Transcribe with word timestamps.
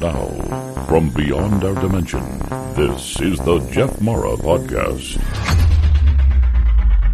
now, 0.00 0.26
from 0.86 1.10
beyond 1.10 1.62
our 1.62 1.74
dimension, 1.74 2.22
this 2.74 3.20
is 3.20 3.38
the 3.40 3.58
Jeff 3.70 4.00
Mara 4.00 4.34
Podcast. 4.36 5.20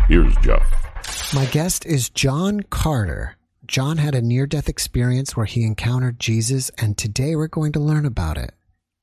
Here's 0.08 0.34
Jeff. 0.36 1.34
My 1.34 1.46
guest 1.46 1.84
is 1.84 2.08
John 2.08 2.60
Carter. 2.70 3.36
John 3.66 3.98
had 3.98 4.14
a 4.14 4.22
near 4.22 4.46
death 4.46 4.68
experience 4.68 5.36
where 5.36 5.46
he 5.46 5.64
encountered 5.64 6.20
Jesus, 6.20 6.70
and 6.78 6.96
today 6.96 7.34
we're 7.34 7.48
going 7.48 7.72
to 7.72 7.80
learn 7.80 8.06
about 8.06 8.38
it. 8.38 8.52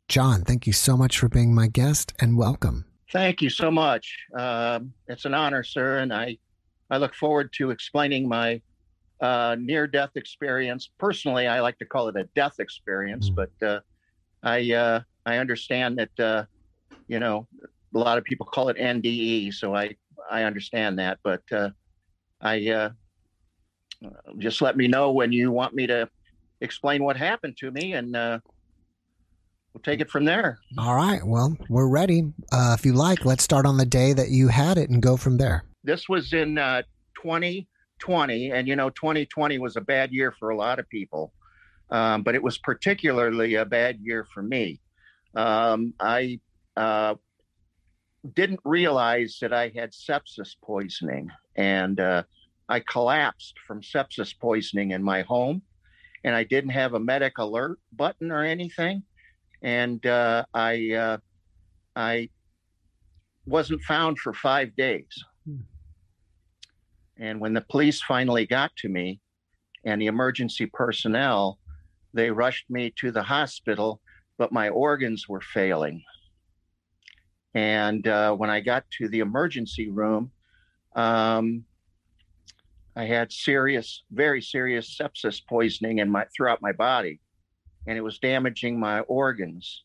John, 0.08 0.44
thank 0.44 0.66
you 0.66 0.72
so 0.72 0.96
much 0.96 1.20
for 1.20 1.28
being 1.28 1.54
my 1.54 1.68
guest 1.68 2.14
and 2.20 2.38
welcome. 2.38 2.86
Thank 3.12 3.42
you 3.42 3.50
so 3.50 3.70
much. 3.70 4.18
Um, 4.34 4.94
it's 5.08 5.26
an 5.26 5.34
honor, 5.34 5.64
sir, 5.64 5.98
and 5.98 6.14
I, 6.14 6.38
I 6.90 6.98
look 6.98 7.14
forward 7.14 7.52
to 7.58 7.72
explaining 7.72 8.30
my 8.30 8.62
uh, 9.24 9.56
near 9.58 9.88
death 9.88 10.12
experience. 10.16 10.90
Personally, 10.98 11.48
I 11.48 11.62
like 11.62 11.80
to 11.80 11.86
call 11.86 12.10
it 12.10 12.18
a 12.18 12.26
death 12.36 12.60
experience, 12.60 13.30
mm. 13.30 13.36
but 13.36 13.66
uh, 13.66 13.80
I 14.44 14.74
uh, 14.74 15.00
I 15.26 15.38
understand 15.38 15.98
that 15.98 16.20
uh, 16.20 16.44
you 17.08 17.20
know 17.20 17.48
a 17.96 17.98
lot 17.98 18.18
of 18.18 18.26
people 18.26 18.46
call 18.46 18.68
it 18.68 18.78
NDE, 18.78 19.54
so 19.54 19.74
I 19.74 19.96
I 20.30 20.44
understand 20.44 21.00
that. 21.00 21.20
But 21.24 21.42
uh, 21.54 21.70
I 22.42 22.70
uh, 22.70 22.90
just 24.40 24.62
let 24.62 24.76
me 24.76 24.90
know 24.90 25.12
when 25.14 25.32
you 25.32 25.52
want 25.52 25.74
me 25.74 25.88
to 25.88 26.10
explain 26.60 27.02
what 27.02 27.16
happened 27.16 27.56
to 27.60 27.72
me, 27.72 27.94
and 27.94 28.12
we'll 28.12 29.84
take 29.84 30.02
it 30.02 30.12
from 30.12 30.26
there. 30.26 30.60
All 30.78 30.96
right. 30.96 31.26
Well, 31.26 31.56
we're 31.70 31.88
ready. 31.88 32.34
if 32.52 32.86
you 32.86 32.92
like, 32.92 33.24
let's 33.24 33.46
start 33.46 33.66
on 33.66 33.78
the 33.78 33.86
day 33.86 34.12
that 34.12 34.32
you 34.32 34.50
had 34.50 34.78
it 34.78 34.90
and 34.90 35.02
go 35.02 35.16
from 35.16 35.38
there. 35.38 35.64
This 35.86 36.10
was 36.10 36.34
in 36.34 36.60
20 37.22 37.70
2020, 38.04 38.52
and 38.52 38.68
you 38.68 38.76
know, 38.76 38.90
2020 38.90 39.60
was 39.60 39.78
a 39.78 39.82
bad 39.82 40.12
year 40.12 40.34
for 40.38 40.50
a 40.50 40.58
lot 40.58 40.80
of 40.80 40.90
people, 40.90 41.34
um, 41.90 42.22
but 42.24 42.36
it 42.36 42.44
was 42.44 42.58
particularly 42.58 43.56
a 43.56 43.66
bad 43.66 44.00
year 44.02 44.28
for 44.34 44.44
me. 44.44 44.80
Um, 45.36 45.94
I 46.00 46.40
uh, 46.76 47.16
didn't 48.36 48.60
realize 48.66 49.38
that 49.42 49.54
I 49.54 49.72
had 49.76 49.92
sepsis 49.92 50.56
poisoning, 50.62 51.30
and 51.56 52.00
uh, 52.00 52.24
I 52.68 52.82
collapsed 52.82 53.56
from 53.66 53.82
sepsis 53.82 54.38
poisoning 54.38 54.92
in 54.92 55.02
my 55.02 55.22
home, 55.22 55.62
and 56.26 56.36
I 56.36 56.44
didn't 56.44 56.72
have 56.72 56.94
a 56.94 57.00
medic 57.00 57.38
alert 57.38 57.80
button 57.94 58.32
or 58.32 58.44
anything, 58.44 59.04
and 59.62 60.06
uh, 60.06 60.44
I 60.54 60.92
uh, 60.92 61.18
I 61.96 62.30
wasn't 63.46 63.82
found 63.84 64.20
for 64.20 64.34
five 64.34 64.76
days. 64.76 65.08
And 67.18 67.40
when 67.40 67.54
the 67.54 67.62
police 67.62 68.02
finally 68.02 68.46
got 68.46 68.76
to 68.78 68.90
me 68.90 69.20
and 69.86 70.02
the 70.02 70.08
emergency 70.08 70.66
personnel, 70.66 71.60
they 72.14 72.32
rushed 72.32 72.70
me 72.70 72.94
to 73.00 73.12
the 73.12 73.24
hospital, 73.24 74.02
but 74.38 74.52
my 74.52 74.70
organs 74.70 75.28
were 75.28 75.42
failing. 75.42 76.04
And 77.54 78.08
uh, 78.08 78.34
when 78.36 78.50
I 78.50 78.62
got 78.62 78.86
to 78.98 79.08
the 79.08 79.20
emergency 79.20 79.90
room, 79.90 80.32
um, 80.96 81.66
I 82.96 83.06
had 83.06 83.32
serious, 83.32 84.04
very 84.12 84.42
serious 84.42 84.98
sepsis 84.98 85.42
poisoning 85.48 86.00
in 86.00 86.10
my 86.10 86.26
throughout 86.36 86.62
my 86.62 86.72
body, 86.72 87.20
and 87.88 87.98
it 87.98 88.02
was 88.02 88.20
damaging 88.20 88.80
my 88.80 89.00
organs. 89.02 89.84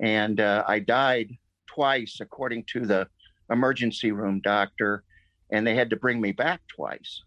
And 0.00 0.40
uh, 0.40 0.64
I 0.66 0.80
died 0.80 1.30
twice, 1.66 2.18
according 2.20 2.64
to 2.72 2.86
the 2.86 3.08
emergency 3.50 4.10
room 4.12 4.40
doctor 4.42 5.04
and 5.50 5.66
they 5.66 5.74
had 5.74 5.90
to 5.90 5.96
bring 5.96 6.20
me 6.20 6.32
back 6.32 6.60
twice. 6.68 7.22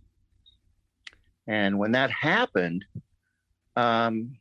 And 1.47 1.77
when 1.79 1.91
that 1.93 2.11
happened, 2.11 2.85
um, 3.75 4.37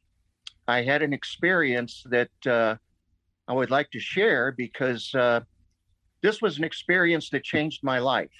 I 0.68 0.82
had 0.82 1.02
an 1.02 1.12
experience 1.12 2.04
that 2.10 2.30
uh, 2.46 2.76
I 3.48 3.52
would 3.52 3.70
like 3.70 3.90
to 3.90 4.00
share 4.00 4.52
because 4.52 5.14
uh, 5.14 5.40
this 6.22 6.40
was 6.40 6.58
an 6.58 6.64
experience 6.64 7.30
that 7.30 7.42
changed 7.42 7.82
my 7.82 7.98
life. 7.98 8.30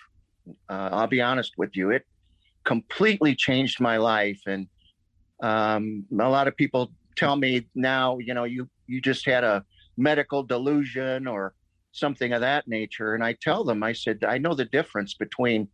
Uh, 0.68 0.90
I'll 0.92 1.06
be 1.06 1.20
honest 1.20 1.54
with 1.56 1.76
you, 1.76 1.90
it 1.90 2.06
completely 2.64 3.34
changed 3.34 3.80
my 3.80 3.96
life. 3.96 4.40
And 4.46 4.68
um, 5.42 6.04
a 6.12 6.28
lot 6.28 6.48
of 6.48 6.56
people 6.56 6.92
tell 7.16 7.36
me 7.36 7.66
now, 7.74 8.18
you 8.18 8.34
know, 8.34 8.44
you 8.44 8.68
you 8.86 9.00
just 9.00 9.24
had 9.26 9.44
a 9.44 9.64
medical 9.96 10.42
delusion 10.42 11.26
or 11.26 11.54
something 11.92 12.32
of 12.32 12.40
that 12.40 12.68
nature. 12.68 13.14
And 13.14 13.24
I 13.24 13.34
tell 13.40 13.64
them, 13.64 13.82
I 13.82 13.92
said, 13.92 14.24
I 14.24 14.38
know 14.38 14.54
the 14.54 14.64
difference 14.66 15.14
between, 15.14 15.68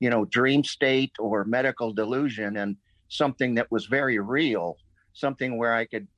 you 0.00 0.10
know, 0.10 0.24
dream 0.26 0.64
state 0.64 1.12
or 1.18 1.44
medical 1.44 1.92
delusion 1.92 2.56
and 2.56 2.76
something 3.08 3.54
that 3.54 3.70
was 3.70 3.86
very 3.86 4.18
real, 4.18 4.76
something 5.12 5.56
where 5.56 5.74
I 5.74 5.86
could 5.86 6.08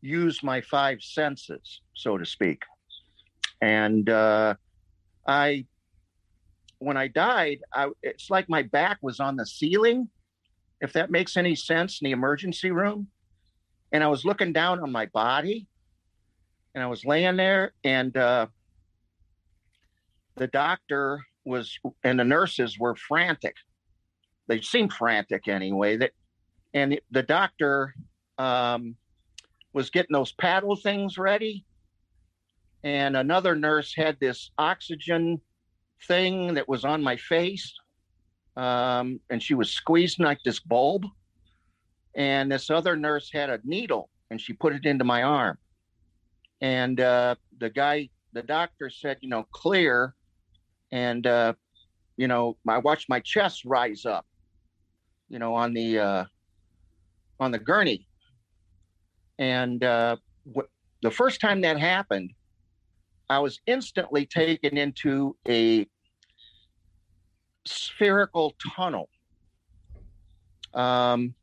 use 0.00 0.42
my 0.42 0.60
five 0.60 1.02
senses, 1.02 1.80
so 1.94 2.18
to 2.18 2.26
speak. 2.26 2.62
And 3.60 4.08
uh, 4.08 4.54
I, 5.26 5.66
when 6.78 6.96
I 6.96 7.08
died, 7.08 7.60
I, 7.72 7.88
it's 8.02 8.28
like 8.30 8.48
my 8.48 8.62
back 8.62 8.98
was 9.02 9.20
on 9.20 9.36
the 9.36 9.46
ceiling, 9.46 10.08
if 10.80 10.92
that 10.94 11.10
makes 11.10 11.36
any 11.36 11.54
sense, 11.54 12.00
in 12.00 12.06
the 12.06 12.12
emergency 12.12 12.70
room. 12.70 13.08
And 13.92 14.02
I 14.02 14.08
was 14.08 14.24
looking 14.24 14.52
down 14.52 14.80
on 14.80 14.90
my 14.90 15.06
body 15.06 15.68
and 16.74 16.82
I 16.82 16.86
was 16.86 17.04
laying 17.04 17.36
there 17.36 17.72
and, 17.84 18.16
uh, 18.16 18.46
the 20.36 20.46
doctor 20.46 21.20
was 21.44 21.78
and 22.04 22.18
the 22.18 22.24
nurses 22.24 22.78
were 22.78 22.94
frantic. 22.96 23.54
They 24.48 24.60
seemed 24.60 24.92
frantic 24.92 25.48
anyway. 25.48 25.96
That 25.96 26.12
and 26.74 27.00
the 27.10 27.22
doctor 27.22 27.94
um, 28.38 28.96
was 29.72 29.90
getting 29.90 30.12
those 30.12 30.32
paddle 30.32 30.76
things 30.76 31.18
ready, 31.18 31.64
and 32.82 33.16
another 33.16 33.54
nurse 33.54 33.94
had 33.94 34.18
this 34.20 34.50
oxygen 34.58 35.40
thing 36.06 36.54
that 36.54 36.68
was 36.68 36.84
on 36.84 37.02
my 37.02 37.16
face, 37.16 37.74
um, 38.56 39.20
and 39.30 39.42
she 39.42 39.54
was 39.54 39.70
squeezing 39.70 40.24
like 40.24 40.38
this 40.44 40.60
bulb. 40.60 41.04
And 42.14 42.52
this 42.52 42.68
other 42.68 42.94
nurse 42.94 43.30
had 43.32 43.48
a 43.48 43.58
needle, 43.64 44.10
and 44.30 44.38
she 44.38 44.52
put 44.52 44.74
it 44.74 44.84
into 44.84 45.02
my 45.04 45.22
arm. 45.22 45.56
And 46.60 47.00
uh, 47.00 47.36
the 47.58 47.70
guy, 47.70 48.10
the 48.34 48.42
doctor 48.42 48.90
said, 48.90 49.16
you 49.22 49.30
know, 49.30 49.44
clear 49.50 50.14
and 50.92 51.26
uh, 51.26 51.54
you 52.16 52.28
know, 52.28 52.56
I 52.68 52.78
watched 52.78 53.08
my 53.08 53.20
chest 53.20 53.64
rise 53.64 54.04
up, 54.04 54.26
you 55.28 55.38
know, 55.38 55.54
on 55.54 55.72
the 55.72 55.98
uh, 55.98 56.24
on 57.40 57.50
the 57.50 57.58
gurney, 57.58 58.06
and 59.38 59.82
uh, 59.82 60.16
the 61.02 61.10
first 61.10 61.40
time 61.40 61.62
that 61.62 61.80
happened, 61.80 62.30
I 63.28 63.38
was 63.40 63.60
instantly 63.66 64.26
taken 64.26 64.76
into 64.76 65.36
a 65.48 65.86
spherical 67.66 68.54
tunnel. 68.76 69.08
Um, 70.74 71.34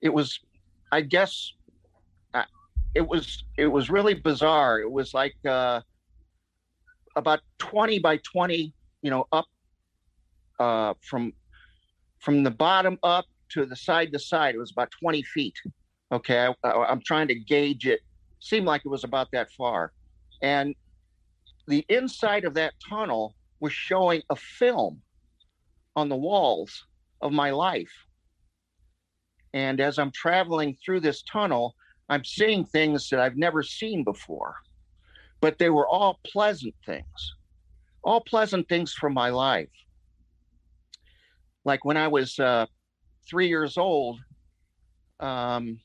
it 0.00 0.12
was, 0.12 0.40
I 0.92 1.02
guess, 1.02 1.52
it 2.94 3.06
was 3.06 3.44
it 3.58 3.66
was 3.66 3.90
really 3.90 4.14
bizarre. 4.14 4.80
It 4.80 4.90
was 4.90 5.12
like 5.12 5.36
uh, 5.46 5.82
about 7.16 7.40
20 7.58 7.98
by 7.98 8.18
20, 8.18 8.72
you 9.02 9.10
know, 9.10 9.26
up 9.32 9.46
uh, 10.60 10.94
from 11.02 11.32
from 12.20 12.42
the 12.42 12.50
bottom 12.50 12.98
up 13.02 13.26
to 13.50 13.66
the 13.66 13.76
side 13.76 14.12
to 14.12 14.18
side. 14.18 14.54
It 14.54 14.58
was 14.58 14.70
about 14.70 14.90
20 15.00 15.22
feet. 15.22 15.54
Okay, 16.12 16.48
I, 16.62 16.92
am 16.92 17.00
trying 17.04 17.28
to 17.28 17.34
gauge 17.34 17.86
it. 17.86 18.00
Seemed 18.40 18.66
like 18.66 18.82
it 18.84 18.88
was 18.88 19.04
about 19.04 19.28
that 19.32 19.50
far, 19.52 19.92
and 20.42 20.74
the 21.66 21.84
inside 21.88 22.44
of 22.44 22.54
that 22.54 22.74
tunnel 22.88 23.34
was 23.60 23.72
showing 23.72 24.22
a 24.30 24.36
film 24.36 25.00
on 25.96 26.08
the 26.08 26.16
walls 26.16 26.86
of 27.22 27.32
my 27.32 27.50
life. 27.50 27.92
And 29.54 29.80
as 29.80 29.98
I'm 29.98 30.10
traveling 30.12 30.76
through 30.84 31.00
this 31.00 31.22
tunnel, 31.22 31.74
I'm 32.08 32.24
seeing 32.24 32.64
things 32.64 33.08
that 33.08 33.18
I've 33.18 33.36
never 33.36 33.62
seen 33.62 34.04
before 34.04 34.56
but 35.40 35.58
they 35.58 35.70
were 35.70 35.88
all 35.88 36.20
pleasant 36.24 36.74
things, 36.84 37.34
all 38.02 38.20
pleasant 38.20 38.68
things 38.68 38.92
from 38.92 39.14
my 39.14 39.30
life. 39.30 39.68
Like 41.64 41.84
when 41.84 41.96
I 41.96 42.08
was 42.08 42.38
uh, 42.38 42.66
three 43.28 43.48
years 43.48 43.76
old, 43.76 44.20
um, 45.20 45.80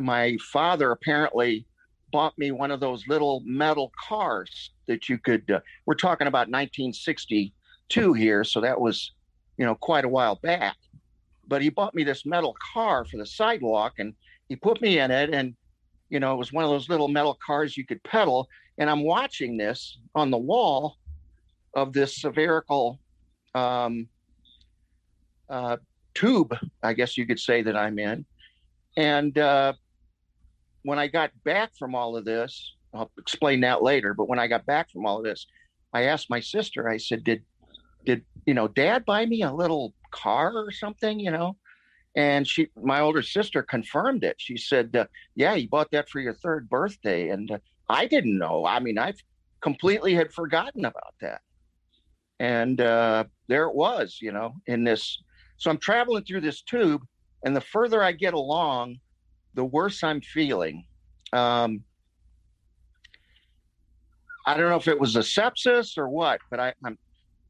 my 0.00 0.36
father 0.52 0.90
apparently 0.90 1.66
bought 2.12 2.36
me 2.38 2.50
one 2.50 2.70
of 2.70 2.80
those 2.80 3.06
little 3.08 3.42
metal 3.44 3.92
cars 4.08 4.70
that 4.86 5.08
you 5.08 5.18
could. 5.18 5.50
Uh, 5.50 5.60
we're 5.86 5.94
talking 5.94 6.26
about 6.26 6.48
1962 6.48 8.12
here, 8.12 8.44
so 8.44 8.60
that 8.60 8.80
was, 8.80 9.12
you 9.58 9.66
know, 9.66 9.74
quite 9.74 10.04
a 10.04 10.08
while 10.08 10.36
back. 10.36 10.76
But 11.48 11.62
he 11.62 11.68
bought 11.68 11.94
me 11.94 12.04
this 12.04 12.26
metal 12.26 12.56
car 12.72 13.04
for 13.04 13.16
the 13.16 13.26
sidewalk, 13.26 13.94
and 13.98 14.14
he 14.48 14.56
put 14.56 14.80
me 14.80 14.98
in 14.98 15.10
it, 15.10 15.30
and 15.30 15.54
you 16.08 16.20
know, 16.20 16.32
it 16.32 16.36
was 16.36 16.52
one 16.52 16.64
of 16.64 16.70
those 16.70 16.88
little 16.88 17.08
metal 17.08 17.38
cars 17.44 17.76
you 17.76 17.86
could 17.86 18.02
pedal. 18.02 18.48
And 18.78 18.90
I'm 18.90 19.02
watching 19.02 19.56
this 19.56 19.98
on 20.14 20.30
the 20.30 20.38
wall 20.38 20.96
of 21.74 21.92
this 21.92 22.16
spherical 22.16 22.98
um, 23.54 24.08
uh, 25.48 25.76
tube, 26.14 26.56
I 26.82 26.92
guess 26.92 27.16
you 27.16 27.26
could 27.26 27.40
say 27.40 27.62
that 27.62 27.76
I'm 27.76 27.98
in. 27.98 28.24
And 28.96 29.36
uh, 29.38 29.74
when 30.82 30.98
I 30.98 31.06
got 31.08 31.30
back 31.44 31.70
from 31.78 31.94
all 31.94 32.16
of 32.16 32.24
this, 32.24 32.74
I'll 32.94 33.10
explain 33.18 33.60
that 33.60 33.82
later. 33.82 34.14
But 34.14 34.28
when 34.28 34.38
I 34.38 34.46
got 34.46 34.64
back 34.66 34.90
from 34.90 35.06
all 35.06 35.18
of 35.18 35.24
this, 35.24 35.46
I 35.92 36.02
asked 36.02 36.30
my 36.30 36.40
sister. 36.40 36.88
I 36.88 36.96
said, 36.96 37.24
"Did 37.24 37.42
did 38.04 38.24
you 38.46 38.54
know 38.54 38.68
Dad 38.68 39.04
buy 39.04 39.26
me 39.26 39.42
a 39.42 39.52
little 39.52 39.92
car 40.10 40.52
or 40.54 40.70
something?" 40.70 41.20
You 41.20 41.30
know, 41.30 41.56
and 42.16 42.48
she, 42.48 42.68
my 42.82 43.00
older 43.00 43.22
sister, 43.22 43.62
confirmed 43.62 44.24
it. 44.24 44.36
She 44.38 44.56
said, 44.56 44.96
uh, 44.96 45.06
"Yeah, 45.34 45.54
you 45.54 45.68
bought 45.68 45.90
that 45.92 46.08
for 46.08 46.20
your 46.20 46.34
third 46.34 46.68
birthday," 46.68 47.28
and 47.28 47.50
uh, 47.50 47.58
I 47.88 48.06
didn't 48.06 48.38
know. 48.38 48.66
I 48.66 48.80
mean, 48.80 48.98
I 48.98 49.12
completely 49.60 50.14
had 50.14 50.32
forgotten 50.32 50.86
about 50.86 51.14
that, 51.20 51.42
and 52.40 52.80
uh, 52.80 53.24
there 53.48 53.64
it 53.66 53.74
was. 53.74 54.18
You 54.20 54.32
know, 54.32 54.54
in 54.66 54.82
this. 54.82 55.22
So 55.58 55.70
I'm 55.70 55.78
traveling 55.78 56.24
through 56.24 56.40
this 56.40 56.62
tube, 56.62 57.02
and 57.44 57.54
the 57.54 57.60
further 57.60 58.02
I 58.02 58.12
get 58.12 58.34
along, 58.34 58.96
the 59.54 59.64
worse 59.64 60.02
I'm 60.02 60.20
feeling. 60.20 60.84
Um, 61.32 61.82
I 64.46 64.56
don't 64.56 64.70
know 64.70 64.76
if 64.76 64.86
it 64.86 64.98
was 64.98 65.16
a 65.16 65.20
sepsis 65.20 65.98
or 65.98 66.08
what, 66.08 66.40
but 66.50 66.60
I, 66.60 66.72
I'm, 66.84 66.96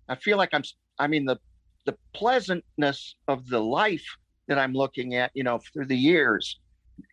I 0.09 0.15
feel 0.15 0.39
like 0.39 0.51
I'm, 0.55 0.63
I 0.99 1.09
mean, 1.09 1.27
the, 1.27 1.37
the 1.85 1.97
pleasantness 2.15 3.17
of 3.29 3.49
the 3.49 3.61
life 3.61 4.07
that 4.49 4.59
I'm 4.59 4.73
looking 4.73 5.15
at, 5.15 5.31
you 5.35 5.45
know, 5.45 5.59
through 5.73 5.87
the 5.87 5.97
years, 5.97 6.59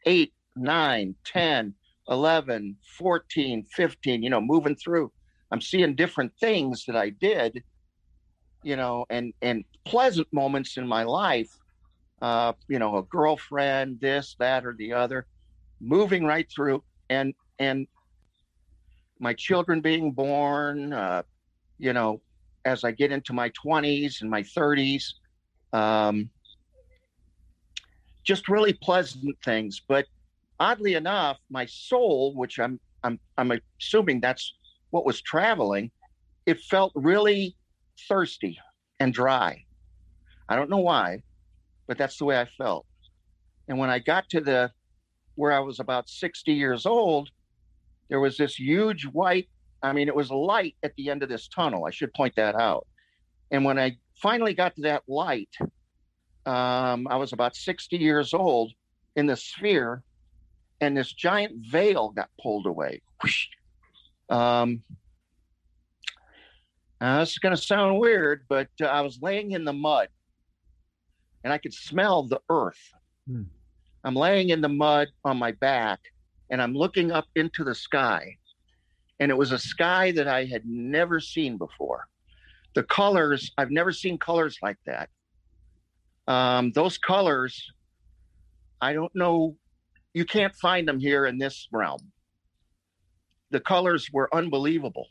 eight, 0.06 0.34
nine, 0.56 1.16
10, 1.26 1.74
11, 2.10 2.78
14, 2.98 3.66
15, 3.76 4.24
you 4.24 4.30
know, 4.30 4.42
moving 4.42 4.76
through, 4.76 5.12
I'm 5.52 5.62
seeing 5.62 5.96
different 5.96 6.32
things 6.40 6.86
that 6.86 6.96
I 6.96 7.10
did, 7.10 7.64
you 8.64 8.76
know, 8.76 9.06
and, 9.10 9.34
and 9.42 9.64
pleasant 9.86 10.28
moments 10.32 10.78
in 10.78 10.88
my 10.88 11.04
life, 11.04 11.50
uh, 12.22 12.54
you 12.68 12.80
know, 12.80 12.98
a 12.98 13.04
girlfriend, 13.04 14.00
this, 14.00 14.36
that, 14.40 14.66
or 14.66 14.74
the 14.78 14.94
other, 14.94 15.28
moving 15.80 16.26
right 16.26 16.48
through. 16.54 16.84
And, 17.10 17.34
and 17.60 17.88
my 19.20 19.34
children 19.34 19.82
being 19.82 20.12
born, 20.12 20.94
uh, 20.94 21.24
you 21.78 21.94
know, 21.94 22.22
as 22.66 22.84
I 22.84 22.92
get 22.92 23.12
into 23.12 23.34
my 23.34 23.52
20s 23.66 24.22
and 24.22 24.30
my 24.30 24.42
30s, 24.42 25.04
um, 25.74 26.30
just 28.24 28.50
really 28.50 28.74
pleasant 28.74 29.36
things. 29.44 29.82
But 29.88 30.06
oddly 30.60 30.96
enough, 30.96 31.38
my 31.50 31.66
soul, 31.66 32.34
which 32.36 32.60
I'm 32.60 32.80
I'm 33.04 33.20
I'm 33.38 33.52
assuming 33.80 34.22
that's 34.22 34.54
what 34.92 35.06
was 35.06 35.22
traveling, 35.22 35.92
it 36.46 36.60
felt 36.60 36.92
really 36.96 37.56
thirsty 38.08 38.58
and 39.00 39.14
dry. 39.14 39.64
I 40.50 40.56
don't 40.56 40.70
know 40.70 40.80
why, 40.80 41.24
but 41.88 41.98
that's 41.98 42.18
the 42.18 42.26
way 42.26 42.40
I 42.40 42.46
felt. 42.58 42.86
And 43.68 43.78
when 43.78 43.90
I 43.90 44.00
got 44.00 44.30
to 44.30 44.42
the 44.42 44.72
where 45.36 45.52
I 45.52 45.60
was 45.60 45.80
about 45.80 46.10
60 46.10 46.54
years 46.54 46.86
old, 46.86 47.30
there 48.10 48.20
was 48.20 48.38
this 48.38 48.60
huge 48.60 49.06
white, 49.06 49.50
I 49.82 49.94
mean, 49.94 50.08
it 50.08 50.16
was 50.16 50.30
light 50.30 50.76
at 50.84 50.96
the 50.96 51.10
end 51.10 51.24
of 51.24 51.30
this 51.30 51.48
tunnel. 51.48 51.86
I 51.86 51.92
should 51.92 52.14
point 52.14 52.36
that 52.36 52.56
out. 52.56 52.86
And 53.50 53.66
when 53.66 53.80
I 53.80 53.98
finally 54.22 54.54
got 54.54 54.76
to 54.76 54.82
that 54.84 55.04
light, 55.08 55.50
um, 56.46 57.08
I 57.10 57.16
was 57.16 57.34
about 57.34 57.56
60 57.56 57.98
years 57.98 58.34
old 58.34 58.74
in 59.16 59.28
the 59.28 59.36
sphere, 59.36 60.04
and 60.82 60.98
this 60.98 61.12
giant 61.12 61.66
veil 61.66 62.10
got 62.10 62.30
pulled 62.42 62.66
away. 62.66 63.02
Um, 64.30 64.84
uh, 67.00 67.20
this 67.20 67.32
is 67.32 67.40
going 67.40 67.56
to 67.56 67.62
sound 67.62 68.00
weird, 68.00 68.46
but 68.48 68.70
uh, 68.82 68.86
I 68.86 69.02
was 69.02 69.20
laying 69.22 69.52
in 69.52 69.66
the 69.66 69.74
mud 69.74 70.08
and 71.44 71.52
I 71.52 71.58
could 71.58 71.74
smell 71.74 72.24
the 72.24 72.40
earth. 72.50 72.80
Hmm. 73.28 73.44
I'm 74.04 74.16
laying 74.16 74.50
in 74.50 74.62
the 74.62 74.70
mud 74.70 75.10
on 75.24 75.38
my 75.38 75.52
back 75.52 76.00
and 76.50 76.62
I'm 76.62 76.74
looking 76.74 77.12
up 77.12 77.26
into 77.36 77.64
the 77.64 77.76
sky. 77.76 78.38
And 79.20 79.32
it 79.32 79.38
was 79.38 79.52
a 79.52 79.60
sky 79.60 80.12
that 80.14 80.28
I 80.28 80.46
had 80.46 80.66
never 80.66 81.20
seen 81.20 81.58
before. 81.58 82.08
The 82.76 82.84
colors, 82.84 83.52
I've 83.58 83.72
never 83.72 83.92
seen 83.92 84.18
colors 84.18 84.58
like 84.62 84.78
that. 84.86 85.10
Um, 86.28 86.72
those 86.72 86.98
colors, 86.98 87.72
I 88.82 88.94
don't 88.94 89.14
know, 89.16 89.56
you 90.14 90.26
can't 90.26 90.56
find 90.56 90.88
them 90.88 91.00
here 91.00 91.26
in 91.26 91.38
this 91.38 91.68
realm. 91.72 92.00
The 93.52 93.60
colors 93.60 94.10
were 94.12 94.34
unbelievable. 94.34 95.08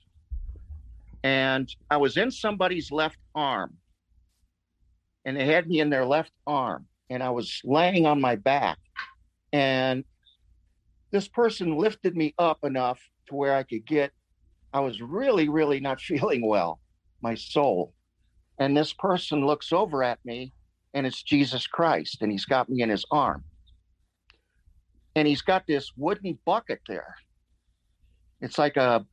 And 1.22 1.72
I 1.90 1.98
was 1.98 2.16
in 2.16 2.30
somebody's 2.30 2.90
left 2.90 3.18
arm, 3.34 3.76
and 5.24 5.36
they 5.36 5.46
had 5.46 5.68
me 5.68 5.80
in 5.80 5.90
their 5.90 6.04
left 6.04 6.32
arm, 6.46 6.86
and 7.10 7.22
I 7.22 7.30
was 7.30 7.60
laying 7.64 8.06
on 8.06 8.20
my 8.20 8.34
back. 8.34 8.78
And 9.52 10.04
this 11.12 11.28
person 11.28 11.76
lifted 11.76 12.16
me 12.16 12.34
up 12.38 12.64
enough 12.64 12.98
to 13.28 13.36
where 13.36 13.54
I 13.54 13.62
could 13.62 13.86
get, 13.86 14.10
I 14.72 14.80
was 14.80 15.00
really, 15.00 15.48
really 15.48 15.78
not 15.78 16.00
feeling 16.00 16.44
well, 16.44 16.80
my 17.20 17.34
soul. 17.34 17.94
And 18.58 18.76
this 18.76 18.92
person 18.92 19.46
looks 19.46 19.72
over 19.72 20.02
at 20.02 20.18
me 20.24 20.52
and 20.94 21.06
it's 21.06 21.22
Jesus 21.22 21.66
Christ, 21.66 22.22
and 22.22 22.30
he's 22.30 22.44
got 22.44 22.68
me 22.68 22.82
in 22.82 22.90
his 22.90 23.04
arm. 23.10 23.44
And 25.14 25.28
he's 25.28 25.42
got 25.42 25.66
this 25.66 25.92
wooden 25.96 26.38
bucket 26.44 26.80
there. 26.88 27.14
It's 28.40 28.58
like 28.58 28.76
a, 28.76 29.04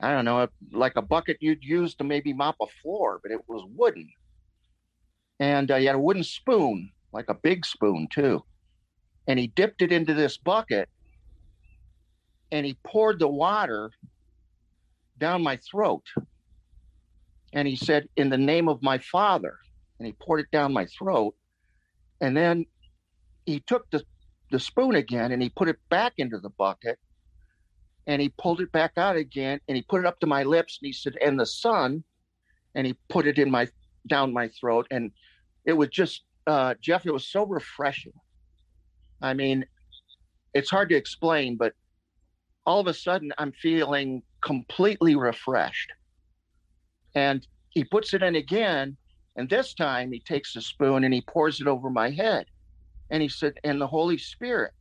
I 0.00 0.12
don't 0.12 0.24
know, 0.24 0.46
like 0.72 0.96
a 0.96 1.02
bucket 1.02 1.38
you'd 1.40 1.64
use 1.64 1.94
to 1.96 2.04
maybe 2.04 2.32
mop 2.32 2.56
a 2.60 2.66
floor, 2.82 3.20
but 3.22 3.32
it 3.32 3.40
was 3.48 3.64
wooden. 3.74 4.08
And 5.40 5.70
uh, 5.70 5.76
he 5.76 5.86
had 5.86 5.96
a 5.96 5.98
wooden 5.98 6.22
spoon, 6.24 6.90
like 7.12 7.28
a 7.28 7.34
big 7.34 7.64
spoon, 7.64 8.08
too 8.12 8.44
and 9.26 9.38
he 9.38 9.46
dipped 9.48 9.82
it 9.82 9.92
into 9.92 10.14
this 10.14 10.36
bucket 10.36 10.88
and 12.52 12.66
he 12.66 12.76
poured 12.84 13.18
the 13.18 13.28
water 13.28 13.90
down 15.18 15.42
my 15.42 15.58
throat. 15.70 16.04
And 17.52 17.66
he 17.66 17.76
said, 17.76 18.08
In 18.16 18.30
the 18.30 18.38
name 18.38 18.68
of 18.68 18.82
my 18.82 18.98
father. 18.98 19.58
And 20.04 20.12
he 20.12 20.12
poured 20.20 20.40
it 20.40 20.50
down 20.52 20.74
my 20.74 20.84
throat. 20.98 21.34
And 22.20 22.36
then 22.36 22.66
he 23.46 23.60
took 23.60 23.90
the, 23.90 24.04
the 24.50 24.60
spoon 24.60 24.96
again 24.96 25.32
and 25.32 25.42
he 25.42 25.48
put 25.48 25.70
it 25.70 25.78
back 25.88 26.12
into 26.18 26.38
the 26.38 26.50
bucket 26.50 26.98
and 28.06 28.20
he 28.20 28.28
pulled 28.28 28.60
it 28.60 28.70
back 28.70 28.92
out 28.98 29.16
again 29.16 29.60
and 29.66 29.76
he 29.76 29.82
put 29.82 30.00
it 30.00 30.06
up 30.06 30.20
to 30.20 30.26
my 30.26 30.42
lips 30.42 30.78
and 30.78 30.86
he 30.86 30.92
said, 30.92 31.14
And 31.24 31.40
the 31.40 31.46
Son, 31.46 32.04
And 32.74 32.86
he 32.86 32.98
put 33.08 33.26
it 33.26 33.38
in 33.38 33.50
my 33.50 33.66
down 34.06 34.34
my 34.34 34.48
throat. 34.48 34.86
And 34.90 35.10
it 35.64 35.72
was 35.72 35.88
just, 35.88 36.24
uh, 36.46 36.74
Jeff, 36.82 37.06
it 37.06 37.12
was 37.12 37.26
so 37.26 37.46
refreshing. 37.46 38.12
I 39.22 39.32
mean, 39.32 39.64
it's 40.52 40.70
hard 40.70 40.90
to 40.90 40.96
explain, 40.96 41.56
but 41.56 41.72
all 42.66 42.78
of 42.78 42.88
a 42.88 42.94
sudden 42.94 43.32
I'm 43.38 43.52
feeling 43.52 44.22
completely 44.42 45.16
refreshed. 45.16 45.90
And 47.14 47.46
he 47.70 47.84
puts 47.84 48.12
it 48.14 48.22
in 48.22 48.36
again. 48.36 48.98
And 49.36 49.48
this 49.48 49.74
time 49.74 50.12
he 50.12 50.20
takes 50.20 50.54
a 50.56 50.60
spoon 50.60 51.04
and 51.04 51.12
he 51.12 51.20
pours 51.20 51.60
it 51.60 51.66
over 51.66 51.90
my 51.90 52.10
head. 52.10 52.46
And 53.10 53.22
he 53.22 53.28
said, 53.28 53.54
and 53.64 53.80
the 53.80 53.86
Holy 53.86 54.18
Spirit. 54.18 54.72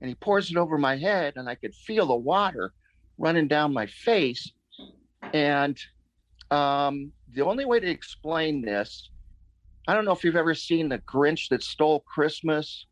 And 0.00 0.08
he 0.08 0.14
pours 0.14 0.50
it 0.50 0.56
over 0.56 0.76
my 0.76 0.96
head, 0.96 1.34
and 1.36 1.48
I 1.48 1.54
could 1.54 1.74
feel 1.74 2.06
the 2.06 2.14
water 2.14 2.72
running 3.16 3.48
down 3.48 3.72
my 3.72 3.86
face. 3.86 4.52
And 5.32 5.78
um, 6.50 7.12
the 7.32 7.44
only 7.44 7.64
way 7.64 7.80
to 7.80 7.88
explain 7.88 8.60
this, 8.60 9.10
I 9.88 9.94
don't 9.94 10.04
know 10.04 10.12
if 10.12 10.24
you've 10.24 10.36
ever 10.36 10.54
seen 10.54 10.88
The 10.88 10.98
Grinch 10.98 11.48
That 11.48 11.62
Stole 11.62 12.00
Christmas 12.00 12.86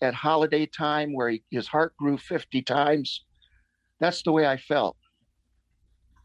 at 0.00 0.14
holiday 0.14 0.66
time 0.66 1.14
where 1.14 1.30
he, 1.30 1.42
his 1.50 1.68
heart 1.68 1.96
grew 1.96 2.18
50 2.18 2.62
times. 2.62 3.24
That's 4.00 4.22
the 4.22 4.32
way 4.32 4.46
I 4.46 4.56
felt. 4.56 4.96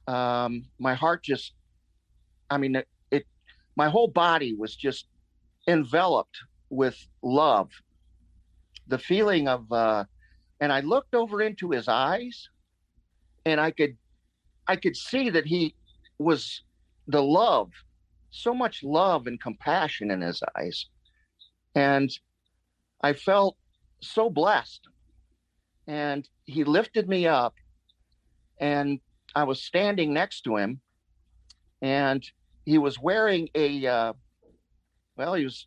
Um, 0.07 0.65
my 0.79 0.95
heart 0.95 1.23
just, 1.23 1.53
I 2.49 2.57
mean, 2.57 2.81
my 3.77 3.87
whole 3.87 4.07
body 4.07 4.55
was 4.55 4.75
just 4.75 5.05
enveloped 5.67 6.37
with 6.69 6.97
love. 7.21 7.69
The 8.87 8.97
feeling 8.97 9.47
of, 9.47 9.71
uh, 9.71 10.05
and 10.59 10.73
I 10.73 10.79
looked 10.79 11.13
over 11.13 11.41
into 11.41 11.69
his 11.69 11.87
eyes 11.87 12.49
and 13.45 13.61
I 13.61 13.71
could, 13.71 13.95
I 14.67 14.75
could 14.75 14.97
see 14.97 15.29
that 15.29 15.45
he 15.45 15.75
was 16.17 16.63
the 17.07 17.21
love, 17.21 17.71
so 18.31 18.53
much 18.53 18.83
love 18.83 19.27
and 19.27 19.39
compassion 19.39 20.09
in 20.09 20.21
his 20.21 20.41
eyes. 20.57 20.87
And 21.75 22.09
I 23.01 23.13
felt 23.13 23.55
so 24.01 24.29
blessed. 24.29 24.81
And 25.87 26.27
he 26.45 26.63
lifted 26.65 27.07
me 27.07 27.27
up, 27.27 27.53
and 28.59 28.99
I 29.35 29.43
was 29.43 29.63
standing 29.63 30.13
next 30.13 30.41
to 30.41 30.57
him, 30.57 30.81
and 31.81 32.21
he 32.67 32.77
was 32.77 32.99
wearing 32.99 33.47
a, 33.55 33.87
uh, 33.87 34.13
well, 35.15 35.35
he 35.35 35.45
was. 35.45 35.65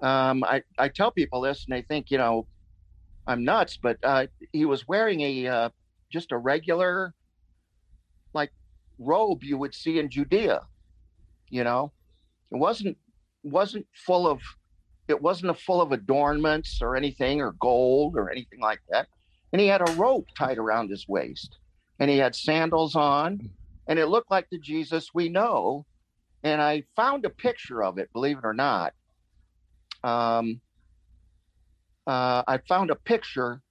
Um, 0.00 0.42
I 0.42 0.62
I 0.78 0.88
tell 0.88 1.12
people 1.12 1.42
this, 1.42 1.64
and 1.64 1.76
they 1.76 1.82
think 1.82 2.10
you 2.10 2.18
know, 2.18 2.48
I'm 3.24 3.44
nuts, 3.44 3.78
but 3.80 3.98
uh, 4.02 4.26
he 4.52 4.64
was 4.64 4.88
wearing 4.88 5.20
a 5.20 5.46
uh, 5.46 5.68
just 6.10 6.32
a 6.32 6.38
regular, 6.38 7.14
like 8.34 8.50
robe 8.98 9.44
you 9.44 9.58
would 9.58 9.74
see 9.74 10.00
in 10.00 10.10
Judea. 10.10 10.62
You 11.50 11.62
know, 11.62 11.92
it 12.50 12.56
wasn't 12.56 12.96
wasn't 13.44 13.86
full 13.94 14.26
of 14.26 14.40
it 15.08 15.20
wasn't 15.20 15.50
a 15.50 15.54
full 15.54 15.82
of 15.82 15.92
adornments 15.92 16.80
or 16.80 16.96
anything 16.96 17.42
or 17.42 17.52
gold 17.60 18.16
or 18.16 18.30
anything 18.30 18.60
like 18.60 18.80
that. 18.90 19.06
And 19.52 19.60
he 19.60 19.68
had 19.68 19.86
a 19.86 19.92
rope 19.92 20.26
tied 20.36 20.58
around 20.58 20.90
his 20.90 21.06
waist 21.06 21.58
and 22.00 22.10
he 22.10 22.16
had 22.16 22.34
sandals 22.34 22.96
on 22.96 23.50
and 23.86 23.98
it 23.98 24.06
looked 24.06 24.30
like 24.30 24.48
the 24.50 24.58
Jesus 24.58 25.08
we 25.14 25.28
know. 25.28 25.86
And 26.44 26.60
I 26.60 26.84
found 26.96 27.24
a 27.24 27.30
picture 27.30 27.82
of 27.82 27.98
it, 27.98 28.12
believe 28.12 28.38
it 28.38 28.44
or 28.44 28.54
not. 28.54 28.94
Um, 30.02 30.60
uh, 32.06 32.42
I 32.46 32.58
found 32.68 32.90
a 32.90 32.96
picture 32.96 33.62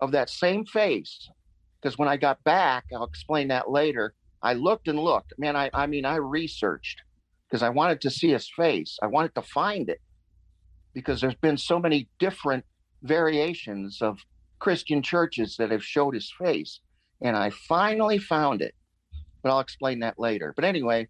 of 0.00 0.12
that 0.12 0.30
same 0.30 0.64
face 0.64 1.28
because 1.80 1.98
when 1.98 2.08
I 2.08 2.16
got 2.16 2.42
back, 2.44 2.84
I'll 2.94 3.04
explain 3.04 3.48
that 3.48 3.70
later. 3.70 4.14
I 4.42 4.54
looked 4.54 4.88
and 4.88 4.98
looked. 4.98 5.34
Man, 5.38 5.56
I, 5.56 5.70
I 5.74 5.86
mean, 5.86 6.04
I 6.04 6.16
researched 6.16 7.02
because 7.48 7.62
I 7.62 7.68
wanted 7.68 8.00
to 8.02 8.10
see 8.10 8.30
his 8.30 8.48
face. 8.48 8.98
I 9.02 9.06
wanted 9.06 9.34
to 9.34 9.42
find 9.42 9.88
it 9.88 10.00
because 10.94 11.20
there's 11.20 11.34
been 11.34 11.58
so 11.58 11.78
many 11.78 12.08
different 12.18 12.64
variations 13.02 14.00
of 14.00 14.18
Christian 14.58 15.02
churches 15.02 15.56
that 15.58 15.70
have 15.70 15.84
showed 15.84 16.14
his 16.14 16.32
face. 16.38 16.80
And 17.22 17.36
I 17.36 17.50
finally 17.50 18.18
found 18.18 18.62
it, 18.62 18.74
but 19.46 19.52
I'll 19.52 19.60
explain 19.60 20.00
that 20.00 20.18
later. 20.18 20.52
But 20.56 20.64
anyway, 20.64 21.06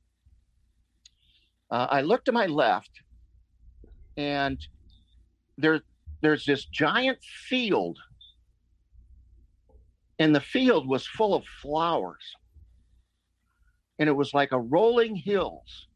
uh, 1.70 1.86
I 1.88 2.02
looked 2.02 2.26
to 2.26 2.32
my 2.32 2.44
left 2.44 2.90
and 4.18 4.58
there, 5.56 5.80
there's 6.20 6.44
this 6.44 6.66
giant 6.66 7.16
field 7.24 7.98
and 10.18 10.34
the 10.34 10.40
field 10.40 10.86
was 10.86 11.06
full 11.06 11.32
of 11.32 11.44
flowers 11.62 12.36
and 13.98 14.06
it 14.06 14.12
was 14.12 14.34
like 14.34 14.52
a 14.52 14.60
rolling 14.60 15.16
hills. 15.16 15.86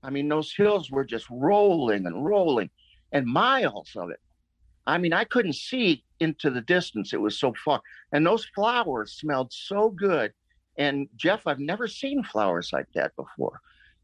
I 0.00 0.10
mean 0.10 0.28
those 0.28 0.54
hills 0.54 0.92
were 0.92 1.04
just 1.04 1.26
rolling 1.28 2.06
and 2.06 2.24
rolling 2.24 2.70
and 3.10 3.26
miles 3.26 3.90
of 3.96 4.10
it. 4.10 4.20
I 4.86 4.96
mean 4.96 5.12
i 5.12 5.24
couldn't 5.24 5.56
see 5.56 6.04
into 6.20 6.50
the 6.50 6.60
distance. 6.60 7.12
It 7.12 7.20
was 7.20 7.36
so 7.36 7.52
far 7.64 7.80
and 8.12 8.24
those 8.24 8.44
flowers 8.54 9.14
smelled 9.14 9.52
so 9.52 9.90
good 9.90 10.32
and 10.82 11.08
jeff 11.16 11.46
i've 11.46 11.58
never 11.72 11.86
seen 11.86 12.22
flowers 12.22 12.70
like 12.72 12.90
that 12.94 13.14
before 13.16 13.58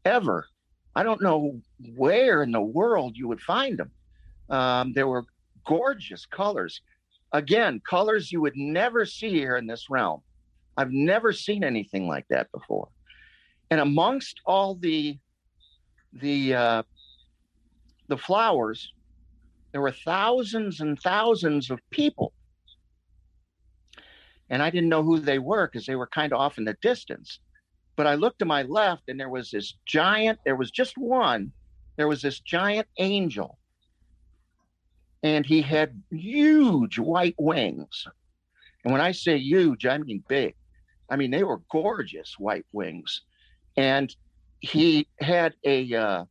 ever 0.05 0.45
i 0.95 1.03
don't 1.03 1.21
know 1.21 1.59
where 1.95 2.43
in 2.43 2.51
the 2.51 2.61
world 2.79 3.15
you 3.15 3.27
would 3.27 3.41
find 3.41 3.77
them 3.77 3.91
um, 4.49 4.93
there 4.93 5.07
were 5.07 5.25
gorgeous 5.65 6.25
colors 6.25 6.81
again, 7.31 7.81
colors 7.87 8.31
you 8.31 8.41
would 8.41 8.55
never 8.55 9.05
see 9.05 9.29
here 9.29 9.57
in 9.57 9.67
this 9.67 9.89
realm. 9.89 10.21
I've 10.77 10.91
never 10.91 11.33
seen 11.33 11.63
anything 11.63 12.07
like 12.07 12.25
that 12.29 12.51
before. 12.51 12.87
And 13.71 13.79
amongst 13.79 14.39
all 14.45 14.75
the 14.75 15.17
the 16.13 16.55
uh, 16.55 16.83
the 18.07 18.17
flowers, 18.17 18.91
there 19.71 19.81
were 19.81 19.91
thousands 19.91 20.79
and 20.79 20.99
thousands 20.99 21.69
of 21.69 21.79
people. 21.91 22.33
And 24.49 24.63
I 24.63 24.69
didn't 24.69 24.89
know 24.89 25.03
who 25.03 25.19
they 25.19 25.39
were 25.39 25.67
because 25.67 25.85
they 25.85 25.95
were 25.95 26.07
kind 26.07 26.33
of 26.33 26.39
off 26.39 26.57
in 26.57 26.65
the 26.65 26.77
distance. 26.81 27.39
But 27.95 28.07
I 28.07 28.15
looked 28.15 28.39
to 28.39 28.45
my 28.45 28.63
left 28.63 29.03
and 29.07 29.19
there 29.19 29.29
was 29.29 29.51
this 29.51 29.75
giant, 29.85 30.39
there 30.45 30.55
was 30.55 30.71
just 30.71 30.97
one, 30.97 31.51
there 31.97 32.07
was 32.07 32.21
this 32.21 32.39
giant 32.39 32.87
angel 32.97 33.59
and 35.23 35.45
he 35.45 35.61
had 35.61 36.01
huge 36.11 36.97
white 36.97 37.35
wings. 37.37 38.07
And 38.83 38.93
when 38.93 39.01
I 39.01 39.11
say 39.11 39.37
huge, 39.37 39.85
I 39.85 39.97
mean 39.97 40.23
big. 40.27 40.55
I 41.09 41.15
mean, 41.15 41.31
they 41.31 41.43
were 41.43 41.61
gorgeous 41.71 42.35
white 42.37 42.65
wings. 42.71 43.21
And 43.75 44.13
he 44.59 45.07
had 45.19 45.55
a 45.65 45.93
uh, 45.93 46.25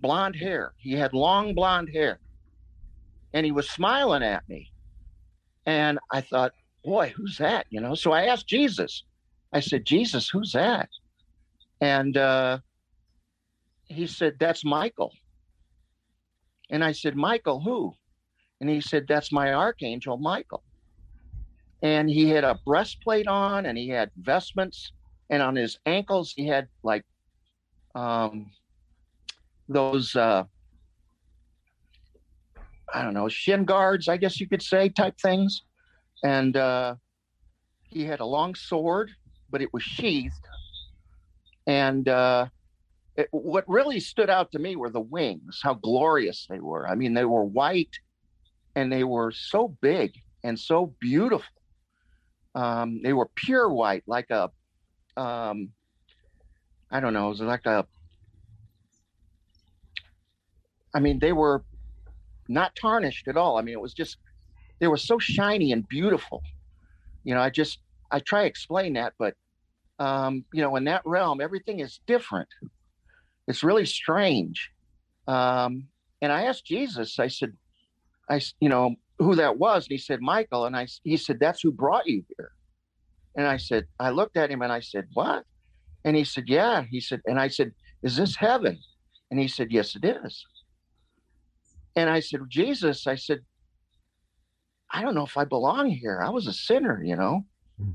blonde 0.00 0.36
hair. 0.36 0.74
He 0.76 0.92
had 0.92 1.14
long 1.14 1.54
blonde 1.54 1.90
hair. 1.92 2.18
And 3.32 3.46
he 3.46 3.52
was 3.52 3.68
smiling 3.70 4.22
at 4.22 4.48
me. 4.48 4.72
And 5.64 5.98
I 6.12 6.20
thought, 6.20 6.52
boy, 6.86 7.12
who's 7.14 7.36
that? 7.38 7.66
You 7.68 7.80
know, 7.80 7.94
so 7.94 8.12
I 8.12 8.26
asked 8.26 8.46
Jesus. 8.46 9.04
I 9.52 9.60
said, 9.60 9.84
Jesus, 9.84 10.30
who's 10.30 10.52
that? 10.52 10.88
And 11.80 12.16
uh, 12.16 12.58
he 13.84 14.06
said, 14.06 14.36
that's 14.40 14.64
Michael. 14.64 15.12
And 16.70 16.82
I 16.82 16.92
said, 16.92 17.16
Michael, 17.16 17.60
who? 17.60 17.94
And 18.60 18.70
he 18.70 18.80
said, 18.80 19.06
That's 19.06 19.32
my 19.32 19.52
archangel, 19.52 20.16
Michael. 20.16 20.62
And 21.82 22.08
he 22.08 22.30
had 22.30 22.44
a 22.44 22.58
breastplate 22.64 23.26
on 23.26 23.66
and 23.66 23.76
he 23.76 23.88
had 23.88 24.10
vestments. 24.16 24.92
And 25.28 25.42
on 25.42 25.56
his 25.56 25.78
ankles, 25.86 26.32
he 26.34 26.46
had 26.46 26.68
like 26.82 27.04
um, 27.94 28.50
those, 29.68 30.16
uh, 30.16 30.44
I 32.92 33.02
don't 33.02 33.14
know, 33.14 33.28
shin 33.28 33.64
guards, 33.64 34.08
I 34.08 34.16
guess 34.16 34.40
you 34.40 34.48
could 34.48 34.62
say, 34.62 34.88
type 34.88 35.18
things. 35.20 35.62
And 36.22 36.56
uh, 36.56 36.96
he 37.82 38.04
had 38.04 38.20
a 38.20 38.24
long 38.24 38.54
sword, 38.54 39.10
but 39.50 39.62
it 39.62 39.72
was 39.72 39.82
sheathed. 39.82 40.34
And 41.66 42.08
uh, 42.08 42.46
it, 43.16 43.28
what 43.30 43.68
really 43.68 44.00
stood 44.00 44.30
out 44.30 44.52
to 44.52 44.58
me 44.58 44.76
were 44.76 44.90
the 44.90 45.00
wings, 45.00 45.60
how 45.62 45.74
glorious 45.74 46.46
they 46.48 46.60
were. 46.60 46.88
I 46.88 46.94
mean, 46.94 47.14
they 47.14 47.24
were 47.24 47.44
white 47.44 47.98
and 48.74 48.92
they 48.92 49.04
were 49.04 49.32
so 49.32 49.76
big 49.80 50.12
and 50.44 50.58
so 50.58 50.94
beautiful. 51.00 51.46
Um, 52.54 53.00
they 53.02 53.12
were 53.12 53.28
pure 53.34 53.68
white, 53.68 54.04
like 54.06 54.30
a, 54.30 54.50
um, 55.16 55.70
I 56.90 57.00
don't 57.00 57.12
know, 57.12 57.26
it 57.26 57.30
was 57.30 57.40
like 57.40 57.66
a, 57.66 57.86
I 60.94 61.00
mean, 61.00 61.18
they 61.18 61.32
were 61.32 61.64
not 62.48 62.74
tarnished 62.74 63.28
at 63.28 63.36
all. 63.36 63.58
I 63.58 63.62
mean, 63.62 63.74
it 63.74 63.80
was 63.80 63.92
just, 63.92 64.16
they 64.78 64.88
were 64.88 64.96
so 64.96 65.18
shiny 65.18 65.72
and 65.72 65.86
beautiful. 65.88 66.42
You 67.24 67.34
know, 67.34 67.40
I 67.40 67.50
just, 67.50 67.78
I 68.10 68.20
try 68.20 68.42
to 68.42 68.46
explain 68.46 68.94
that, 68.94 69.14
but, 69.18 69.34
um, 69.98 70.44
you 70.52 70.62
know, 70.62 70.76
in 70.76 70.84
that 70.84 71.02
realm, 71.04 71.40
everything 71.40 71.80
is 71.80 72.00
different. 72.06 72.48
It's 73.48 73.62
really 73.62 73.86
strange. 73.86 74.70
Um, 75.26 75.88
and 76.22 76.32
I 76.32 76.44
asked 76.44 76.66
Jesus, 76.66 77.18
I 77.18 77.28
said, 77.28 77.52
I, 78.28 78.40
you 78.60 78.68
know, 78.68 78.94
who 79.18 79.34
that 79.36 79.58
was. 79.58 79.84
And 79.84 79.92
he 79.92 79.98
said, 79.98 80.20
Michael. 80.20 80.66
And 80.66 80.76
I, 80.76 80.86
he 81.04 81.16
said, 81.16 81.38
that's 81.40 81.62
who 81.62 81.70
brought 81.72 82.06
you 82.06 82.22
here. 82.36 82.50
And 83.36 83.46
I 83.46 83.56
said, 83.56 83.86
I 83.98 84.10
looked 84.10 84.36
at 84.36 84.50
him 84.50 84.62
and 84.62 84.72
I 84.72 84.80
said, 84.80 85.06
what? 85.14 85.44
And 86.04 86.16
he 86.16 86.24
said, 86.24 86.44
yeah. 86.46 86.84
He 86.90 87.00
said, 87.00 87.20
and 87.26 87.40
I 87.40 87.48
said, 87.48 87.72
is 88.02 88.16
this 88.16 88.36
heaven? 88.36 88.78
And 89.30 89.40
he 89.40 89.48
said, 89.48 89.68
yes, 89.70 89.96
it 89.96 90.04
is. 90.04 90.44
And 91.96 92.08
I 92.10 92.20
said, 92.20 92.40
Jesus, 92.48 93.06
I 93.06 93.14
said, 93.14 93.40
I 94.90 95.02
don't 95.02 95.14
know 95.14 95.24
if 95.24 95.36
I 95.36 95.44
belong 95.44 95.90
here. 95.90 96.20
I 96.22 96.30
was 96.30 96.46
a 96.46 96.52
sinner, 96.52 97.02
you 97.02 97.16
know. 97.16 97.44
Hmm. 97.78 97.90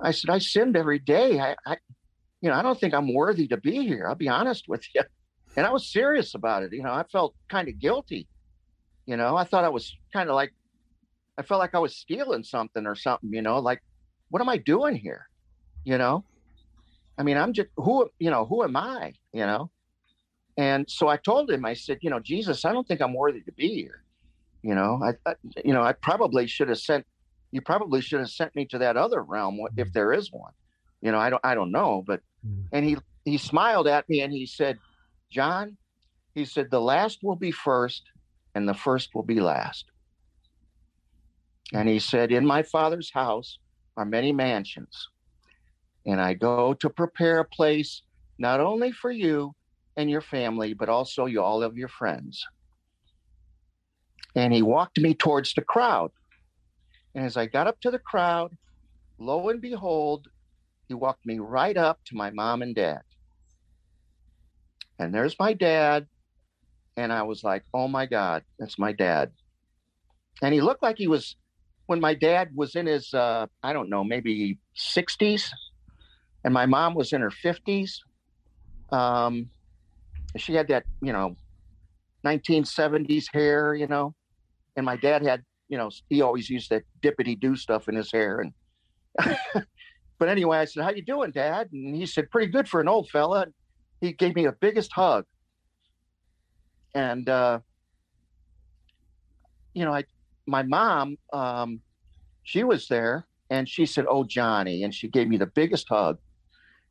I 0.00 0.10
said, 0.10 0.30
I 0.30 0.38
sinned 0.38 0.76
every 0.76 0.98
day. 0.98 1.38
I, 1.38 1.56
I, 1.66 1.76
you 2.40 2.50
know, 2.50 2.56
I 2.56 2.62
don't 2.62 2.78
think 2.78 2.94
I'm 2.94 3.14
worthy 3.14 3.48
to 3.48 3.56
be 3.56 3.86
here. 3.86 4.06
I'll 4.06 4.14
be 4.14 4.28
honest 4.28 4.68
with 4.68 4.84
you. 4.94 5.02
And 5.56 5.64
I 5.64 5.70
was 5.70 5.90
serious 5.90 6.34
about 6.34 6.62
it. 6.62 6.72
You 6.72 6.82
know, 6.82 6.92
I 6.92 7.04
felt 7.04 7.34
kind 7.48 7.68
of 7.68 7.78
guilty. 7.78 8.28
You 9.06 9.16
know, 9.16 9.36
I 9.36 9.44
thought 9.44 9.64
I 9.64 9.68
was 9.68 9.96
kind 10.12 10.28
of 10.28 10.34
like, 10.34 10.52
I 11.38 11.42
felt 11.42 11.60
like 11.60 11.74
I 11.74 11.78
was 11.78 11.96
stealing 11.96 12.42
something 12.42 12.86
or 12.86 12.94
something, 12.94 13.32
you 13.32 13.42
know, 13.42 13.58
like, 13.58 13.82
what 14.30 14.42
am 14.42 14.48
I 14.48 14.56
doing 14.56 14.96
here? 14.96 15.28
You 15.84 15.98
know, 15.98 16.24
I 17.18 17.22
mean, 17.22 17.36
I'm 17.36 17.52
just, 17.52 17.68
who, 17.76 18.08
you 18.18 18.30
know, 18.30 18.44
who 18.44 18.64
am 18.64 18.76
I, 18.76 19.14
you 19.32 19.46
know? 19.46 19.70
And 20.56 20.90
so 20.90 21.08
I 21.08 21.16
told 21.16 21.50
him, 21.50 21.64
I 21.64 21.74
said, 21.74 21.98
you 22.00 22.10
know, 22.10 22.20
Jesus, 22.20 22.64
I 22.64 22.72
don't 22.72 22.88
think 22.88 23.00
I'm 23.00 23.14
worthy 23.14 23.42
to 23.42 23.52
be 23.52 23.68
here. 23.68 24.02
You 24.62 24.74
know, 24.74 25.00
I, 25.02 25.34
you 25.64 25.72
know, 25.72 25.82
I 25.82 25.92
probably 25.92 26.46
should 26.46 26.68
have 26.68 26.78
sent, 26.78 27.06
you 27.52 27.60
probably 27.60 28.00
should 28.00 28.20
have 28.20 28.30
sent 28.30 28.54
me 28.56 28.64
to 28.66 28.78
that 28.78 28.96
other 28.96 29.22
realm 29.22 29.60
if 29.76 29.92
there 29.92 30.12
is 30.12 30.32
one. 30.32 30.52
You 31.00 31.12
know, 31.12 31.18
I 31.18 31.30
don't, 31.30 31.44
I 31.44 31.54
don't 31.54 31.70
know, 31.70 32.02
but, 32.06 32.20
mm. 32.46 32.64
and 32.72 32.84
he, 32.84 32.96
he 33.24 33.38
smiled 33.38 33.86
at 33.86 34.08
me 34.08 34.22
and 34.22 34.32
he 34.32 34.46
said, 34.46 34.78
John, 35.30 35.76
he 36.34 36.44
said, 36.44 36.70
the 36.70 36.80
last 36.80 37.20
will 37.22 37.36
be 37.36 37.52
first 37.52 38.02
and 38.54 38.68
the 38.68 38.74
first 38.74 39.14
will 39.14 39.22
be 39.22 39.40
last. 39.40 39.84
And 41.72 41.88
he 41.88 41.98
said, 41.98 42.32
In 42.32 42.46
my 42.46 42.62
father's 42.62 43.10
house 43.12 43.58
are 43.96 44.04
many 44.04 44.32
mansions, 44.32 45.08
and 46.06 46.20
I 46.20 46.34
go 46.34 46.74
to 46.74 46.88
prepare 46.88 47.40
a 47.40 47.44
place 47.44 48.02
not 48.38 48.60
only 48.60 48.92
for 48.92 49.10
you 49.10 49.54
and 49.96 50.10
your 50.10 50.20
family, 50.20 50.74
but 50.74 50.88
also 50.88 51.26
you, 51.26 51.42
all 51.42 51.62
of 51.62 51.76
your 51.76 51.88
friends. 51.88 52.46
And 54.36 54.52
he 54.52 54.62
walked 54.62 55.00
me 55.00 55.14
towards 55.14 55.54
the 55.54 55.62
crowd. 55.62 56.12
And 57.14 57.24
as 57.24 57.36
I 57.36 57.46
got 57.46 57.66
up 57.66 57.80
to 57.80 57.90
the 57.90 57.98
crowd, 57.98 58.56
lo 59.18 59.48
and 59.48 59.60
behold, 59.60 60.28
he 60.86 60.94
walked 60.94 61.26
me 61.26 61.38
right 61.38 61.76
up 61.76 61.98
to 62.06 62.16
my 62.16 62.30
mom 62.30 62.62
and 62.62 62.74
dad. 62.74 63.00
And 64.98 65.12
there's 65.12 65.36
my 65.38 65.52
dad 65.52 66.06
and 66.96 67.12
I 67.12 67.22
was 67.22 67.44
like, 67.44 67.64
"Oh 67.74 67.88
my 67.88 68.06
God, 68.06 68.42
that's 68.58 68.78
my 68.78 68.92
dad." 68.92 69.32
And 70.42 70.54
he 70.54 70.60
looked 70.60 70.82
like 70.82 70.98
he 70.98 71.08
was 71.08 71.36
when 71.86 72.00
my 72.00 72.14
dad 72.14 72.50
was 72.54 72.74
in 72.74 72.86
his 72.86 73.12
uh, 73.12 73.46
I 73.62 73.72
don't 73.72 73.90
know 73.90 74.02
maybe 74.02 74.58
60s, 74.76 75.50
and 76.44 76.54
my 76.54 76.66
mom 76.66 76.94
was 76.94 77.12
in 77.12 77.20
her 77.20 77.30
50s. 77.30 77.98
Um, 78.90 79.50
she 80.36 80.54
had 80.54 80.68
that 80.68 80.84
you 81.02 81.12
know 81.12 81.36
1970s 82.24 83.26
hair, 83.32 83.74
you 83.74 83.86
know. 83.86 84.14
And 84.76 84.84
my 84.84 84.96
dad 84.96 85.22
had, 85.22 85.42
you 85.68 85.78
know, 85.78 85.90
he 86.08 86.22
always 86.22 86.48
used 86.50 86.70
that 86.70 86.82
dippity 87.02 87.38
do 87.38 87.56
stuff 87.56 87.88
in 87.88 87.94
his 87.96 88.12
hair. 88.12 88.40
And 88.40 88.52
but 90.18 90.28
anyway, 90.28 90.58
I 90.58 90.64
said, 90.66 90.84
"How 90.84 90.90
you 90.90 91.02
doing, 91.02 91.30
Dad?" 91.30 91.68
And 91.72 91.94
he 91.94 92.06
said, 92.06 92.30
"Pretty 92.30 92.50
good 92.50 92.68
for 92.68 92.80
an 92.80 92.88
old 92.88 93.08
fella." 93.10 93.46
He 94.00 94.12
gave 94.12 94.34
me 94.34 94.44
the 94.44 94.52
biggest 94.52 94.92
hug, 94.92 95.24
and 96.94 97.28
uh, 97.28 97.60
you 99.74 99.84
know, 99.84 99.92
I 99.92 100.04
my 100.46 100.62
mom, 100.62 101.16
um, 101.32 101.80
she 102.42 102.62
was 102.64 102.88
there, 102.88 103.26
and 103.50 103.68
she 103.68 103.86
said, 103.86 104.06
"Oh, 104.08 104.24
Johnny," 104.24 104.82
and 104.82 104.94
she 104.94 105.08
gave 105.08 105.28
me 105.28 105.36
the 105.36 105.46
biggest 105.46 105.88
hug, 105.88 106.18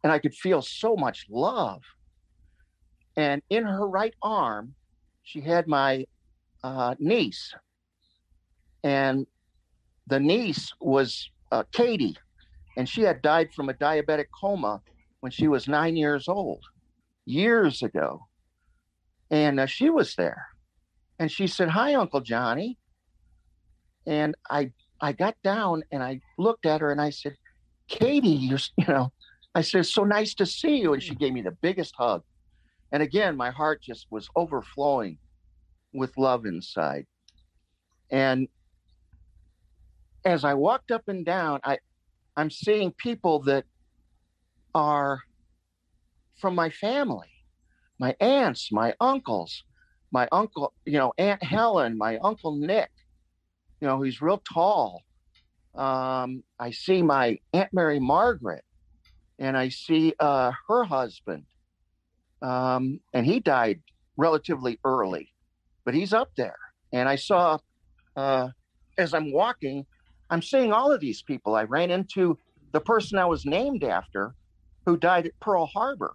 and 0.03 0.11
I 0.11 0.19
could 0.19 0.33
feel 0.33 0.61
so 0.61 0.95
much 0.95 1.25
love. 1.29 1.81
And 3.17 3.41
in 3.49 3.63
her 3.65 3.87
right 3.87 4.13
arm, 4.21 4.75
she 5.23 5.41
had 5.41 5.67
my 5.67 6.05
uh, 6.63 6.95
niece, 6.99 7.53
and 8.85 9.25
the 10.05 10.19
niece 10.19 10.71
was 10.79 11.31
uh, 11.51 11.63
Katie, 11.71 12.15
and 12.77 12.87
she 12.87 13.01
had 13.01 13.23
died 13.23 13.51
from 13.51 13.67
a 13.67 13.73
diabetic 13.73 14.27
coma 14.39 14.79
when 15.21 15.31
she 15.31 15.47
was 15.47 15.67
nine 15.67 15.97
years 15.97 16.27
old, 16.27 16.63
years 17.25 17.81
ago. 17.81 18.27
And 19.31 19.59
uh, 19.59 19.65
she 19.65 19.89
was 19.89 20.13
there, 20.15 20.45
and 21.17 21.31
she 21.31 21.47
said, 21.47 21.69
"Hi, 21.69 21.95
Uncle 21.95 22.21
Johnny." 22.21 22.77
And 24.05 24.35
I 24.51 24.71
I 25.01 25.13
got 25.13 25.35
down 25.43 25.81
and 25.91 26.03
I 26.03 26.21
looked 26.37 26.67
at 26.67 26.81
her 26.81 26.91
and 26.91 27.01
I 27.01 27.09
said, 27.09 27.35
"Katie, 27.87 28.29
you're 28.29 28.59
you 28.77 28.85
know," 28.87 29.11
I 29.55 29.61
said, 29.61 29.79
"It's 29.79 29.95
so 29.95 30.03
nice 30.03 30.35
to 30.35 30.45
see 30.45 30.77
you," 30.77 30.93
and 30.93 31.01
she 31.01 31.15
gave 31.15 31.33
me 31.33 31.41
the 31.41 31.57
biggest 31.63 31.95
hug. 31.97 32.21
And 32.91 33.01
again, 33.01 33.35
my 33.35 33.49
heart 33.49 33.81
just 33.81 34.05
was 34.11 34.29
overflowing 34.35 35.17
with 35.91 36.15
love 36.17 36.45
inside. 36.45 37.07
And 38.11 38.47
as 40.25 40.43
I 40.43 40.55
walked 40.55 40.91
up 40.91 41.03
and 41.07 41.23
down, 41.23 41.59
I, 41.63 41.77
I'm 42.35 42.49
seeing 42.49 42.91
people 42.91 43.43
that 43.43 43.65
are 44.73 45.21
from 46.37 46.55
my 46.55 46.69
family, 46.69 47.29
my 47.99 48.15
aunts, 48.19 48.71
my 48.71 48.95
uncles, 48.99 49.63
my 50.11 50.27
uncle, 50.31 50.73
you 50.85 50.97
know, 50.97 51.13
Aunt 51.17 51.43
Helen, 51.43 51.97
my 51.97 52.17
uncle 52.17 52.57
Nick, 52.57 52.89
you 53.79 53.87
know, 53.87 54.01
he's 54.01 54.21
real 54.21 54.41
tall. 54.53 55.03
Um, 55.75 56.43
I 56.59 56.71
see 56.71 57.01
my 57.01 57.37
Aunt 57.53 57.71
Mary 57.73 57.99
Margaret, 57.99 58.63
and 59.37 59.55
I 59.57 59.69
see 59.69 60.13
uh, 60.19 60.51
her 60.67 60.85
husband, 60.85 61.43
um, 62.41 62.99
and 63.13 63.25
he 63.25 63.39
died 63.39 63.81
relatively 64.17 64.79
early, 64.83 65.33
but 65.83 65.93
he's 65.93 66.13
up 66.13 66.31
there. 66.37 66.57
And 66.93 67.09
I 67.09 67.17
saw, 67.17 67.59
uh, 68.15 68.49
as 68.97 69.13
I'm 69.13 69.33
walking, 69.33 69.85
I'm 70.29 70.41
seeing 70.41 70.73
all 70.73 70.91
of 70.91 70.99
these 70.99 71.21
people. 71.21 71.55
I 71.55 71.63
ran 71.63 71.91
into 71.91 72.37
the 72.71 72.79
person 72.79 73.17
I 73.17 73.25
was 73.25 73.45
named 73.45 73.83
after 73.83 74.35
who 74.85 74.97
died 74.97 75.27
at 75.27 75.39
Pearl 75.39 75.65
Harbor. 75.65 76.13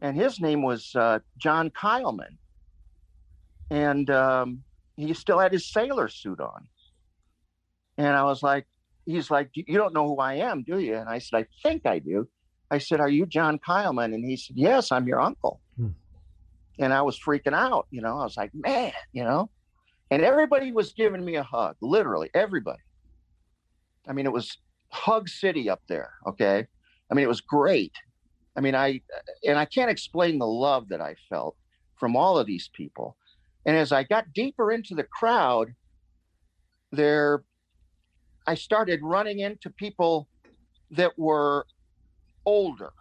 And 0.00 0.16
his 0.16 0.40
name 0.40 0.62
was 0.62 0.94
uh, 0.94 1.18
John 1.38 1.70
Kyleman. 1.70 2.36
And 3.70 4.08
um, 4.10 4.62
he 4.96 5.12
still 5.14 5.38
had 5.38 5.52
his 5.52 5.70
sailor 5.70 6.08
suit 6.08 6.40
on. 6.40 6.68
And 7.96 8.14
I 8.14 8.22
was 8.24 8.42
like, 8.42 8.66
he's 9.06 9.30
like, 9.30 9.50
You 9.54 9.76
don't 9.76 9.92
know 9.92 10.06
who 10.06 10.18
I 10.18 10.34
am, 10.34 10.62
do 10.62 10.78
you? 10.78 10.94
And 10.94 11.08
I 11.08 11.18
said, 11.18 11.38
I 11.38 11.46
think 11.62 11.84
I 11.84 11.98
do. 11.98 12.28
I 12.70 12.78
said, 12.78 13.00
Are 13.00 13.08
you 13.08 13.26
John 13.26 13.58
Kyleman? 13.58 14.14
And 14.14 14.24
he 14.24 14.36
said, 14.36 14.56
Yes, 14.56 14.92
I'm 14.92 15.06
your 15.06 15.20
uncle. 15.20 15.60
Hmm. 15.76 15.88
And 16.78 16.92
I 16.92 17.02
was 17.02 17.18
freaking 17.18 17.54
out. 17.54 17.86
You 17.90 18.00
know, 18.02 18.20
I 18.20 18.24
was 18.24 18.36
like, 18.36 18.52
Man, 18.54 18.92
you 19.12 19.24
know, 19.24 19.50
and 20.10 20.22
everybody 20.22 20.72
was 20.72 20.92
giving 20.92 21.24
me 21.24 21.36
a 21.36 21.42
hug, 21.42 21.76
literally 21.82 22.30
everybody. 22.34 22.78
I 24.08 24.12
mean, 24.12 24.26
it 24.26 24.32
was 24.32 24.56
hug 24.90 25.28
city 25.28 25.68
up 25.68 25.82
there. 25.88 26.12
Okay. 26.26 26.66
I 27.10 27.14
mean, 27.14 27.24
it 27.24 27.28
was 27.28 27.40
great. 27.40 27.92
I 28.56 28.60
mean, 28.60 28.74
I, 28.74 29.00
and 29.46 29.58
I 29.58 29.64
can't 29.66 29.90
explain 29.90 30.38
the 30.38 30.46
love 30.46 30.88
that 30.88 31.00
I 31.00 31.14
felt 31.28 31.56
from 31.96 32.16
all 32.16 32.38
of 32.38 32.46
these 32.46 32.70
people. 32.74 33.16
And 33.66 33.76
as 33.76 33.92
I 33.92 34.02
got 34.02 34.32
deeper 34.34 34.72
into 34.72 34.94
the 34.94 35.04
crowd, 35.04 35.74
there, 36.90 37.44
I 38.46 38.54
started 38.54 39.00
running 39.02 39.40
into 39.40 39.70
people 39.70 40.28
that 40.90 41.16
were 41.18 41.66
older. 42.46 42.92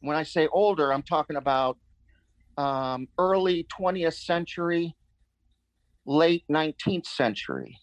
When 0.00 0.16
I 0.16 0.22
say 0.22 0.48
older, 0.52 0.92
I'm 0.92 1.02
talking 1.02 1.36
about 1.36 1.76
um, 2.56 3.08
early 3.18 3.66
20th 3.78 4.14
century, 4.14 4.94
late 6.06 6.44
19th 6.50 7.06
century, 7.06 7.76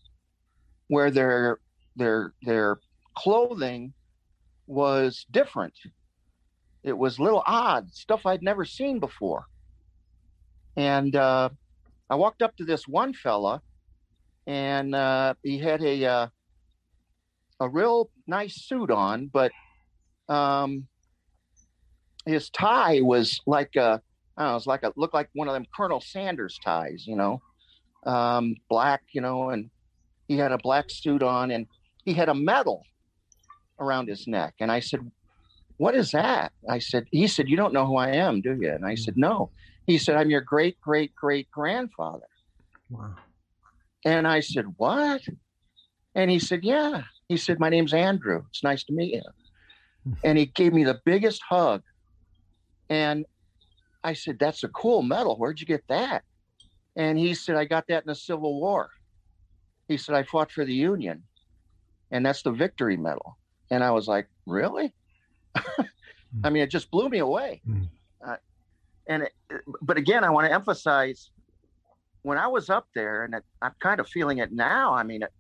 where 0.88 1.12
they're 1.12 1.60
their 1.96 2.34
their 2.42 2.80
clothing 3.16 3.94
was 4.68 5.26
different. 5.32 5.74
It 6.84 6.98
was 6.98 7.20
little 7.20 7.44
odd, 7.46 7.92
stuff 7.94 8.26
I'd 8.26 8.44
never 8.44 8.66
seen 8.66 9.00
before. 9.00 9.46
And 10.78 11.16
uh, 11.16 11.50
I 12.10 12.16
walked 12.16 12.42
up 12.42 12.56
to 12.58 12.66
this 12.66 12.88
one 12.88 13.14
fella, 13.14 13.62
and 14.46 14.94
uh, 14.94 15.34
he 15.42 15.58
had 15.58 15.82
a 15.82 16.06
uh, 16.06 16.28
a 17.60 17.70
real 17.70 18.10
nice 18.28 18.66
suit 18.66 18.92
on, 18.92 19.28
but 19.32 19.52
um, 20.30 20.88
his 22.26 22.50
tie 22.50 23.02
was 23.02 23.40
like 23.48 23.76
a 23.76 24.02
I 24.38 24.42
don't 24.42 24.48
know, 24.48 24.52
it 24.52 24.54
was 24.56 24.68
like 24.68 24.84
a 24.84 24.94
looked 24.96 25.14
like 25.14 25.30
one 25.34 25.48
of 25.48 25.54
them 25.54 25.66
Colonel 25.76 26.02
Sanders 26.02 26.60
ties, 26.64 27.06
you 27.08 27.16
know, 27.16 27.42
um, 28.06 28.56
black, 28.70 29.02
you 29.14 29.22
know, 29.22 29.50
and 29.50 29.70
he 30.28 30.38
had 30.38 30.52
a 30.52 30.58
black 30.58 30.86
suit 30.90 31.24
on, 31.24 31.52
and 31.52 31.68
he 32.06 32.14
had 32.14 32.30
a 32.30 32.36
medal 32.36 32.86
around 33.80 34.08
his 34.08 34.28
neck. 34.28 34.54
And 34.60 34.72
I 34.72 34.80
said, 34.80 35.00
What 35.78 35.96
is 35.96 36.12
that? 36.12 36.54
I 36.70 36.80
said, 36.80 37.06
He 37.12 37.28
said, 37.28 37.50
You 37.50 37.58
don't 37.58 37.74
know 37.74 37.86
who 37.86 37.98
I 37.98 38.12
am, 38.12 38.42
do 38.42 38.58
you? 38.60 38.72
And 38.72 38.86
I 38.86 38.96
said, 38.96 39.18
No. 39.18 39.50
He 39.88 39.98
said, 39.98 40.16
I'm 40.16 40.30
your 40.30 40.42
great, 40.42 40.80
great, 40.82 41.14
great 41.16 41.50
grandfather. 41.52 42.28
Wow. 42.90 43.16
And 44.06 44.28
I 44.28 44.40
said, 44.40 44.66
What? 44.78 45.22
And 46.14 46.32
he 46.32 46.40
said, 46.40 46.64
Yeah. 46.64 47.04
He 47.28 47.38
said, 47.38 47.60
My 47.60 47.70
name's 47.70 47.94
Andrew. 47.94 48.44
It's 48.50 48.64
nice 48.64 48.84
to 48.86 48.94
meet 48.94 49.16
you. 49.16 49.22
Hmm. 50.04 50.14
and 50.24 50.38
he 50.38 50.46
gave 50.46 50.72
me 50.72 50.84
the 50.84 51.02
biggest 51.04 51.42
hug. 51.50 51.82
And 52.90 53.26
I 54.04 54.14
said, 54.14 54.38
That's 54.40 54.64
a 54.64 54.70
cool 54.70 55.02
medal. 55.02 55.36
Where'd 55.38 55.60
you 55.60 55.66
get 55.66 55.84
that? 55.90 56.24
And 56.96 57.18
he 57.18 57.34
said, 57.34 57.58
I 57.58 57.66
got 57.66 57.88
that 57.88 58.04
in 58.04 58.08
the 58.08 58.16
Civil 58.16 58.62
War. 58.62 58.90
He 59.90 59.98
said, 59.98 60.16
I 60.16 60.24
fought 60.24 60.52
for 60.52 60.64
the 60.64 60.74
Union 60.74 61.24
and 62.12 62.26
that's 62.26 62.42
the 62.42 62.52
victory 62.52 62.98
medal. 62.98 63.38
And 63.72 63.84
I 63.84 63.92
was 63.92 64.08
like, 64.08 64.28
really? 64.46 64.94
I 66.44 66.50
mean, 66.50 66.64
it 66.64 66.70
just 66.70 66.92
blew 66.92 67.10
me 67.10 67.20
away. 67.20 67.62
Mm. 67.68 67.88
Uh, 68.26 68.36
and 69.08 69.24
it, 69.24 69.34
but 69.82 69.98
again, 69.98 70.24
I 70.24 70.30
want 70.30 70.48
to 70.48 70.54
emphasize 70.54 71.32
when 72.24 72.38
I 72.38 72.48
was 72.48 72.70
up 72.70 72.88
there, 72.96 73.24
and 73.24 73.36
it, 73.36 73.44
I'm 73.62 73.74
kind 73.80 74.00
of 74.00 74.08
feeling 74.08 74.40
it 74.40 74.52
now. 74.52 74.94
I 74.94 75.04
mean, 75.04 75.24
it, 75.24 75.32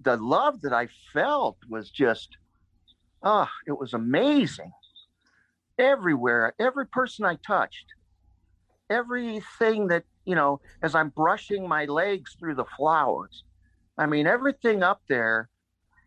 the 0.00 0.16
love 0.16 0.60
that 0.62 0.72
I 0.72 0.88
felt 1.12 1.56
was 1.68 1.90
just, 1.90 2.36
ah, 3.22 3.48
oh, 3.48 3.54
it 3.66 3.78
was 3.78 3.94
amazing. 3.94 4.72
Everywhere, 5.78 6.54
every 6.58 6.86
person 6.86 7.24
I 7.24 7.36
touched, 7.46 7.86
everything 8.90 9.88
that 9.88 10.04
you 10.24 10.34
know, 10.34 10.60
as 10.82 10.94
I'm 10.94 11.08
brushing 11.10 11.66
my 11.66 11.84
legs 11.86 12.36
through 12.38 12.54
the 12.54 12.64
flowers, 12.76 13.44
I 13.98 14.06
mean, 14.06 14.26
everything 14.26 14.82
up 14.82 15.02
there 15.08 15.48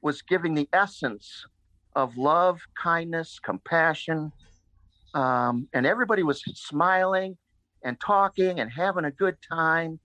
was 0.05 0.21
giving 0.21 0.53
the 0.53 0.69
essence 0.71 1.47
of 1.95 2.15
love, 2.15 2.59
kindness, 2.79 3.39
compassion. 3.39 4.31
Um, 5.15 5.67
and 5.73 5.87
everybody 5.87 6.21
was 6.21 6.43
smiling 6.53 7.35
and 7.83 7.99
talking 7.99 8.59
and 8.59 8.71
having 8.71 9.05
a 9.05 9.11
good 9.11 9.35
time. 9.51 9.99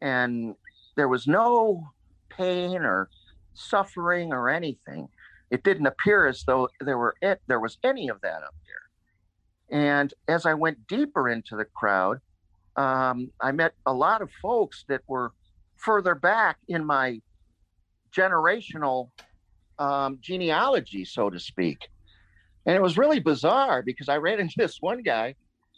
And 0.00 0.54
there 0.96 1.08
was 1.08 1.26
no 1.26 1.86
pain 2.30 2.78
or 2.82 3.10
suffering 3.52 4.32
or 4.32 4.48
anything. 4.48 5.06
It 5.50 5.62
didn't 5.64 5.86
appear 5.86 6.26
as 6.26 6.42
though 6.46 6.70
there 6.80 6.96
were 6.96 7.14
it, 7.20 7.42
there 7.46 7.60
was 7.60 7.76
any 7.84 8.08
of 8.08 8.22
that 8.22 8.42
up 8.42 8.54
there. 8.66 9.78
And 9.78 10.14
as 10.28 10.46
I 10.46 10.54
went 10.54 10.86
deeper 10.88 11.28
into 11.28 11.56
the 11.56 11.66
crowd, 11.66 12.20
um, 12.76 13.30
I 13.42 13.52
met 13.52 13.74
a 13.84 13.92
lot 13.92 14.22
of 14.22 14.30
folks 14.40 14.86
that 14.88 15.02
were 15.06 15.32
further 15.76 16.14
back 16.14 16.56
in 16.68 16.86
my 16.86 17.20
generational 18.16 19.10
um, 19.78 20.18
genealogy, 20.20 21.04
so 21.04 21.30
to 21.30 21.38
speak. 21.38 21.88
And 22.64 22.74
it 22.74 22.82
was 22.82 22.98
really 22.98 23.20
bizarre 23.20 23.82
because 23.82 24.08
I 24.08 24.16
ran 24.16 24.40
into 24.44 24.54
this 24.56 24.78
one 24.80 25.02
guy 25.02 25.34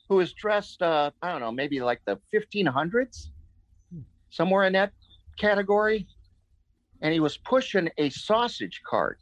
who 0.08 0.16
was 0.16 0.32
dressed, 0.32 0.80
uh, 0.82 1.10
I 1.22 1.30
don't 1.30 1.40
know, 1.40 1.52
maybe 1.52 1.80
like 1.80 2.00
the 2.06 2.18
1500s, 2.34 3.28
somewhere 4.30 4.64
in 4.64 4.72
that 4.72 4.92
category. 5.38 6.06
And 7.02 7.12
he 7.12 7.20
was 7.20 7.36
pushing 7.36 7.90
a 7.98 8.10
sausage 8.10 8.80
cart. 8.88 9.18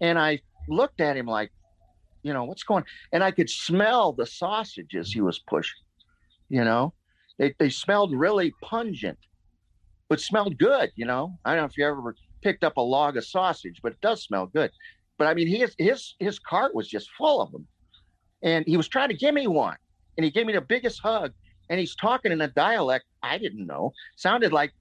And 0.00 0.18
I 0.18 0.40
looked 0.68 1.00
at 1.00 1.16
him 1.16 1.26
like, 1.26 1.50
you 2.22 2.32
know, 2.32 2.44
what's 2.44 2.62
going 2.62 2.84
And 3.12 3.22
I 3.22 3.32
could 3.32 3.50
smell 3.50 4.12
the 4.12 4.26
sausages 4.26 5.12
he 5.12 5.20
was 5.20 5.40
pushing, 5.40 5.82
you 6.48 6.64
know. 6.64 6.94
They 7.38 7.54
they 7.58 7.70
smelled 7.70 8.14
really 8.14 8.52
pungent, 8.62 9.18
but 10.12 10.20
smelled 10.20 10.58
good. 10.58 10.92
You 10.94 11.06
know, 11.06 11.38
I 11.42 11.52
don't 11.54 11.62
know 11.62 11.64
if 11.64 11.78
you 11.78 11.86
ever 11.86 12.14
picked 12.42 12.64
up 12.64 12.76
a 12.76 12.82
log 12.82 13.16
of 13.16 13.24
sausage, 13.24 13.80
but 13.82 13.92
it 13.92 14.00
does 14.02 14.22
smell 14.22 14.44
good. 14.44 14.70
But 15.16 15.26
I 15.26 15.32
mean, 15.32 15.46
his 15.46 15.74
his 15.78 16.16
his 16.18 16.38
cart 16.38 16.74
was 16.74 16.86
just 16.86 17.08
full 17.16 17.40
of 17.40 17.50
them, 17.50 17.66
and 18.42 18.62
he 18.66 18.76
was 18.76 18.88
trying 18.88 19.08
to 19.08 19.16
give 19.16 19.32
me 19.32 19.46
one, 19.46 19.78
and 20.18 20.24
he 20.26 20.30
gave 20.30 20.44
me 20.44 20.52
the 20.52 20.60
biggest 20.60 21.00
hug, 21.00 21.32
and 21.70 21.80
he's 21.80 21.96
talking 21.96 22.30
in 22.30 22.42
a 22.42 22.48
dialect 22.48 23.06
I 23.22 23.38
didn't 23.38 23.66
know, 23.66 23.94
sounded 24.16 24.52
like 24.52 24.74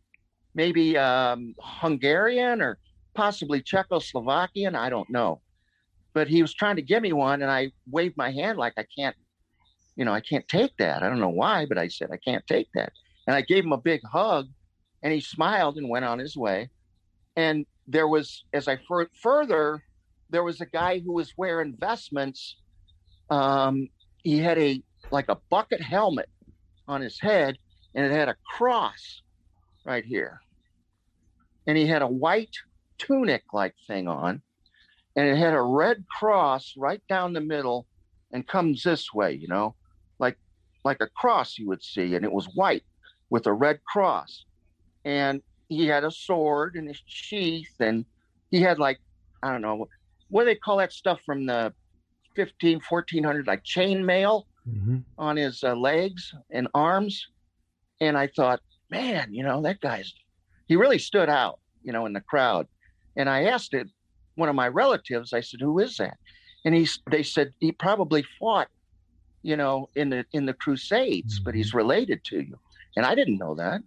maybe 0.53 0.97
um, 0.97 1.55
Hungarian 1.61 2.61
or 2.61 2.77
possibly 3.13 3.61
Czechoslovakian. 3.61 4.75
I 4.75 4.89
don't 4.89 5.09
know, 5.09 5.39
but 6.13 6.27
he 6.27 6.41
was 6.41 6.53
trying 6.53 6.75
to 6.75 6.81
give 6.81 7.01
me 7.01 7.13
one, 7.13 7.41
and 7.41 7.49
I 7.49 7.71
waved 7.89 8.17
my 8.17 8.33
hand 8.33 8.57
like 8.57 8.73
I 8.75 8.85
can't, 8.97 9.15
you 9.95 10.03
know, 10.03 10.11
I 10.11 10.19
can't 10.19 10.47
take 10.49 10.75
that. 10.79 11.03
I 11.03 11.07
don't 11.07 11.21
know 11.21 11.29
why, 11.29 11.67
but 11.67 11.77
I 11.77 11.87
said 11.87 12.09
I 12.11 12.17
can't 12.17 12.45
take 12.47 12.67
that, 12.75 12.91
and 13.27 13.33
I 13.33 13.39
gave 13.39 13.63
him 13.63 13.71
a 13.71 13.77
big 13.77 14.01
hug, 14.03 14.49
and 15.03 15.13
he 15.13 15.19
smiled 15.19 15.77
and 15.77 15.89
went 15.89 16.05
on 16.05 16.19
his 16.19 16.35
way. 16.35 16.69
And 17.35 17.65
there 17.87 18.07
was, 18.07 18.45
as 18.53 18.67
I 18.67 18.77
fur- 18.87 19.09
further, 19.21 19.83
there 20.29 20.43
was 20.43 20.61
a 20.61 20.65
guy 20.65 20.99
who 20.99 21.13
was 21.13 21.33
wearing 21.37 21.75
vestments. 21.79 22.57
Um, 23.29 23.89
he 24.23 24.37
had 24.37 24.57
a 24.57 24.81
like 25.09 25.29
a 25.29 25.37
bucket 25.49 25.81
helmet 25.81 26.29
on 26.87 27.01
his 27.01 27.19
head, 27.19 27.57
and 27.95 28.05
it 28.05 28.11
had 28.11 28.29
a 28.29 28.35
cross 28.55 29.21
right 29.85 30.05
here. 30.05 30.39
And 31.67 31.77
he 31.77 31.85
had 31.87 32.01
a 32.01 32.07
white 32.07 32.55
tunic 32.97 33.43
like 33.53 33.75
thing 33.87 34.07
on, 34.07 34.41
and 35.15 35.27
it 35.27 35.37
had 35.37 35.53
a 35.53 35.61
red 35.61 36.05
cross 36.19 36.73
right 36.77 37.01
down 37.09 37.33
the 37.33 37.41
middle 37.41 37.87
and 38.31 38.47
comes 38.47 38.83
this 38.83 39.13
way, 39.13 39.33
you 39.33 39.47
know, 39.47 39.75
like 40.19 40.37
like 40.85 41.01
a 41.01 41.07
cross 41.07 41.57
you 41.57 41.67
would 41.67 41.83
see, 41.83 42.15
and 42.15 42.23
it 42.25 42.31
was 42.31 42.45
white 42.55 42.83
with 43.29 43.47
a 43.47 43.53
red 43.53 43.79
cross. 43.85 44.45
And 45.05 45.41
he 45.69 45.87
had 45.87 46.03
a 46.03 46.11
sword 46.11 46.75
in 46.75 46.87
his 46.87 47.01
sheath, 47.05 47.75
and 47.79 48.05
he 48.51 48.61
had 48.61 48.79
like, 48.79 48.99
I 49.41 49.51
don't 49.51 49.61
know, 49.61 49.87
what 50.29 50.43
do 50.43 50.45
they 50.45 50.55
call 50.55 50.77
that 50.77 50.93
stuff 50.93 51.21
from 51.25 51.45
the 51.45 51.73
15, 52.35 52.81
1400, 52.87 53.47
like 53.47 53.63
chain 53.63 54.05
mail 54.05 54.47
mm-hmm. 54.67 54.97
on 55.17 55.35
his 55.35 55.63
uh, 55.63 55.75
legs 55.75 56.33
and 56.49 56.67
arms. 56.73 57.27
And 57.99 58.17
I 58.17 58.27
thought, 58.27 58.61
man, 58.89 59.33
you 59.33 59.43
know, 59.43 59.61
that 59.61 59.81
guy's, 59.81 60.13
he 60.67 60.75
really 60.75 60.99
stood 60.99 61.29
out, 61.29 61.59
you 61.83 61.91
know, 61.91 62.05
in 62.05 62.13
the 62.13 62.21
crowd. 62.21 62.67
And 63.15 63.29
I 63.29 63.45
asked 63.45 63.73
it, 63.73 63.87
one 64.35 64.49
of 64.49 64.55
my 64.55 64.69
relatives, 64.69 65.33
I 65.33 65.41
said, 65.41 65.59
who 65.59 65.79
is 65.79 65.97
that? 65.97 66.17
And 66.63 66.73
he, 66.73 66.87
they 67.09 67.23
said, 67.23 67.53
he 67.59 67.71
probably 67.71 68.23
fought, 68.39 68.69
you 69.43 69.57
know, 69.57 69.89
in 69.95 70.09
the, 70.09 70.25
in 70.31 70.45
the 70.45 70.53
crusades, 70.53 71.35
mm-hmm. 71.35 71.43
but 71.43 71.55
he's 71.55 71.69
mm-hmm. 71.69 71.77
related 71.77 72.23
to 72.25 72.39
you. 72.39 72.57
And 72.95 73.05
I 73.05 73.15
didn't 73.15 73.37
know 73.37 73.55
that. 73.55 73.81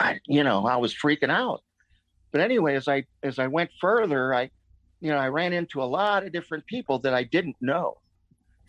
I, 0.00 0.20
you 0.26 0.44
know, 0.44 0.66
I 0.66 0.76
was 0.76 0.94
freaking 0.94 1.30
out. 1.30 1.62
But 2.32 2.40
anyway, 2.40 2.76
as 2.76 2.88
I, 2.88 3.04
as 3.22 3.38
I 3.38 3.46
went 3.46 3.70
further, 3.80 4.34
I, 4.34 4.50
you 5.00 5.10
know, 5.10 5.18
I 5.18 5.28
ran 5.28 5.52
into 5.52 5.82
a 5.82 5.84
lot 5.84 6.24
of 6.24 6.32
different 6.32 6.66
people 6.66 6.98
that 7.00 7.14
I 7.14 7.24
didn't 7.24 7.56
know, 7.60 7.98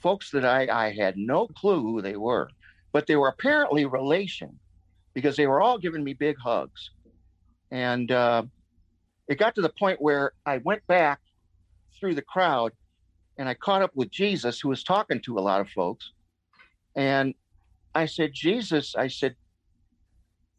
folks 0.02 0.32
that 0.32 0.46
I, 0.46 0.68
I 0.68 0.94
had 0.94 1.18
no 1.18 1.48
clue 1.48 1.82
who 1.82 2.02
they 2.02 2.18
were, 2.18 2.50
but 2.92 3.08
they 3.08 3.16
were 3.16 3.30
apparently 3.30 3.86
relation 3.86 4.60
because 5.14 5.36
they 5.36 5.48
were 5.48 5.62
all 5.62 5.78
giving 5.78 6.04
me 6.04 6.14
big 6.14 6.36
hugs. 6.44 6.92
And 7.72 8.12
uh, 8.12 8.44
it 9.28 9.40
got 9.40 9.56
to 9.56 9.62
the 9.62 9.74
point 9.80 10.02
where 10.02 10.34
I 10.46 10.58
went 10.58 10.86
back 10.88 11.20
through 12.00 12.16
the 12.16 12.22
crowd 12.22 12.74
and 13.38 13.48
I 13.48 13.54
caught 13.54 13.82
up 13.82 13.92
with 13.96 14.12
Jesus, 14.12 14.60
who 14.60 14.70
was 14.70 14.84
talking 14.84 15.22
to 15.22 15.38
a 15.38 15.42
lot 15.42 15.62
of 15.62 15.70
folks. 15.70 16.12
And 16.96 17.34
I 17.96 18.06
said, 18.06 18.32
Jesus, 18.34 18.96
I 18.96 19.08
said, 19.08 19.36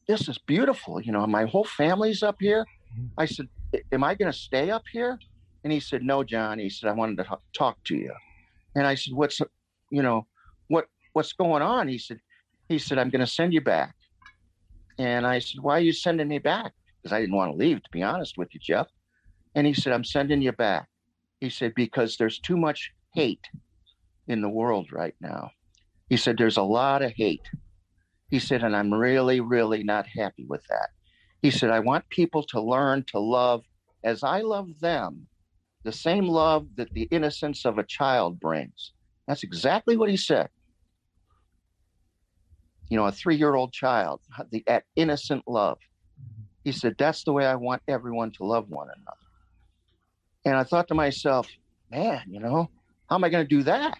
this 0.06 0.28
is 0.28 0.38
beautiful. 0.38 1.00
You 1.00 1.12
know, 1.12 1.26
my 1.26 1.44
whole 1.44 1.64
family's 1.64 2.22
up 2.22 2.36
here. 2.40 2.64
Mm-hmm. 2.92 3.06
I 3.18 3.26
said, 3.26 3.48
Am 3.92 4.04
I 4.04 4.14
going 4.14 4.30
to 4.30 4.38
stay 4.38 4.70
up 4.70 4.84
here? 4.92 5.18
And 5.64 5.72
he 5.72 5.80
said, 5.80 6.02
No, 6.02 6.22
John. 6.22 6.58
He 6.58 6.70
said, 6.70 6.88
I 6.88 6.92
wanted 6.92 7.16
to 7.18 7.38
talk 7.56 7.82
to 7.84 7.96
you. 7.96 8.12
And 8.74 8.86
I 8.86 8.94
said, 8.94 9.14
What's, 9.14 9.40
you 9.90 10.02
know, 10.02 10.26
what, 10.68 10.86
what's 11.12 11.32
going 11.32 11.62
on? 11.62 11.88
He 11.88 11.98
said, 11.98 12.18
he 12.68 12.78
said, 12.78 12.98
I'm 12.98 13.10
going 13.10 13.20
to 13.20 13.26
send 13.26 13.52
you 13.52 13.60
back. 13.60 13.94
And 14.98 15.26
I 15.26 15.38
said, 15.38 15.60
Why 15.60 15.78
are 15.78 15.82
you 15.82 15.92
sending 15.92 16.28
me 16.28 16.38
back? 16.38 16.72
Because 17.02 17.14
I 17.14 17.20
didn't 17.20 17.36
want 17.36 17.52
to 17.52 17.56
leave, 17.56 17.82
to 17.82 17.90
be 17.90 18.02
honest 18.02 18.38
with 18.38 18.54
you, 18.54 18.60
Jeff. 18.60 18.86
And 19.54 19.66
he 19.66 19.74
said, 19.74 19.92
I'm 19.92 20.04
sending 20.04 20.42
you 20.42 20.52
back. 20.52 20.88
He 21.40 21.50
said, 21.50 21.74
Because 21.74 22.16
there's 22.16 22.38
too 22.38 22.56
much 22.56 22.92
hate 23.14 23.46
in 24.28 24.40
the 24.40 24.48
world 24.48 24.92
right 24.92 25.14
now. 25.20 25.50
He 26.08 26.16
said, 26.16 26.36
There's 26.38 26.56
a 26.56 26.62
lot 26.62 27.02
of 27.02 27.12
hate. 27.12 27.42
He 28.34 28.40
said, 28.40 28.64
And 28.64 28.74
I'm 28.74 28.92
really, 28.92 29.38
really 29.38 29.84
not 29.84 30.08
happy 30.08 30.44
with 30.44 30.66
that. 30.66 30.88
He 31.40 31.52
said, 31.52 31.70
I 31.70 31.78
want 31.78 32.08
people 32.08 32.42
to 32.46 32.60
learn 32.60 33.04
to 33.12 33.20
love 33.20 33.62
as 34.02 34.24
I 34.24 34.40
love 34.40 34.80
them 34.80 35.28
the 35.84 35.92
same 35.92 36.26
love 36.26 36.66
that 36.74 36.92
the 36.94 37.06
innocence 37.12 37.64
of 37.64 37.78
a 37.78 37.84
child 37.84 38.40
brings. 38.40 38.90
That's 39.28 39.44
exactly 39.44 39.96
what 39.96 40.10
he 40.10 40.16
said. 40.16 40.48
You 42.88 42.96
know, 42.96 43.04
a 43.04 43.12
three 43.12 43.36
year 43.36 43.54
old 43.54 43.72
child, 43.72 44.20
the, 44.50 44.64
innocent 44.96 45.44
love. 45.46 45.78
He 46.64 46.72
said, 46.72 46.96
That's 46.98 47.22
the 47.22 47.32
way 47.32 47.46
I 47.46 47.54
want 47.54 47.82
everyone 47.86 48.32
to 48.32 48.44
love 48.44 48.68
one 48.68 48.88
another. 48.88 49.28
And 50.44 50.56
I 50.56 50.64
thought 50.64 50.88
to 50.88 50.94
myself, 50.94 51.46
man, 51.88 52.24
you 52.28 52.40
know, 52.40 52.68
how 53.08 53.14
am 53.14 53.22
I 53.22 53.28
going 53.28 53.44
to 53.44 53.56
do 53.56 53.62
that? 53.62 53.96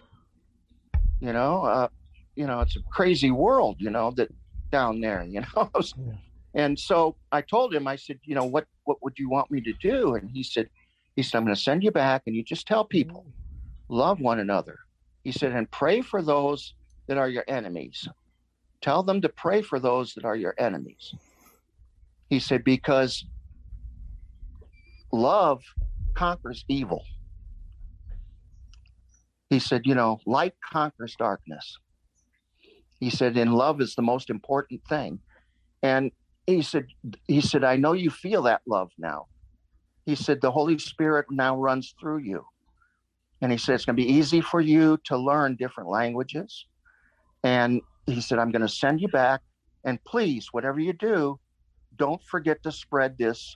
You 1.21 1.31
know, 1.31 1.63
uh, 1.63 1.87
you 2.35 2.47
know, 2.47 2.61
it's 2.61 2.75
a 2.75 2.81
crazy 2.91 3.31
world, 3.31 3.77
you 3.79 3.89
know, 3.89 4.11
that 4.11 4.29
down 4.71 5.01
there, 5.01 5.23
you 5.23 5.41
know. 5.41 5.71
and 6.53 6.77
so 6.77 7.15
I 7.31 7.41
told 7.41 7.73
him, 7.73 7.87
I 7.87 7.95
said, 7.95 8.19
you 8.23 8.35
know, 8.35 8.45
what 8.45 8.65
what 8.83 8.97
would 9.03 9.17
you 9.17 9.29
want 9.29 9.51
me 9.51 9.61
to 9.61 9.73
do? 9.81 10.15
And 10.15 10.29
he 10.29 10.43
said, 10.43 10.69
he 11.15 11.23
said, 11.23 11.37
I'm 11.37 11.45
going 11.45 11.55
to 11.55 11.61
send 11.61 11.83
you 11.83 11.91
back 11.91 12.23
and 12.27 12.35
you 12.35 12.43
just 12.43 12.67
tell 12.67 12.85
people, 12.85 13.25
love 13.89 14.19
one 14.19 14.39
another. 14.39 14.79
He 15.23 15.31
said, 15.31 15.53
and 15.53 15.69
pray 15.71 16.01
for 16.01 16.21
those 16.21 16.73
that 17.07 17.17
are 17.17 17.29
your 17.29 17.45
enemies. 17.47 18.07
Tell 18.81 19.01
them 19.01 19.21
to 19.21 19.29
pray 19.29 19.61
for 19.61 19.79
those 19.79 20.13
that 20.13 20.25
are 20.25 20.35
your 20.35 20.53
enemies. 20.59 21.15
He 22.29 22.39
said, 22.39 22.63
because 22.63 23.25
love 25.11 25.63
conquers 26.13 26.65
evil. 26.67 27.03
He 29.49 29.59
said, 29.59 29.83
you 29.85 29.95
know, 29.95 30.19
light 30.25 30.53
conquers 30.71 31.15
darkness. 31.17 31.77
He 32.99 33.09
said, 33.09 33.37
"In 33.37 33.51
love 33.51 33.81
is 33.81 33.95
the 33.95 34.01
most 34.01 34.29
important 34.29 34.81
thing. 34.87 35.19
And 35.83 36.11
he 36.47 36.61
said, 36.61 36.87
he 37.27 37.41
said, 37.41 37.63
I 37.63 37.75
know 37.75 37.93
you 37.93 38.09
feel 38.09 38.43
that 38.43 38.61
love 38.67 38.91
now. 38.97 39.27
He 40.05 40.15
said, 40.15 40.41
The 40.41 40.51
Holy 40.51 40.77
Spirit 40.77 41.25
now 41.31 41.57
runs 41.57 41.93
through 41.99 42.19
you. 42.19 42.45
And 43.41 43.51
he 43.51 43.57
said, 43.57 43.75
It's 43.75 43.85
going 43.85 43.95
to 43.95 44.03
be 44.03 44.11
easy 44.11 44.41
for 44.41 44.61
you 44.61 44.97
to 45.05 45.17
learn 45.17 45.55
different 45.55 45.89
languages. 45.89 46.65
And 47.43 47.81
he 48.05 48.21
said, 48.21 48.39
I'm 48.39 48.51
going 48.51 48.61
to 48.61 48.67
send 48.67 49.01
you 49.01 49.07
back. 49.07 49.41
And 49.83 50.03
please, 50.03 50.49
whatever 50.51 50.79
you 50.79 50.93
do, 50.93 51.39
don't 51.95 52.21
forget 52.23 52.61
to 52.63 52.71
spread 52.71 53.17
this 53.17 53.55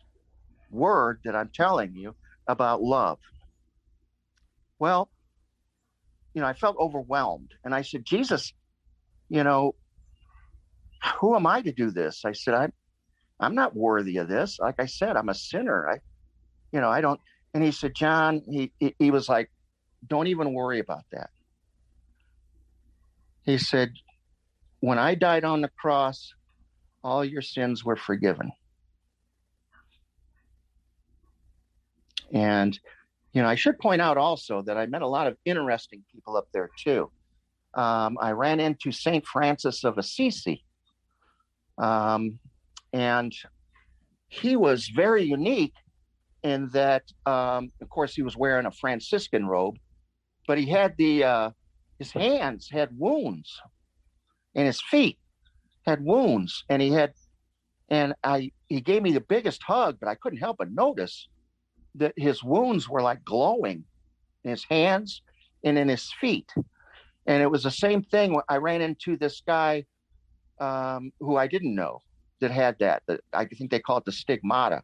word 0.72 1.20
that 1.26 1.36
I'm 1.36 1.50
telling 1.54 1.96
you 1.96 2.16
about 2.48 2.82
love. 2.82 3.20
Well, 4.80 5.10
you 6.34 6.42
know, 6.42 6.48
I 6.48 6.54
felt 6.54 6.78
overwhelmed. 6.80 7.52
And 7.64 7.74
I 7.74 7.82
said, 7.82 8.06
Jesus, 8.06 8.54
you 9.30 9.44
know, 9.44 9.76
who 11.20 11.36
am 11.36 11.48
I 11.48 11.62
to 11.62 11.72
do 11.72 11.92
this? 11.92 12.26
I 12.26 12.34
said, 12.34 12.54
I'm, 12.54 12.74
I'm 13.40 13.56
not 13.56 13.76
worthy 13.76 14.18
of 14.18 14.28
this. 14.28 14.58
Like 14.60 14.76
I 14.80 14.86
said, 14.86 15.16
I'm 15.16 15.30
a 15.30 15.34
sinner. 15.34 15.90
I, 15.90 16.00
you 16.72 16.82
know, 16.82 16.90
I 16.90 17.02
don't. 17.02 17.20
And 17.54 17.64
he 17.64 17.72
said, 17.72 17.96
John, 17.96 18.42
he, 18.50 18.72
he, 18.80 18.96
he 19.00 19.12
was 19.12 19.30
like, 19.30 19.50
don't 20.08 20.28
even 20.28 20.54
worry 20.54 20.80
about 20.80 21.04
that. 21.12 21.30
He 23.44 23.58
said, 23.58 23.94
when 24.82 25.00
I 25.00 25.16
died 25.16 25.44
on 25.44 25.62
the 25.62 25.70
cross, 25.80 26.34
all 27.04 27.24
your 27.24 27.42
sins 27.42 27.84
were 27.84 27.96
forgiven. 27.96 28.52
And, 32.32 32.78
you 33.34 33.42
know, 33.42 33.48
I 33.48 33.56
should 33.56 33.80
point 33.80 34.02
out 34.02 34.18
also 34.18 34.62
that 34.64 34.78
I 34.78 34.86
met 34.86 35.02
a 35.02 35.08
lot 35.08 35.28
of 35.28 35.38
interesting 35.46 36.04
people 36.14 36.38
up 36.38 36.48
there 36.54 36.70
too. 36.84 37.12
Um, 37.74 38.18
I 38.20 38.32
ran 38.32 38.60
into 38.60 38.92
St. 38.92 39.26
Francis 39.26 39.84
of 39.84 39.98
Assisi. 39.98 40.64
Um, 41.78 42.40
and 42.94 43.34
he 44.28 44.56
was 44.56 44.88
very 44.88 45.24
unique 45.24 45.74
in 46.44 46.70
that, 46.70 47.04
um, 47.26 47.70
of 47.82 47.90
course, 47.90 48.14
he 48.14 48.22
was 48.22 48.38
wearing 48.38 48.66
a 48.66 48.72
Franciscan 48.72 49.46
robe, 49.48 49.78
but 50.48 50.58
he 50.58 50.66
had 50.66 50.96
the 50.98 51.24
uh, 51.24 51.50
his 51.98 52.12
hands 52.12 52.70
had 52.72 52.90
wounds, 52.98 53.62
and 54.56 54.66
his 54.66 54.82
feet 54.82 55.18
had 55.86 56.04
wounds, 56.04 56.64
and 56.70 56.82
he 56.82 56.92
had, 56.92 57.14
and 57.90 58.14
I 58.24 58.52
he 58.68 58.82
gave 58.82 59.04
me 59.04 59.12
the 59.12 59.22
biggest 59.22 59.62
hug, 59.64 59.98
but 60.00 60.08
I 60.08 60.16
couldn't 60.16 60.40
help 60.40 60.58
but 60.58 60.72
notice 60.72 61.28
that 61.96 62.14
his 62.16 62.44
wounds 62.44 62.88
were 62.88 63.02
like 63.02 63.24
glowing 63.26 63.84
in 64.44 64.52
his 64.52 64.64
hands 64.64 65.22
and 65.64 65.78
in 65.78 65.90
his 65.90 66.12
feet. 66.22 66.50
And 67.30 67.44
it 67.44 67.52
was 67.52 67.62
the 67.62 67.72
same 67.72 68.02
thing. 68.02 68.42
I 68.50 68.58
ran 68.58 68.82
into 68.82 69.16
this 69.16 69.44
guy 69.46 69.86
um, 70.60 71.12
who 71.20 71.38
I 71.38 71.46
didn't 71.46 71.76
know 71.76 72.00
that 72.42 72.50
had 72.50 72.76
that. 72.80 73.04
I 73.34 73.46
think 73.46 73.70
they 73.70 73.80
call 73.80 73.98
it 73.98 74.06
the 74.06 74.12
stigmata, 74.12 74.82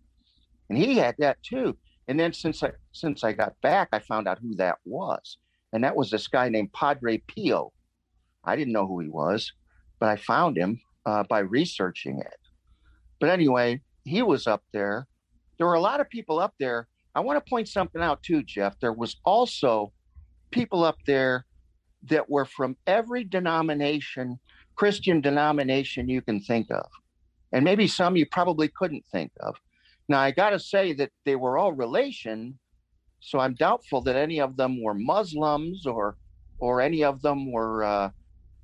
and 0.70 0.78
he 0.78 0.96
had 0.96 1.16
that 1.18 1.42
too. 1.42 1.76
And 2.08 2.20
then 2.20 2.34
since 2.34 2.62
I 2.62 2.70
since 2.92 3.24
I 3.24 3.34
got 3.34 3.60
back, 3.64 3.90
I 3.92 4.00
found 4.00 4.28
out 4.28 4.38
who 4.38 4.54
that 4.58 4.78
was, 4.86 5.40
and 5.74 5.84
that 5.84 5.96
was 5.96 6.12
this 6.12 6.28
guy 6.28 6.48
named 6.50 6.72
Padre 6.72 7.18
Pio. 7.18 7.74
I 8.44 8.56
didn't 8.56 8.74
know 8.74 8.86
who 8.86 9.00
he 9.00 9.10
was, 9.10 9.52
but 10.00 10.10
I 10.10 10.16
found 10.16 10.56
him 10.56 10.80
uh, 11.08 11.24
by 11.24 11.40
researching 11.40 12.20
it. 12.20 12.40
But 13.20 13.32
anyway, 13.32 13.82
he 14.04 14.22
was 14.22 14.46
up 14.46 14.62
there. 14.72 15.08
There 15.58 15.66
were 15.66 15.74
a 15.74 15.82
lot 15.82 16.00
of 16.00 16.12
people 16.12 16.38
up 16.38 16.54
there. 16.60 16.88
I 17.16 17.22
want 17.22 17.44
to 17.44 17.50
point 17.50 17.70
something 17.70 18.04
out 18.04 18.22
too, 18.22 18.44
Jeff. 18.44 18.80
There 18.80 18.94
was 18.94 19.16
also 19.26 19.94
people 20.52 20.84
up 20.84 20.98
there 21.08 21.48
that 22.10 22.30
were 22.30 22.46
from 22.46 22.76
every 22.88 23.24
denomination, 23.24 24.40
Christian 24.76 25.22
denomination 25.22 26.10
you 26.10 26.22
can 26.22 26.40
think 26.42 26.68
of. 26.72 26.86
And 27.52 27.64
maybe 27.64 27.88
some 27.88 28.16
you 28.16 28.26
probably 28.26 28.68
couldn't 28.68 29.06
think 29.12 29.32
of. 29.40 29.56
Now, 30.08 30.20
I 30.20 30.32
got 30.32 30.52
to 30.52 30.60
say 30.60 30.94
that 30.94 31.12
they 31.26 31.36
were 31.36 31.58
all 31.58 31.74
relation. 31.74 32.60
So 33.22 33.40
I'm 33.40 33.56
doubtful 33.56 34.02
that 34.02 34.16
any 34.16 34.40
of 34.40 34.56
them 34.58 34.84
were 34.84 34.94
Muslims 34.94 35.86
or, 35.88 36.18
or 36.60 36.82
any 36.82 37.04
of 37.04 37.22
them 37.22 37.52
were, 37.52 37.84
uh, 37.84 38.10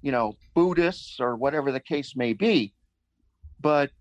you 0.01 0.11
know, 0.11 0.33
Buddhists 0.53 1.19
or 1.19 1.35
whatever 1.35 1.71
the 1.71 1.79
case 1.79 2.15
may 2.15 2.33
be. 2.33 2.73
But 3.59 3.91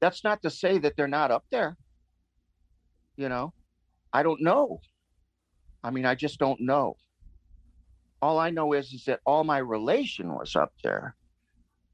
that's 0.00 0.24
not 0.24 0.42
to 0.42 0.50
say 0.50 0.78
that 0.78 0.96
they're 0.96 1.06
not 1.08 1.30
up 1.30 1.44
there. 1.50 1.76
You 3.16 3.28
know, 3.28 3.52
I 4.12 4.22
don't 4.22 4.42
know. 4.42 4.80
I 5.84 5.90
mean, 5.90 6.06
I 6.06 6.14
just 6.14 6.38
don't 6.38 6.60
know. 6.60 6.96
All 8.24 8.38
I 8.38 8.48
know 8.48 8.72
is, 8.72 8.90
is 8.94 9.04
that 9.04 9.20
all 9.26 9.44
my 9.44 9.58
relation 9.58 10.32
was 10.32 10.56
up 10.56 10.72
there, 10.82 11.14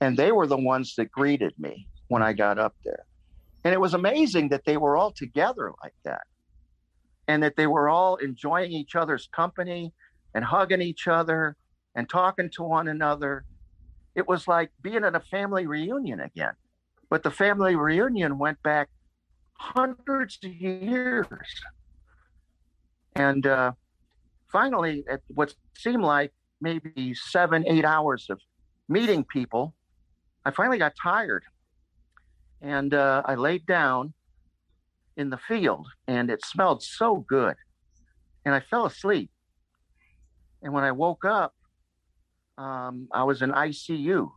and 0.00 0.16
they 0.16 0.30
were 0.30 0.46
the 0.46 0.56
ones 0.56 0.94
that 0.94 1.10
greeted 1.10 1.52
me 1.58 1.88
when 2.06 2.22
I 2.22 2.34
got 2.34 2.56
up 2.56 2.76
there. 2.84 3.04
And 3.64 3.74
it 3.74 3.80
was 3.80 3.94
amazing 3.94 4.50
that 4.50 4.64
they 4.64 4.76
were 4.76 4.96
all 4.96 5.10
together 5.10 5.72
like 5.82 5.96
that 6.04 6.22
and 7.26 7.42
that 7.42 7.56
they 7.56 7.66
were 7.66 7.88
all 7.88 8.14
enjoying 8.14 8.70
each 8.70 8.94
other's 8.94 9.28
company 9.34 9.92
and 10.32 10.44
hugging 10.44 10.80
each 10.80 11.08
other 11.08 11.56
and 11.96 12.08
talking 12.08 12.48
to 12.52 12.62
one 12.62 12.86
another. 12.86 13.44
It 14.14 14.28
was 14.28 14.46
like 14.46 14.70
being 14.80 15.02
at 15.02 15.16
a 15.16 15.20
family 15.34 15.66
reunion 15.66 16.20
again. 16.20 16.54
But 17.08 17.24
the 17.24 17.32
family 17.32 17.74
reunion 17.74 18.38
went 18.38 18.62
back 18.62 18.88
hundreds 19.54 20.38
of 20.44 20.54
years. 20.54 21.26
And 23.16 23.44
uh, 23.48 23.72
finally, 24.50 25.04
at 25.08 25.20
what 25.28 25.54
seemed 25.76 26.02
like 26.02 26.32
maybe 26.60 27.14
seven, 27.14 27.64
eight 27.66 27.84
hours 27.84 28.26
of 28.30 28.40
meeting 28.88 29.24
people, 29.24 29.74
I 30.44 30.50
finally 30.50 30.78
got 30.78 30.94
tired. 31.00 31.44
And 32.60 32.92
uh, 32.92 33.22
I 33.24 33.34
laid 33.34 33.66
down 33.66 34.12
in 35.16 35.30
the 35.30 35.38
field, 35.38 35.86
and 36.06 36.30
it 36.30 36.44
smelled 36.44 36.82
so 36.82 37.24
good. 37.28 37.54
And 38.44 38.54
I 38.54 38.60
fell 38.60 38.86
asleep. 38.86 39.30
And 40.62 40.72
when 40.72 40.84
I 40.84 40.92
woke 40.92 41.24
up, 41.24 41.54
um, 42.58 43.08
I 43.12 43.24
was 43.24 43.42
in 43.42 43.52
ICU. 43.52 44.30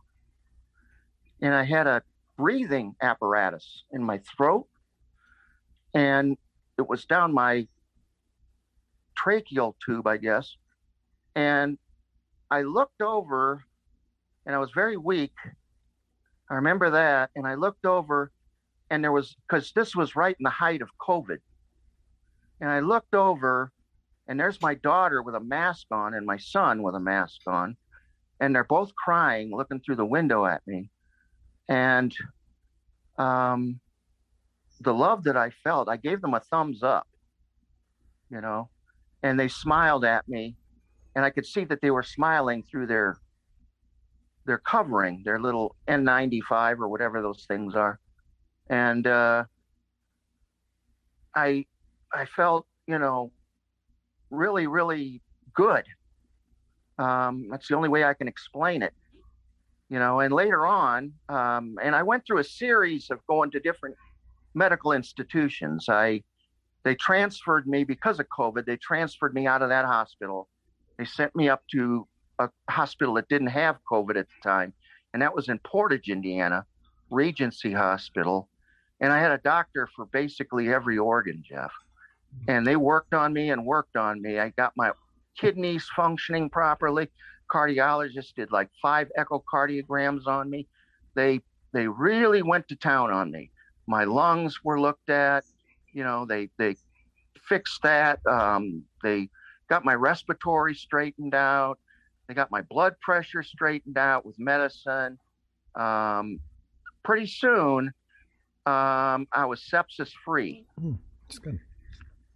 And 1.42 1.54
I 1.54 1.64
had 1.64 1.86
a 1.86 2.02
breathing 2.36 2.94
apparatus 3.02 3.84
in 3.92 4.02
my 4.02 4.20
throat. 4.36 4.66
And 5.92 6.36
it 6.78 6.88
was 6.88 7.04
down 7.04 7.32
my 7.32 7.66
tracheal 9.14 9.74
tube, 9.84 10.06
I 10.06 10.16
guess. 10.16 10.56
And 11.34 11.78
I 12.50 12.62
looked 12.62 13.02
over 13.02 13.64
and 14.46 14.54
I 14.54 14.58
was 14.58 14.70
very 14.74 14.96
weak. 14.96 15.34
I 16.50 16.54
remember 16.54 16.90
that. 16.90 17.30
And 17.34 17.46
I 17.46 17.54
looked 17.54 17.86
over 17.86 18.30
and 18.90 19.02
there 19.02 19.12
was, 19.12 19.34
because 19.48 19.72
this 19.72 19.96
was 19.96 20.14
right 20.14 20.36
in 20.38 20.44
the 20.44 20.50
height 20.50 20.82
of 20.82 20.88
COVID. 21.00 21.38
And 22.60 22.70
I 22.70 22.80
looked 22.80 23.14
over 23.14 23.72
and 24.28 24.38
there's 24.38 24.60
my 24.62 24.74
daughter 24.74 25.22
with 25.22 25.34
a 25.34 25.40
mask 25.40 25.86
on 25.90 26.14
and 26.14 26.26
my 26.26 26.36
son 26.36 26.82
with 26.82 26.94
a 26.94 27.00
mask 27.00 27.40
on. 27.46 27.76
And 28.40 28.54
they're 28.54 28.64
both 28.64 28.94
crying, 28.94 29.50
looking 29.54 29.80
through 29.80 29.96
the 29.96 30.04
window 30.06 30.44
at 30.44 30.62
me. 30.66 30.90
And 31.68 32.14
um, 33.16 33.80
the 34.80 34.94
love 34.94 35.24
that 35.24 35.36
I 35.36 35.50
felt, 35.50 35.88
I 35.88 35.96
gave 35.96 36.20
them 36.20 36.34
a 36.34 36.40
thumbs 36.40 36.82
up, 36.82 37.06
you 38.30 38.40
know, 38.40 38.68
and 39.24 39.40
they 39.40 39.48
smiled 39.48 40.04
at 40.04 40.28
me 40.28 40.54
and 41.16 41.24
I 41.24 41.30
could 41.30 41.46
see 41.46 41.64
that 41.64 41.80
they 41.80 41.90
were 41.90 42.02
smiling 42.02 42.62
through 42.62 42.86
their 42.86 43.16
their 44.46 44.58
covering, 44.58 45.22
their 45.24 45.40
little 45.40 45.74
N95 45.88 46.78
or 46.78 46.88
whatever 46.88 47.22
those 47.22 47.46
things 47.48 47.74
are, 47.74 47.98
and 48.68 49.06
uh, 49.06 49.44
I 51.34 51.64
I 52.12 52.26
felt 52.26 52.66
you 52.86 52.98
know 52.98 53.32
really 54.30 54.66
really 54.66 55.22
good. 55.54 55.84
Um, 56.98 57.48
that's 57.50 57.68
the 57.68 57.76
only 57.76 57.88
way 57.88 58.04
I 58.04 58.14
can 58.14 58.28
explain 58.28 58.82
it, 58.82 58.92
you 59.88 59.98
know. 59.98 60.20
And 60.20 60.32
later 60.32 60.66
on, 60.66 61.12
um, 61.28 61.78
and 61.82 61.94
I 61.94 62.02
went 62.02 62.26
through 62.26 62.38
a 62.38 62.44
series 62.44 63.10
of 63.10 63.24
going 63.26 63.50
to 63.52 63.60
different 63.60 63.96
medical 64.54 64.92
institutions. 64.92 65.86
I 65.88 66.22
they 66.84 66.94
transferred 66.94 67.66
me 67.66 67.84
because 67.84 68.20
of 68.20 68.26
COVID. 68.28 68.66
They 68.66 68.76
transferred 68.76 69.34
me 69.34 69.46
out 69.46 69.62
of 69.62 69.70
that 69.70 69.84
hospital 69.84 70.48
they 70.98 71.04
sent 71.04 71.34
me 71.34 71.48
up 71.48 71.62
to 71.72 72.06
a 72.38 72.48
hospital 72.68 73.14
that 73.14 73.28
didn't 73.28 73.48
have 73.48 73.78
COVID 73.90 74.16
at 74.16 74.26
the 74.28 74.48
time, 74.48 74.72
and 75.12 75.22
that 75.22 75.34
was 75.34 75.48
in 75.48 75.58
Portage, 75.60 76.08
Indiana, 76.08 76.64
Regency 77.10 77.72
Hospital. 77.72 78.48
And 79.00 79.12
I 79.12 79.18
had 79.18 79.32
a 79.32 79.38
doctor 79.38 79.88
for 79.94 80.06
basically 80.06 80.72
every 80.72 80.98
organ, 80.98 81.42
Jeff. 81.46 81.72
And 82.48 82.66
they 82.66 82.76
worked 82.76 83.14
on 83.14 83.32
me 83.32 83.50
and 83.50 83.64
worked 83.64 83.96
on 83.96 84.20
me. 84.22 84.38
I 84.38 84.50
got 84.50 84.72
my 84.76 84.92
kidneys 85.38 85.88
functioning 85.94 86.48
properly. 86.48 87.08
Cardiologist 87.48 88.34
did 88.34 88.50
like 88.50 88.70
five 88.80 89.10
echocardiograms 89.18 90.26
on 90.26 90.50
me. 90.50 90.66
They 91.14 91.40
they 91.72 91.88
really 91.88 92.42
went 92.42 92.68
to 92.68 92.76
town 92.76 93.10
on 93.10 93.30
me. 93.30 93.50
My 93.86 94.04
lungs 94.04 94.62
were 94.64 94.80
looked 94.80 95.10
at. 95.10 95.44
You 95.94 96.04
know, 96.04 96.26
they 96.26 96.50
they 96.58 96.76
fixed 97.48 97.82
that. 97.82 98.18
Um, 98.30 98.84
they 99.02 99.28
got 99.70 99.84
my 99.84 99.94
respiratory 99.94 100.74
straightened 100.74 101.34
out. 101.34 101.78
They 102.28 102.34
got 102.34 102.50
my 102.50 102.62
blood 102.62 102.94
pressure 103.00 103.42
straightened 103.42 103.96
out 103.96 104.26
with 104.26 104.38
medicine. 104.38 105.18
Um, 105.74 106.40
pretty 107.04 107.26
soon, 107.26 107.92
um, 108.66 109.26
I 109.32 109.46
was 109.46 109.62
sepsis 109.72 110.10
free. 110.24 110.66
Mm, 110.80 110.98
that's 111.28 111.38
good. 111.38 111.60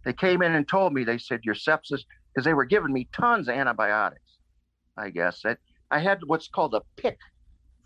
They 0.05 0.13
came 0.13 0.41
in 0.41 0.53
and 0.53 0.67
told 0.67 0.93
me, 0.93 1.03
they 1.03 1.17
said, 1.17 1.41
your 1.43 1.55
sepsis, 1.55 2.03
because 2.33 2.45
they 2.45 2.53
were 2.53 2.65
giving 2.65 2.93
me 2.93 3.09
tons 3.13 3.47
of 3.49 3.55
antibiotics, 3.55 4.37
I 4.97 5.09
guess. 5.09 5.41
I, 5.45 5.57
I 5.91 5.99
had 5.99 6.19
what's 6.25 6.47
called 6.47 6.73
a 6.73 6.81
pick 6.95 7.17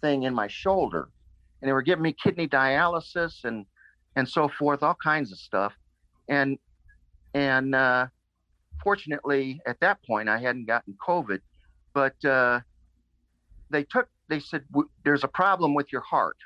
thing 0.02 0.24
in 0.24 0.34
my 0.34 0.48
shoulder, 0.48 1.10
and 1.62 1.68
they 1.68 1.74
were 1.74 1.82
giving 1.82 2.04
me 2.04 2.14
kidney 2.14 2.48
dialysis 2.48 3.44
and, 3.44 3.66
and 4.16 4.28
so 4.28 4.48
forth, 4.48 4.84
all 4.84 4.98
kinds 5.02 5.32
of 5.32 5.40
stuff. 5.40 5.74
And, 6.28 6.58
and, 7.34 7.76
uh, 7.76 8.08
fortunately, 8.84 9.62
at 9.66 9.80
that 9.80 10.04
point, 10.04 10.30
I 10.30 10.38
hadn't 10.38 10.66
gotten 10.66 10.96
COVID, 11.06 11.40
but 11.94 12.24
uh, 12.26 12.60
they 13.70 13.84
took, 13.84 14.10
they 14.30 14.40
said, 14.40 14.64
there's 15.04 15.24
a 15.24 15.28
problem 15.28 15.74
with 15.74 15.92
your 15.92 16.02
heart. 16.02 16.38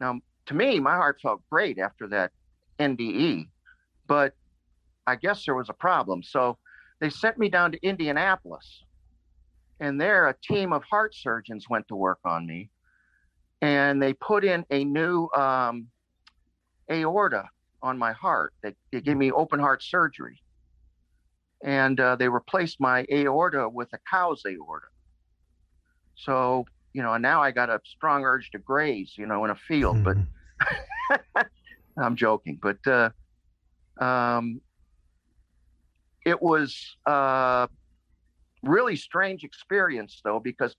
Now, 0.00 0.20
to 0.46 0.54
me, 0.54 0.80
my 0.80 0.94
heart 0.94 1.20
felt 1.22 1.42
great 1.50 1.78
after 1.78 2.08
that 2.08 2.32
NDE, 2.78 3.48
but 4.06 4.34
I 5.06 5.16
guess 5.16 5.44
there 5.44 5.54
was 5.54 5.68
a 5.68 5.74
problem. 5.74 6.22
So 6.22 6.56
they 7.00 7.10
sent 7.10 7.38
me 7.38 7.48
down 7.48 7.72
to 7.72 7.78
Indianapolis, 7.86 8.84
and 9.78 10.00
there 10.00 10.28
a 10.28 10.34
team 10.42 10.72
of 10.72 10.82
heart 10.84 11.14
surgeons 11.14 11.68
went 11.68 11.86
to 11.88 11.96
work 11.96 12.18
on 12.24 12.46
me, 12.46 12.70
and 13.62 14.02
they 14.02 14.12
put 14.14 14.44
in 14.44 14.64
a 14.70 14.84
new 14.84 15.28
um, 15.30 15.88
aorta 16.90 17.44
on 17.82 17.98
my 17.98 18.12
heart. 18.12 18.52
They, 18.62 18.74
they 18.92 19.00
gave 19.00 19.16
me 19.16 19.30
open 19.30 19.60
heart 19.60 19.82
surgery. 19.82 20.40
And 21.62 22.00
uh, 22.00 22.16
they 22.16 22.28
replaced 22.28 22.80
my 22.80 23.04
aorta 23.12 23.68
with 23.68 23.88
a 23.92 23.98
cow's 24.10 24.42
aorta. 24.46 24.86
So, 26.14 26.64
you 26.92 27.02
know, 27.02 27.16
now 27.18 27.42
I 27.42 27.50
got 27.50 27.68
a 27.68 27.80
strong 27.84 28.24
urge 28.24 28.50
to 28.52 28.58
graze, 28.58 29.14
you 29.16 29.26
know, 29.26 29.44
in 29.44 29.50
a 29.50 29.54
field, 29.54 29.96
mm-hmm. 29.96 30.22
but 31.34 31.46
I'm 31.98 32.16
joking. 32.16 32.58
But 32.60 32.86
uh, 32.86 33.10
um, 34.02 34.60
it 36.24 36.40
was 36.40 36.96
a 37.06 37.10
uh, 37.10 37.66
really 38.62 38.96
strange 38.96 39.44
experience, 39.44 40.20
though, 40.24 40.40
because 40.40 40.74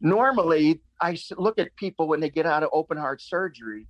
normally 0.00 0.80
I 1.00 1.16
look 1.36 1.58
at 1.58 1.74
people 1.76 2.08
when 2.08 2.20
they 2.20 2.30
get 2.30 2.46
out 2.46 2.62
of 2.62 2.70
open 2.72 2.96
heart 2.96 3.20
surgery 3.20 3.86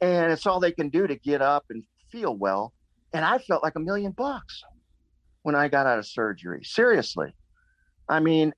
and 0.00 0.32
it's 0.32 0.46
all 0.46 0.60
they 0.60 0.72
can 0.72 0.88
do 0.88 1.06
to 1.06 1.16
get 1.16 1.42
up 1.42 1.64
and 1.70 1.82
feel 2.10 2.36
well. 2.36 2.72
And 3.12 3.24
I 3.24 3.38
felt 3.38 3.62
like 3.62 3.74
a 3.76 3.80
million 3.80 4.12
bucks 4.12 4.62
when 5.42 5.54
I 5.54 5.68
got 5.68 5.86
out 5.86 5.98
of 5.98 6.06
surgery. 6.06 6.62
Seriously. 6.64 7.34
I 8.08 8.20
mean, 8.20 8.52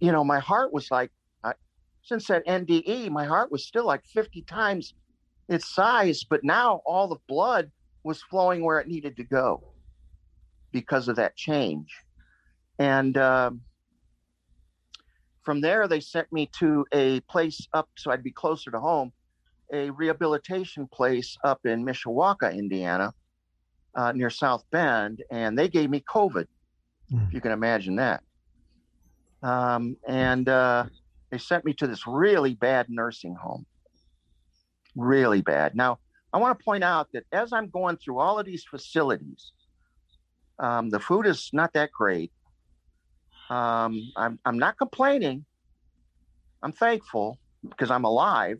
you 0.00 0.10
know, 0.10 0.24
my 0.24 0.40
heart 0.40 0.72
was 0.72 0.90
like, 0.90 1.10
I, 1.44 1.52
since 2.02 2.26
that 2.26 2.46
NDE, 2.46 3.10
my 3.10 3.24
heart 3.24 3.52
was 3.52 3.66
still 3.66 3.86
like 3.86 4.04
50 4.06 4.42
times 4.42 4.94
its 5.48 5.74
size, 5.74 6.24
but 6.24 6.42
now 6.42 6.80
all 6.86 7.08
the 7.08 7.18
blood 7.28 7.70
was 8.04 8.22
flowing 8.22 8.64
where 8.64 8.80
it 8.80 8.88
needed 8.88 9.16
to 9.16 9.24
go 9.24 9.62
because 10.72 11.08
of 11.08 11.16
that 11.16 11.36
change. 11.36 11.94
And 12.78 13.16
um, 13.16 13.60
from 15.42 15.60
there, 15.60 15.88
they 15.88 16.00
sent 16.00 16.32
me 16.32 16.50
to 16.58 16.86
a 16.92 17.20
place 17.20 17.66
up 17.72 17.88
so 17.96 18.10
I'd 18.10 18.22
be 18.22 18.32
closer 18.32 18.70
to 18.70 18.80
home, 18.80 19.12
a 19.72 19.90
rehabilitation 19.90 20.86
place 20.86 21.36
up 21.44 21.60
in 21.64 21.84
Mishawaka, 21.84 22.52
Indiana, 22.52 23.12
uh, 23.94 24.12
near 24.12 24.30
South 24.30 24.64
Bend, 24.70 25.22
and 25.30 25.58
they 25.58 25.68
gave 25.68 25.90
me 25.90 26.02
COVID, 26.08 26.46
mm. 27.12 27.26
if 27.26 27.34
you 27.34 27.40
can 27.40 27.52
imagine 27.52 27.96
that. 27.96 28.22
Um, 29.42 29.96
and 30.06 30.48
uh, 30.48 30.84
they 31.30 31.38
sent 31.38 31.64
me 31.64 31.72
to 31.74 31.86
this 31.86 32.06
really 32.06 32.54
bad 32.54 32.86
nursing 32.88 33.34
home. 33.34 33.66
Really 34.94 35.42
bad. 35.42 35.74
Now, 35.74 35.98
I 36.32 36.38
want 36.38 36.58
to 36.58 36.64
point 36.64 36.84
out 36.84 37.08
that 37.12 37.24
as 37.32 37.52
I'm 37.52 37.68
going 37.68 37.96
through 37.96 38.18
all 38.18 38.38
of 38.38 38.46
these 38.46 38.64
facilities, 38.64 39.52
um, 40.58 40.90
the 40.90 41.00
food 41.00 41.26
is 41.26 41.50
not 41.52 41.72
that 41.72 41.90
great. 41.92 42.30
Um, 43.50 44.00
I'm, 44.16 44.38
I'm 44.44 44.58
not 44.58 44.78
complaining. 44.78 45.44
I'm 46.62 46.72
thankful 46.72 47.38
because 47.68 47.90
I'm 47.90 48.04
alive, 48.04 48.58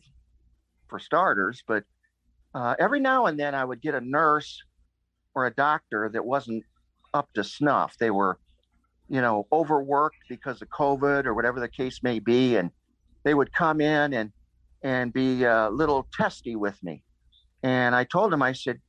for 0.92 0.98
starters. 0.98 1.64
But 1.66 1.84
uh, 2.54 2.76
every 2.78 3.00
now 3.00 3.26
and 3.26 3.40
then 3.40 3.54
I 3.54 3.64
would 3.64 3.80
get 3.80 3.94
a 3.94 4.00
nurse 4.00 4.62
or 5.34 5.46
a 5.46 5.54
doctor 5.54 6.10
that 6.12 6.24
wasn't 6.24 6.64
up 7.14 7.28
to 7.34 7.42
snuff. 7.42 7.96
They 7.98 8.10
were, 8.10 8.38
you 9.08 9.20
know, 9.20 9.46
overworked 9.50 10.18
because 10.28 10.60
of 10.62 10.68
COVID 10.68 11.24
or 11.24 11.34
whatever 11.34 11.60
the 11.60 11.68
case 11.68 12.00
may 12.02 12.18
be, 12.18 12.56
and 12.56 12.70
they 13.24 13.34
would 13.34 13.52
come 13.52 13.80
in 13.80 14.12
and 14.12 14.30
and 14.84 15.12
be 15.12 15.44
a 15.44 15.70
little 15.70 16.06
testy 16.12 16.56
with 16.56 16.80
me. 16.82 17.02
And 17.62 17.94
I 17.94 18.04
told 18.04 18.32
them, 18.32 18.42
I 18.42 18.52
said, 18.52 18.80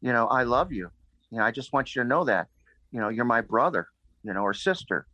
you 0.00 0.12
know, 0.12 0.26
I 0.26 0.42
love 0.42 0.72
you. 0.72 0.90
You 1.30 1.38
know, 1.38 1.44
I 1.44 1.52
just 1.52 1.72
want 1.72 1.94
you 1.94 2.02
to 2.02 2.08
know 2.08 2.24
that. 2.24 2.48
You 2.90 3.00
know, 3.00 3.08
you're 3.08 3.24
my 3.24 3.40
brother, 3.40 3.86
you 4.24 4.32
know, 4.34 4.42
or 4.42 4.52
sister, 4.54 5.06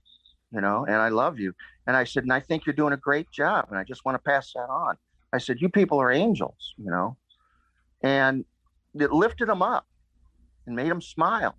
you 0.52 0.60
know, 0.60 0.84
and 0.86 0.96
I 0.96 1.08
love 1.08 1.38
you. 1.38 1.52
And 1.86 1.96
I 1.96 2.04
said, 2.04 2.24
and 2.24 2.32
I 2.32 2.40
think 2.40 2.66
you're 2.66 2.74
doing 2.74 2.92
a 2.92 2.98
great 2.98 3.30
job. 3.30 3.66
And 3.70 3.78
I 3.78 3.84
just 3.84 4.04
want 4.04 4.16
to 4.16 4.30
pass 4.30 4.52
that 4.54 4.68
on. 4.68 4.96
I 5.32 5.38
said, 5.38 5.60
you 5.60 5.68
people 5.68 5.98
are 6.00 6.12
angels, 6.12 6.74
you 6.76 6.90
know, 6.90 7.16
and 8.02 8.44
it 8.94 9.12
lifted 9.12 9.48
them 9.48 9.62
up 9.62 9.86
and 10.66 10.76
made 10.76 10.90
them 10.90 11.00
smile. 11.00 11.56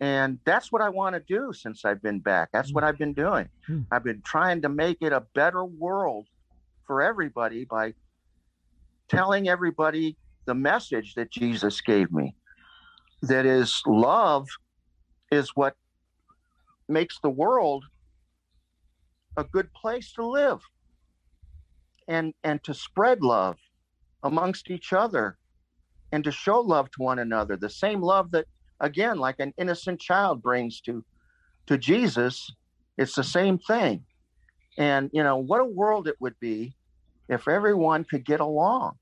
And 0.00 0.40
that's 0.44 0.72
what 0.72 0.82
I 0.82 0.88
want 0.88 1.14
to 1.14 1.20
do 1.20 1.52
since 1.52 1.84
I've 1.84 2.02
been 2.02 2.18
back. 2.18 2.48
That's 2.52 2.72
what 2.72 2.82
I've 2.82 2.98
been 2.98 3.12
doing. 3.12 3.48
Hmm. 3.68 3.82
I've 3.92 4.02
been 4.02 4.20
trying 4.24 4.62
to 4.62 4.68
make 4.68 4.98
it 5.00 5.12
a 5.12 5.20
better 5.34 5.64
world 5.64 6.26
for 6.86 7.00
everybody 7.00 7.64
by 7.64 7.94
telling 9.08 9.48
everybody 9.48 10.16
the 10.46 10.54
message 10.54 11.14
that 11.14 11.30
Jesus 11.30 11.80
gave 11.80 12.10
me 12.10 12.34
that 13.22 13.46
is 13.46 13.80
love 13.86 14.48
is 15.30 15.50
what 15.54 15.76
makes 16.88 17.18
the 17.22 17.30
world 17.30 17.84
a 19.36 19.44
good 19.44 19.72
place 19.74 20.12
to 20.12 20.26
live 20.26 20.60
and 22.08 22.34
and 22.44 22.62
to 22.64 22.74
spread 22.74 23.22
love 23.22 23.56
amongst 24.22 24.70
each 24.70 24.92
other 24.92 25.36
and 26.12 26.22
to 26.24 26.30
show 26.30 26.60
love 26.60 26.90
to 26.90 27.02
one 27.02 27.18
another. 27.18 27.56
The 27.56 27.70
same 27.70 28.00
love 28.00 28.30
that 28.32 28.46
again 28.80 29.18
like 29.18 29.36
an 29.38 29.52
innocent 29.58 30.00
child 30.00 30.42
brings 30.42 30.80
to 30.82 31.04
to 31.66 31.78
Jesus 31.78 32.50
it's 32.98 33.14
the 33.14 33.24
same 33.24 33.58
thing. 33.58 34.04
And 34.78 35.10
you 35.12 35.22
know 35.22 35.36
what 35.36 35.60
a 35.60 35.64
world 35.64 36.08
it 36.08 36.16
would 36.20 36.38
be 36.40 36.74
if 37.28 37.48
everyone 37.48 38.04
could 38.04 38.24
get 38.24 38.40
along. 38.40 38.96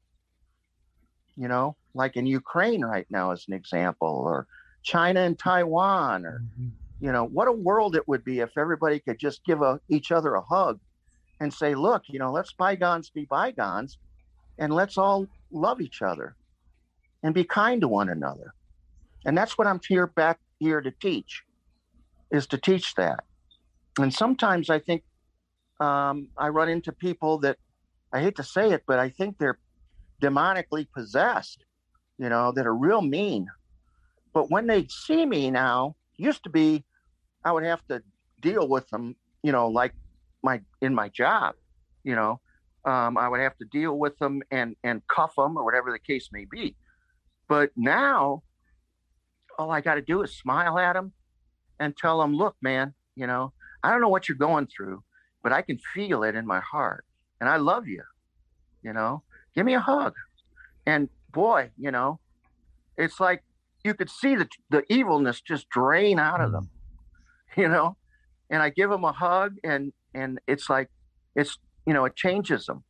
You 1.37 1.49
know 1.49 1.77
like 1.95 2.17
in 2.17 2.27
Ukraine 2.27 2.85
right 2.85 3.07
now 3.11 3.33
as 3.33 3.45
an 3.49 3.55
example 3.55 4.23
or 4.25 4.47
China 4.83 5.21
and 5.21 5.39
Taiwan 5.39 6.25
or 6.25 6.41
mm-hmm. 6.41 6.69
You 7.01 7.13
know 7.13 7.25
what 7.25 7.49
a 7.49 7.53
world 7.53 7.97
it 7.97 8.07
would 8.07 8.25
be 8.25 8.41
if 8.41 8.51
everybody 8.59 9.01
could 9.01 9.19
just 9.19 9.45
give 9.45 9.63
a, 9.63 9.81
each 9.89 10.13
other 10.13 10.35
a 10.35 10.43
hug 10.43 10.79
and 11.41 11.53
say 11.53 11.75
look 11.75 12.03
you 12.09 12.19
know 12.19 12.31
let's 12.31 12.53
bygones 12.53 13.11
be 13.11 13.25
bygones 13.25 13.99
and 14.59 14.75
let's 14.75 14.99
all 14.99 15.27
love 15.51 15.81
each 15.81 16.03
other 16.03 16.37
and 17.23 17.35
be 17.35 17.45
kind 17.45 17.81
to 17.81 17.89
one 17.89 18.09
another. 18.09 18.55
And 19.25 19.37
that's 19.37 19.59
what 19.59 19.67
I'm 19.67 19.81
here 19.87 20.07
back 20.07 20.39
here 20.59 20.81
to 20.81 20.91
teach, 20.91 21.43
is 22.31 22.47
to 22.49 22.59
teach 22.59 22.95
that. 22.95 23.25
And 23.99 24.13
sometimes 24.13 24.71
I 24.71 24.79
think 24.79 25.03
um, 25.81 26.29
I 26.39 26.49
run 26.49 26.69
into 26.69 26.93
people 26.93 27.39
that 27.39 27.57
I 28.13 28.21
hate 28.21 28.37
to 28.37 28.45
say 28.45 28.71
it, 28.73 28.85
but 28.87 28.99
I 28.99 29.11
think 29.11 29.39
they're 29.39 29.59
demonically 30.23 30.87
possessed, 30.95 31.65
you 32.19 32.29
know, 32.29 32.53
that 32.53 32.67
are 32.67 32.75
real 32.75 33.03
mean. 33.03 33.49
But 34.33 34.51
when 34.51 34.67
they 34.67 34.87
see 34.89 35.27
me 35.27 35.51
now, 35.51 35.97
used 36.17 36.45
to 36.45 36.51
be 36.51 36.85
I 37.45 37.53
would 37.53 37.65
have 37.65 37.87
to 37.89 38.03
deal 38.41 38.69
with 38.69 38.89
them, 38.89 39.17
you 39.43 39.53
know, 39.53 39.69
like 39.69 39.95
my 40.43 40.61
in 40.81 40.95
my 40.95 41.09
job, 41.09 41.55
you 42.05 42.15
know, 42.15 42.41
um, 42.85 43.19
I 43.19 43.29
would 43.29 43.41
have 43.41 43.57
to 43.59 43.65
deal 43.67 43.99
with 43.99 44.19
them 44.19 44.43
and 44.51 44.77
and 44.85 45.03
cuff 45.09 45.35
them 45.37 45.57
or 45.57 45.65
whatever 45.65 45.91
the 45.91 45.99
case 45.99 46.29
may 46.33 46.47
be. 46.51 46.77
But 47.49 47.71
now, 47.77 48.43
all 49.59 49.71
I 49.71 49.81
got 49.81 49.97
to 49.97 50.03
do 50.03 50.23
is 50.23 50.37
smile 50.37 50.79
at 50.79 50.95
them 50.95 51.13
and 51.79 51.97
tell 51.97 52.21
them, 52.21 52.35
look, 52.35 52.57
man, 52.63 52.95
you 53.17 53.27
know, 53.27 53.53
I 53.83 53.91
don't 53.91 54.01
know 54.01 54.09
what 54.09 54.29
you're 54.29 54.37
going 54.37 54.69
through, 54.69 55.03
but 55.43 55.53
I 55.53 55.63
can 55.63 55.79
feel 55.95 56.23
it 56.23 56.35
in 56.35 56.47
my 56.47 56.61
heart. 56.61 57.05
And 57.41 57.49
I 57.49 57.57
love 57.57 57.89
you. 57.89 58.03
You 58.83 58.93
know, 58.93 59.23
give 59.55 59.67
me 59.67 59.75
a 59.75 59.81
hug. 59.81 60.15
And 60.87 61.09
boy, 61.33 61.71
you 61.77 61.91
know, 61.91 62.21
it's 62.97 63.21
like 63.21 63.43
you 63.85 63.95
could 63.95 64.11
see 64.11 64.37
the, 64.37 64.49
the 64.71 64.85
evilness 64.93 65.41
just 65.41 65.69
drain 65.69 66.19
out 66.19 66.41
of 66.41 66.53
them, 66.53 66.71
you 67.57 67.69
know? 67.69 67.97
And 68.51 68.63
I 68.63 68.71
give 68.71 68.91
them 68.91 69.05
a 69.05 69.13
hug 69.13 69.57
and, 69.63 69.93
and 70.15 70.41
it's 70.47 70.69
like, 70.69 70.89
it's, 71.37 71.59
you 71.87 71.95
know, 71.95 72.05
it 72.05 72.17
changes 72.17 72.67
them. 72.67 72.83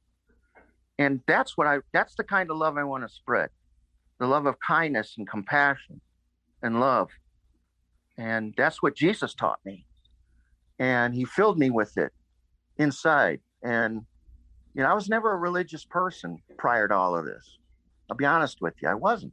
And 0.98 1.20
that's 1.26 1.56
what 1.56 1.66
I, 1.66 1.78
that's 1.92 2.14
the 2.14 2.24
kind 2.24 2.50
of 2.50 2.56
love 2.56 2.76
I 2.76 2.84
want 2.84 3.06
to 3.06 3.14
spread 3.14 3.50
the 4.20 4.26
love 4.26 4.46
of 4.46 4.54
kindness 4.60 5.14
and 5.18 5.28
compassion 5.28 6.00
and 6.62 6.78
love. 6.78 7.08
And 8.18 8.54
that's 8.56 8.82
what 8.82 8.94
Jesus 8.94 9.34
taught 9.34 9.60
me. 9.64 9.86
And 10.78 11.14
he 11.14 11.24
filled 11.24 11.58
me 11.58 11.70
with 11.70 11.96
it 11.96 12.12
inside. 12.76 13.40
And, 13.62 14.02
you 14.74 14.82
know, 14.82 14.90
I 14.90 14.94
was 14.94 15.08
never 15.08 15.32
a 15.32 15.38
religious 15.38 15.84
person 15.86 16.38
prior 16.58 16.86
to 16.86 16.94
all 16.94 17.16
of 17.16 17.24
this. 17.24 17.58
I'll 18.10 18.16
be 18.16 18.26
honest 18.26 18.60
with 18.60 18.74
you, 18.82 18.88
I 18.88 18.94
wasn't. 18.94 19.32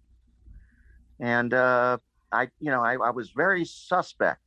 And 1.19 1.53
uh, 1.53 1.97
I, 2.31 2.47
you 2.59 2.71
know, 2.71 2.81
I, 2.81 2.93
I 2.93 3.09
was 3.09 3.31
very 3.35 3.65
suspect. 3.65 4.41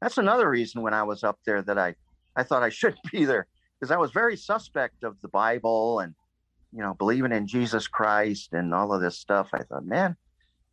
That's 0.00 0.18
another 0.18 0.48
reason 0.48 0.82
when 0.82 0.94
I 0.94 1.02
was 1.02 1.24
up 1.24 1.38
there 1.46 1.62
that 1.62 1.78
I, 1.78 1.94
I 2.36 2.42
thought 2.42 2.62
I 2.62 2.68
shouldn't 2.68 3.10
be 3.12 3.24
there 3.24 3.46
because 3.78 3.90
I 3.90 3.96
was 3.96 4.12
very 4.12 4.36
suspect 4.36 5.04
of 5.04 5.20
the 5.22 5.28
Bible 5.28 6.00
and 6.00 6.14
you 6.72 6.82
know, 6.82 6.94
believing 6.94 7.32
in 7.32 7.46
Jesus 7.46 7.88
Christ 7.88 8.50
and 8.52 8.74
all 8.74 8.92
of 8.92 9.00
this 9.00 9.18
stuff, 9.18 9.48
I 9.54 9.62
thought, 9.62 9.86
man, 9.86 10.16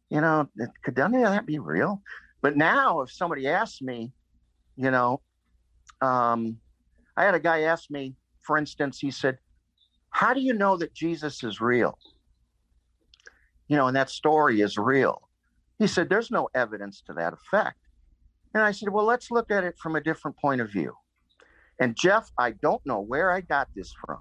you 0.10 0.20
know, 0.20 0.50
could 0.84 1.00
any 1.00 1.24
of 1.24 1.32
that 1.32 1.46
be 1.46 1.60
real? 1.60 2.02
But 2.42 2.58
now, 2.58 3.02
if 3.02 3.12
somebody 3.12 3.48
asks 3.48 3.82
me, 3.82 4.12
you 4.76 4.92
know, 4.92 5.22
um, 6.02 6.58
I 7.16 7.24
had 7.24 7.36
a 7.36 7.40
guy 7.40 7.62
ask 7.62 7.90
me, 7.90 8.16
for 8.42 8.58
instance, 8.58 9.00
he 9.00 9.12
said, 9.12 9.38
How 10.10 10.34
do 10.34 10.42
you 10.42 10.54
know 10.54 10.76
that 10.78 10.94
Jesus 10.94 11.42
is 11.44 11.62
real? 11.62 11.98
You 13.70 13.78
know, 13.78 13.88
and 13.88 13.96
that 13.96 14.10
story 14.10 14.60
is 14.60 14.78
real. 14.78 15.30
He 15.80 15.88
said, 15.88 16.10
There's 16.10 16.32
no 16.32 16.50
evidence 16.54 17.02
to 17.08 17.14
that 17.14 17.34
effect. 17.34 17.78
And 18.54 18.64
I 18.64 18.72
said, 18.72 18.90
Well, 18.90 19.06
let's 19.06 19.32
look 19.32 19.52
at 19.52 19.64
it 19.64 19.76
from 19.82 19.96
a 19.96 20.02
different 20.02 20.38
point 20.38 20.62
of 20.62 20.72
view. 20.72 20.94
And 21.80 21.96
Jeff, 21.96 22.30
I 22.38 22.52
don't 22.52 22.86
know 22.86 23.00
where 23.00 23.32
I 23.32 23.42
got 23.42 23.68
this 23.76 23.94
from 24.06 24.20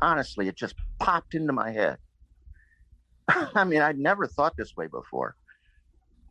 honestly, 0.00 0.48
it 0.48 0.56
just 0.56 0.74
popped 0.98 1.34
into 1.34 1.52
my 1.52 1.70
head. 1.70 1.98
I 3.28 3.64
mean, 3.64 3.82
I'd 3.82 3.98
never 3.98 4.26
thought 4.26 4.54
this 4.56 4.76
way 4.76 4.86
before. 4.86 5.36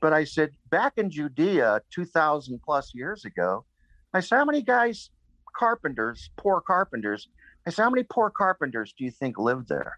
But 0.01 0.14
I 0.14 0.24
said, 0.24 0.51
back 0.70 0.93
in 0.97 1.10
Judea, 1.10 1.82
2,000 1.93 2.60
plus 2.64 2.93
years 2.93 3.26
ago, 3.26 3.66
I 4.14 4.20
said, 4.20 4.38
how 4.38 4.45
many 4.45 4.62
guys, 4.62 5.10
carpenters, 5.58 6.30
poor 6.38 6.62
carpenters, 6.62 7.28
I 7.66 7.72
said, 7.72 7.84
how 7.84 7.89
many 7.89 8.03
poor 8.03 8.30
carpenters 8.30 8.93
do 8.97 9.03
you 9.03 9.12
think 9.12 9.38
lived 9.38 9.68
there? 9.68 9.97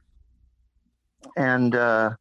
And 1.36 1.76
uh, 1.76 2.12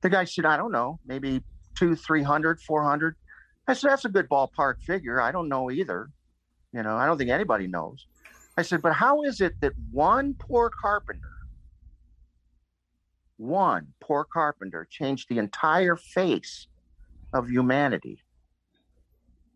the 0.00 0.08
guy 0.08 0.24
said, 0.24 0.46
I 0.46 0.56
don't 0.56 0.72
know, 0.72 1.00
maybe 1.06 1.42
two, 1.76 1.94
300, 1.94 2.60
400. 2.60 3.16
I 3.68 3.74
said, 3.74 3.90
that's 3.90 4.06
a 4.06 4.08
good 4.08 4.30
ballpark 4.30 4.80
figure. 4.80 5.20
I 5.20 5.30
don't 5.30 5.48
know 5.48 5.70
either. 5.70 6.10
You 6.72 6.82
know, 6.82 6.96
I 6.96 7.04
don't 7.06 7.18
think 7.18 7.30
anybody 7.30 7.66
knows. 7.66 8.06
I 8.56 8.62
said, 8.62 8.80
but 8.80 8.94
how 8.94 9.22
is 9.22 9.40
it 9.42 9.60
that 9.60 9.74
one 9.92 10.34
poor 10.34 10.70
carpenter, 10.70 11.28
one 13.36 13.88
poor 14.00 14.24
carpenter 14.24 14.88
changed 14.90 15.28
the 15.28 15.38
entire 15.38 15.96
face 15.96 16.66
of 17.32 17.48
humanity? 17.48 18.22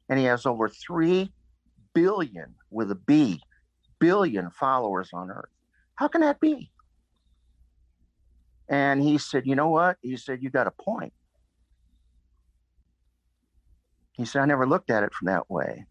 And 0.09 0.19
he 0.19 0.27
has 0.27 0.45
over 0.45 0.69
3 0.69 1.33
billion 1.95 2.55
with 2.71 2.91
a 2.91 2.95
B, 2.95 3.41
billion 3.99 4.51
followers 4.51 5.09
on 5.15 5.31
earth. 5.31 5.51
How 5.95 6.09
can 6.09 6.21
that 6.21 6.39
be? 6.39 6.71
And 8.69 9.03
he 9.03 9.19
said, 9.19 9.47
You 9.47 9.57
know 9.57 9.69
what? 9.69 9.97
He 10.03 10.17
said, 10.17 10.43
You 10.43 10.51
got 10.51 10.67
a 10.67 10.71
point. 10.71 11.13
He 14.13 14.25
said, 14.25 14.43
I 14.43 14.47
never 14.47 14.67
looked 14.67 14.91
at 14.91 15.03
it 15.03 15.13
from 15.15 15.27
that 15.27 15.51
way. 15.51 15.87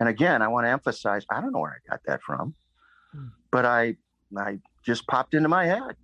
And 0.00 0.08
again, 0.08 0.42
I 0.42 0.48
want 0.48 0.66
to 0.66 0.70
emphasize, 0.70 1.24
I 1.30 1.40
don't 1.40 1.52
know 1.52 1.60
where 1.60 1.80
I 1.86 1.90
got 1.90 2.00
that 2.06 2.22
from, 2.22 2.54
hmm. 3.12 3.26
but 3.50 3.64
I, 3.64 3.96
I 4.36 4.58
just 4.84 5.06
popped 5.06 5.34
into 5.34 5.48
my 5.48 5.66
head. 5.66 5.96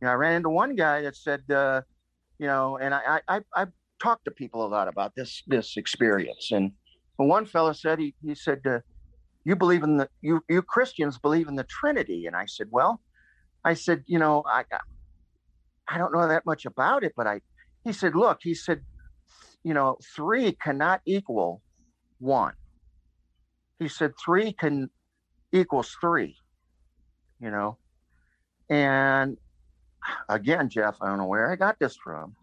You 0.00 0.06
know, 0.06 0.10
I 0.10 0.14
ran 0.14 0.34
into 0.34 0.50
one 0.50 0.76
guy 0.76 1.02
that 1.02 1.16
said, 1.16 1.42
uh, 1.50 1.82
you 2.38 2.46
know, 2.46 2.76
and 2.76 2.94
I, 2.94 3.20
I, 3.28 3.40
I 3.54 3.66
talked 4.02 4.26
to 4.26 4.30
people 4.30 4.64
a 4.64 4.68
lot 4.68 4.88
about 4.88 5.14
this, 5.16 5.42
this 5.46 5.76
experience. 5.76 6.50
And 6.52 6.72
one 7.16 7.46
fellow 7.46 7.72
said, 7.72 7.98
he, 7.98 8.14
he 8.22 8.34
said, 8.34 8.60
uh, 8.66 8.80
you 9.44 9.56
believe 9.56 9.82
in 9.82 9.96
the, 9.96 10.08
you, 10.20 10.42
you 10.50 10.60
Christians 10.60 11.18
believe 11.18 11.48
in 11.48 11.56
the 11.56 11.64
Trinity. 11.64 12.26
And 12.26 12.36
I 12.36 12.44
said, 12.46 12.66
well, 12.70 13.00
I 13.64 13.74
said, 13.74 14.02
you 14.06 14.18
know, 14.18 14.42
I, 14.46 14.64
I 15.88 15.98
don't 15.98 16.12
know 16.12 16.28
that 16.28 16.44
much 16.44 16.66
about 16.66 17.04
it, 17.04 17.12
but 17.16 17.26
I, 17.26 17.40
he 17.84 17.92
said, 17.92 18.14
look, 18.14 18.40
he 18.42 18.54
said, 18.54 18.82
you 19.66 19.74
know, 19.74 19.96
three 20.14 20.52
cannot 20.52 21.00
equal 21.06 21.60
one. 22.20 22.52
He 23.80 23.88
said 23.88 24.12
three 24.24 24.52
can 24.52 24.90
equals 25.50 25.96
three, 26.00 26.36
you 27.40 27.50
know. 27.50 27.76
And 28.70 29.36
again, 30.28 30.68
Jeff, 30.68 30.94
I 31.02 31.08
don't 31.08 31.18
know 31.18 31.26
where 31.26 31.50
I 31.50 31.56
got 31.56 31.80
this 31.80 31.96
from, 31.96 32.36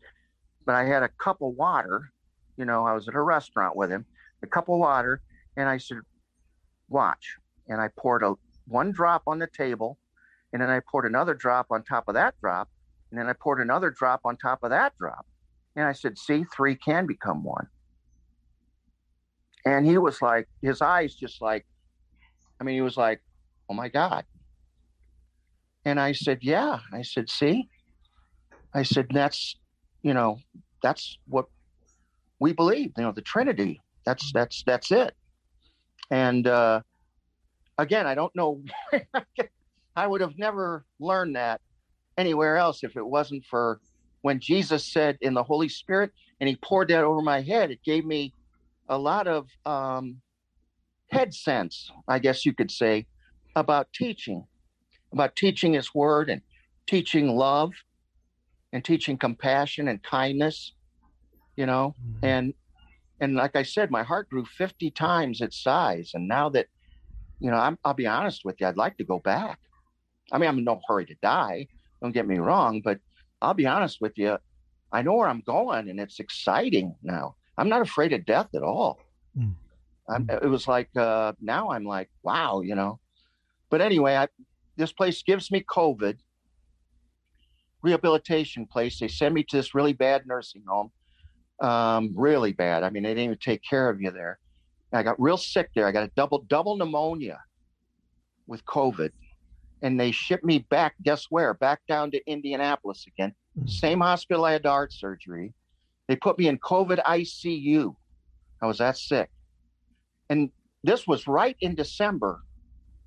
but 0.65 0.75
I 0.75 0.83
had 0.83 1.01
a 1.01 1.07
cup 1.07 1.37
of 1.41 1.53
water. 1.55 2.11
You 2.57 2.65
know, 2.65 2.85
I 2.85 2.91
was 2.91 3.07
at 3.07 3.15
a 3.15 3.21
restaurant 3.21 3.77
with 3.77 3.89
him, 3.89 4.05
a 4.43 4.47
cup 4.47 4.67
of 4.67 4.77
water, 4.77 5.21
and 5.55 5.69
I 5.69 5.77
said, 5.77 5.99
"Watch." 6.89 7.37
And 7.69 7.79
I 7.79 7.87
poured 7.97 8.23
a 8.23 8.33
one 8.67 8.91
drop 8.91 9.23
on 9.27 9.39
the 9.39 9.47
table, 9.47 9.97
and 10.51 10.61
then 10.61 10.69
I 10.69 10.81
poured 10.91 11.05
another 11.05 11.35
drop 11.35 11.67
on 11.71 11.85
top 11.85 12.09
of 12.09 12.15
that 12.15 12.35
drop, 12.41 12.67
and 13.11 13.17
then 13.17 13.29
I 13.29 13.33
poured 13.33 13.61
another 13.61 13.91
drop 13.91 14.19
on 14.25 14.35
top 14.35 14.59
of 14.61 14.71
that 14.71 14.97
drop. 14.97 15.25
And 15.75 15.85
I 15.85 15.93
said, 15.93 16.17
"See, 16.17 16.45
three 16.55 16.75
can 16.75 17.05
become 17.05 17.43
one." 17.43 17.67
And 19.65 19.85
he 19.85 19.97
was 19.97 20.21
like, 20.21 20.47
his 20.61 20.81
eyes 20.81 21.15
just 21.15 21.41
like, 21.41 21.65
I 22.59 22.63
mean, 22.63 22.75
he 22.75 22.81
was 22.81 22.97
like, 22.97 23.21
"Oh 23.69 23.73
my 23.73 23.89
God." 23.89 24.25
And 25.85 25.99
I 25.99 26.13
said, 26.13 26.39
Yeah. 26.41 26.79
I 26.91 27.01
said, 27.01 27.29
See? 27.29 27.67
I 28.73 28.83
said, 28.83 29.07
That's, 29.11 29.57
you 30.01 30.13
know, 30.13 30.37
that's 30.81 31.17
what 31.27 31.45
we 32.39 32.53
believe, 32.53 32.91
you 32.97 33.03
know, 33.03 33.11
the 33.11 33.21
Trinity. 33.21 33.81
That's 34.05 34.31
that's 34.33 34.63
that's 34.65 34.91
it. 34.91 35.13
And 36.11 36.45
uh 36.47 36.81
again, 37.77 38.05
I 38.05 38.15
don't 38.15 38.35
know 38.35 38.61
I 39.95 40.07
would 40.07 40.21
have 40.21 40.37
never 40.37 40.85
learned 40.99 41.35
that 41.35 41.61
anywhere 42.17 42.57
else 42.57 42.83
if 42.83 42.97
it 42.97 43.05
wasn't 43.05 43.45
for 43.49 43.79
when 44.23 44.39
Jesus 44.39 44.91
said 44.91 45.17
in 45.21 45.33
the 45.33 45.43
Holy 45.43 45.69
Spirit 45.69 46.11
and 46.39 46.49
he 46.49 46.55
poured 46.55 46.87
that 46.87 47.03
over 47.03 47.21
my 47.21 47.41
head, 47.41 47.69
it 47.69 47.83
gave 47.83 48.05
me 48.05 48.33
a 48.89 48.97
lot 48.97 49.27
of 49.27 49.47
um, 49.65 50.21
head 51.11 51.33
sense, 51.33 51.91
I 52.07 52.19
guess 52.19 52.45
you 52.45 52.53
could 52.53 52.71
say, 52.71 53.05
about 53.55 53.87
teaching 53.93 54.45
about 55.11 55.35
teaching 55.35 55.73
His 55.73 55.93
Word 55.93 56.29
and 56.29 56.41
teaching 56.87 57.35
love 57.35 57.71
and 58.71 58.83
teaching 58.83 59.15
compassion 59.15 59.87
and 59.87 60.01
kindness, 60.01 60.73
you 61.55 61.67
know, 61.67 61.93
mm-hmm. 62.01 62.25
and 62.25 62.53
and 63.19 63.35
like 63.35 63.55
I 63.55 63.63
said, 63.63 63.91
my 63.91 64.03
heart 64.03 64.29
grew 64.29 64.43
50 64.43 64.89
times 64.91 65.39
its 65.39 65.61
size. 65.61 66.11
And 66.13 66.27
now 66.27 66.49
that, 66.49 66.65
you 67.39 67.51
know, 67.51 67.57
I'm, 67.57 67.77
I'll 67.85 67.93
be 67.93 68.07
honest 68.07 68.43
with 68.43 68.59
you, 68.59 68.67
I'd 68.67 68.75
like 68.75 68.97
to 68.97 69.05
go 69.05 69.19
back. 69.19 69.59
I 70.31 70.39
mean, 70.39 70.49
I'm 70.49 70.57
in 70.57 70.65
no 70.65 70.81
hurry 70.87 71.05
to 71.05 71.15
die. 71.21 71.67
Don't 72.01 72.11
get 72.11 72.27
me 72.27 72.39
wrong, 72.39 72.81
but 72.83 72.99
I'll 73.43 73.53
be 73.53 73.67
honest 73.67 73.99
with 74.01 74.17
you. 74.17 74.37
I 74.91 75.01
know 75.01 75.13
where 75.15 75.27
I'm 75.27 75.41
going, 75.41 75.89
and 75.89 75.99
it's 75.99 76.19
exciting 76.19 76.95
now. 77.03 77.35
I'm 77.57 77.69
not 77.69 77.81
afraid 77.81 78.13
of 78.13 78.25
death 78.25 78.49
at 78.55 78.63
all. 78.63 78.99
Mm. 79.37 79.55
it 80.43 80.47
was 80.47 80.67
like 80.67 80.89
uh, 80.95 81.33
now 81.41 81.71
I'm 81.71 81.83
like, 81.83 82.09
wow, 82.23 82.61
you 82.61 82.75
know. 82.75 82.99
But 83.69 83.81
anyway, 83.81 84.15
I 84.15 84.27
this 84.77 84.91
place 84.91 85.21
gives 85.23 85.51
me 85.51 85.63
COVID 85.63 86.17
rehabilitation 87.81 88.65
place. 88.65 88.99
They 88.99 89.07
send 89.07 89.35
me 89.35 89.43
to 89.43 89.57
this 89.57 89.75
really 89.75 89.93
bad 89.93 90.25
nursing 90.25 90.63
home, 90.67 90.91
um, 91.59 92.13
really 92.15 92.53
bad. 92.53 92.83
I 92.83 92.89
mean, 92.89 93.03
they 93.03 93.09
didn't 93.09 93.25
even 93.25 93.37
take 93.37 93.61
care 93.67 93.89
of 93.89 94.01
you 94.01 94.11
there. 94.11 94.39
I 94.93 95.03
got 95.03 95.19
real 95.19 95.37
sick 95.37 95.69
there. 95.75 95.87
I 95.87 95.91
got 95.91 96.03
a 96.03 96.11
double 96.15 96.45
double 96.47 96.77
pneumonia 96.77 97.39
with 98.47 98.63
COVID, 98.65 99.11
and 99.83 99.99
they 99.99 100.11
shipped 100.11 100.45
me 100.45 100.59
back. 100.69 100.95
Guess 101.03 101.27
where? 101.29 101.53
Back 101.53 101.81
down 101.87 102.09
to 102.11 102.25
Indianapolis 102.25 103.05
again. 103.07 103.35
Mm-hmm. 103.59 103.67
Same 103.67 103.99
hospital 103.99 104.45
I 104.45 104.53
had 104.53 104.65
heart 104.65 104.93
surgery. 104.93 105.53
They 106.07 106.15
put 106.15 106.39
me 106.39 106.47
in 106.47 106.57
COVID 106.57 107.03
ICU. 107.03 107.95
I 108.61 108.65
was 108.65 108.79
that 108.79 108.97
sick, 108.97 109.29
and 110.29 110.49
this 110.83 111.05
was 111.05 111.27
right 111.27 111.55
in 111.59 111.75
December 111.75 112.41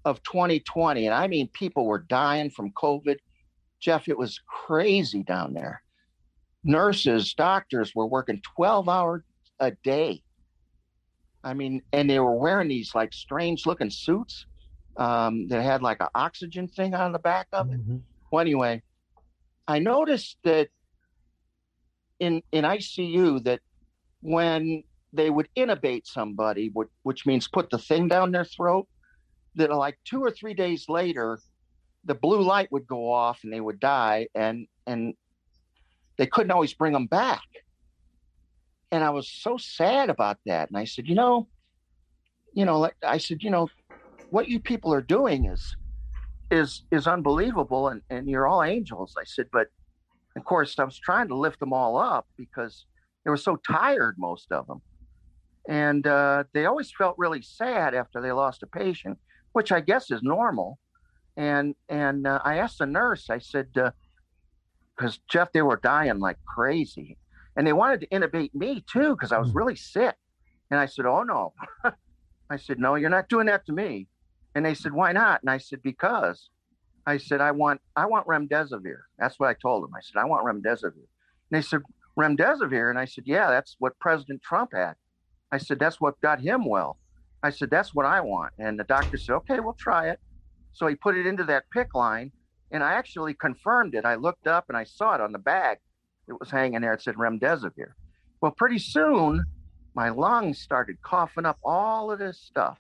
of 0.04 0.22
2020. 0.22 1.06
And 1.06 1.14
I 1.14 1.26
mean, 1.26 1.48
people 1.48 1.86
were 1.86 1.98
dying 1.98 2.50
from 2.50 2.70
COVID. 2.72 3.16
Jeff, 3.80 4.08
it 4.08 4.16
was 4.16 4.40
crazy 4.46 5.22
down 5.22 5.54
there. 5.54 5.82
Nurses, 6.62 7.34
doctors 7.34 7.94
were 7.94 8.06
working 8.06 8.40
12 8.56 8.88
hours 8.88 9.22
a 9.60 9.72
day. 9.82 10.22
I 11.42 11.54
mean, 11.54 11.82
and 11.92 12.08
they 12.08 12.18
were 12.18 12.36
wearing 12.36 12.68
these 12.68 12.94
like 12.94 13.12
strange 13.12 13.66
looking 13.66 13.90
suits 13.90 14.46
um, 14.96 15.48
that 15.48 15.62
had 15.62 15.82
like 15.82 16.00
an 16.00 16.08
oxygen 16.14 16.68
thing 16.68 16.94
on 16.94 17.12
the 17.12 17.18
back 17.18 17.48
of 17.52 17.70
it. 17.70 17.80
Mm-hmm. 17.80 17.98
Well, 18.30 18.40
anyway, 18.40 18.82
I 19.68 19.78
noticed 19.78 20.38
that 20.44 20.68
in 22.18 22.42
in 22.52 22.64
ICU 22.64 23.44
that 23.44 23.60
when 24.20 24.82
they 25.12 25.30
would 25.30 25.48
intubate 25.56 26.06
somebody, 26.06 26.70
which, 26.72 26.88
which 27.02 27.26
means 27.26 27.48
put 27.48 27.70
the 27.70 27.78
thing 27.78 28.08
down 28.08 28.32
their 28.32 28.44
throat, 28.44 28.86
that 29.54 29.70
like 29.70 29.98
two 30.04 30.22
or 30.22 30.30
three 30.30 30.54
days 30.54 30.88
later, 30.88 31.38
the 32.04 32.14
blue 32.14 32.42
light 32.42 32.70
would 32.72 32.86
go 32.86 33.10
off 33.10 33.40
and 33.42 33.52
they 33.52 33.60
would 33.60 33.80
die, 33.80 34.28
and 34.34 34.66
and 34.86 35.14
they 36.16 36.26
couldn't 36.26 36.50
always 36.50 36.74
bring 36.74 36.92
them 36.92 37.06
back. 37.06 37.42
And 38.92 39.02
I 39.02 39.10
was 39.10 39.28
so 39.28 39.56
sad 39.56 40.10
about 40.10 40.38
that. 40.46 40.68
And 40.68 40.78
I 40.78 40.84
said, 40.84 41.08
you 41.08 41.14
know, 41.14 41.48
you 42.54 42.64
know, 42.64 42.78
like 42.78 42.96
I 43.02 43.18
said, 43.18 43.42
you 43.42 43.50
know, 43.50 43.68
what 44.30 44.48
you 44.48 44.60
people 44.60 44.92
are 44.92 45.02
doing 45.02 45.46
is 45.46 45.76
is 46.50 46.84
is 46.90 47.06
unbelievable, 47.06 47.88
and 47.88 48.02
and 48.10 48.28
you're 48.28 48.46
all 48.46 48.62
angels. 48.62 49.14
I 49.18 49.24
said, 49.24 49.46
but 49.52 49.68
of 50.36 50.44
course, 50.44 50.78
I 50.78 50.84
was 50.84 50.98
trying 50.98 51.28
to 51.28 51.36
lift 51.36 51.60
them 51.60 51.72
all 51.72 51.96
up 51.96 52.26
because 52.36 52.86
they 53.24 53.30
were 53.30 53.36
so 53.36 53.56
tired, 53.56 54.16
most 54.18 54.52
of 54.52 54.66
them, 54.66 54.82
and 55.68 56.06
uh, 56.06 56.44
they 56.52 56.66
always 56.66 56.92
felt 56.92 57.16
really 57.18 57.42
sad 57.42 57.94
after 57.94 58.20
they 58.20 58.32
lost 58.32 58.62
a 58.62 58.66
patient 58.66 59.18
which 59.56 59.72
I 59.72 59.80
guess 59.80 60.10
is 60.10 60.22
normal. 60.22 60.78
And 61.38 61.74
and 61.88 62.26
uh, 62.26 62.40
I 62.44 62.58
asked 62.58 62.78
the 62.78 62.86
nurse. 62.86 63.30
I 63.30 63.38
said, 63.38 63.68
because 63.72 65.14
uh, 65.16 65.20
Jeff, 65.30 65.50
they 65.52 65.62
were 65.62 65.80
dying 65.82 66.18
like 66.18 66.36
crazy, 66.46 67.16
and 67.56 67.66
they 67.66 67.72
wanted 67.72 68.00
to 68.02 68.06
intubate 68.08 68.54
me 68.54 68.84
too 68.92 69.12
because 69.16 69.32
I 69.32 69.38
was 69.38 69.50
hmm. 69.52 69.56
really 69.56 69.76
sick. 69.76 70.14
And 70.70 70.78
I 70.78 70.84
said, 70.84 71.06
oh 71.06 71.22
no. 71.22 71.54
I 72.50 72.58
said, 72.58 72.78
no, 72.78 72.96
you're 72.96 73.08
not 73.08 73.30
doing 73.30 73.46
that 73.46 73.64
to 73.66 73.72
me. 73.72 74.08
And 74.56 74.64
they 74.64 74.74
said, 74.74 74.94
why 74.94 75.12
not? 75.12 75.42
And 75.42 75.50
I 75.50 75.58
said, 75.58 75.82
because. 75.82 76.48
I 77.06 77.18
said, 77.18 77.40
I 77.40 77.52
want 77.52 77.80
I 77.94 78.06
want 78.06 78.26
remdesivir. 78.26 79.02
That's 79.18 79.38
what 79.38 79.48
I 79.48 79.54
told 79.54 79.84
them. 79.84 79.94
I 79.94 80.00
said, 80.00 80.18
I 80.18 80.24
want 80.24 80.44
remdesivir. 80.44 80.94
And 80.94 81.52
they 81.52 81.62
said, 81.62 81.82
remdesivir. 82.18 82.90
And 82.90 82.98
I 82.98 83.04
said, 83.04 83.24
yeah, 83.26 83.48
that's 83.50 83.76
what 83.78 83.98
President 84.00 84.42
Trump 84.42 84.70
had. 84.74 84.94
I 85.52 85.58
said, 85.58 85.78
that's 85.78 86.00
what 86.00 86.20
got 86.22 86.40
him 86.40 86.64
well. 86.68 86.98
I 87.42 87.50
said, 87.50 87.70
that's 87.70 87.94
what 87.94 88.06
I 88.06 88.22
want. 88.22 88.54
And 88.58 88.80
the 88.80 88.84
doctor 88.84 89.18
said, 89.18 89.34
okay, 89.34 89.60
we'll 89.60 89.76
try 89.78 90.08
it. 90.08 90.18
So 90.72 90.86
he 90.88 90.96
put 90.96 91.16
it 91.16 91.26
into 91.26 91.44
that 91.44 91.64
PICC 91.74 91.86
line 91.94 92.32
and 92.72 92.82
I 92.82 92.94
actually 92.94 93.34
confirmed 93.34 93.94
it. 93.94 94.04
I 94.04 94.16
looked 94.16 94.46
up 94.48 94.64
and 94.68 94.76
I 94.76 94.84
saw 94.84 95.14
it 95.14 95.20
on 95.20 95.32
the 95.32 95.38
bag. 95.38 95.78
It 96.28 96.40
was 96.40 96.50
hanging 96.50 96.80
there. 96.80 96.94
It 96.94 97.02
said 97.02 97.14
remdesivir. 97.14 97.92
Well, 98.40 98.54
pretty 98.56 98.78
soon 98.78 99.44
my 99.94 100.08
lungs 100.08 100.60
started 100.60 100.96
coughing 101.02 101.46
up 101.46 101.58
all 101.62 102.10
of 102.10 102.18
this 102.18 102.40
stuff. 102.40 102.78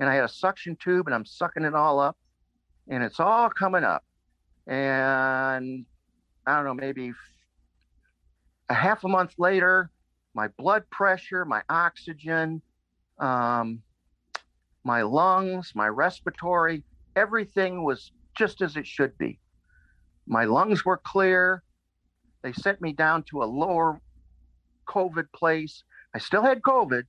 And 0.00 0.08
I 0.08 0.14
had 0.14 0.24
a 0.24 0.28
suction 0.28 0.76
tube 0.76 1.06
and 1.06 1.14
I'm 1.14 1.24
sucking 1.24 1.64
it 1.64 1.74
all 1.74 1.98
up 1.98 2.16
and 2.88 3.02
it's 3.02 3.20
all 3.20 3.50
coming 3.50 3.84
up. 3.84 4.04
And 4.66 5.84
I 6.46 6.56
don't 6.56 6.64
know, 6.64 6.74
maybe 6.74 7.12
a 8.68 8.74
half 8.74 9.04
a 9.04 9.08
month 9.08 9.34
later, 9.38 9.90
my 10.34 10.48
blood 10.58 10.88
pressure, 10.90 11.44
my 11.44 11.62
oxygen, 11.68 12.62
um, 13.18 13.82
my 14.84 15.02
lungs, 15.02 15.72
my 15.74 15.88
respiratory, 15.88 16.84
everything 17.16 17.82
was 17.82 18.12
just 18.36 18.62
as 18.62 18.76
it 18.76 18.86
should 18.86 19.16
be. 19.18 19.40
My 20.26 20.44
lungs 20.44 20.84
were 20.84 20.98
clear. 20.98 21.62
They 22.42 22.52
sent 22.52 22.80
me 22.80 22.92
down 22.92 23.24
to 23.30 23.42
a 23.42 23.46
lower 23.46 24.00
COVID 24.86 25.26
place. 25.34 25.82
I 26.14 26.18
still 26.18 26.42
had 26.42 26.62
COVID, 26.62 27.02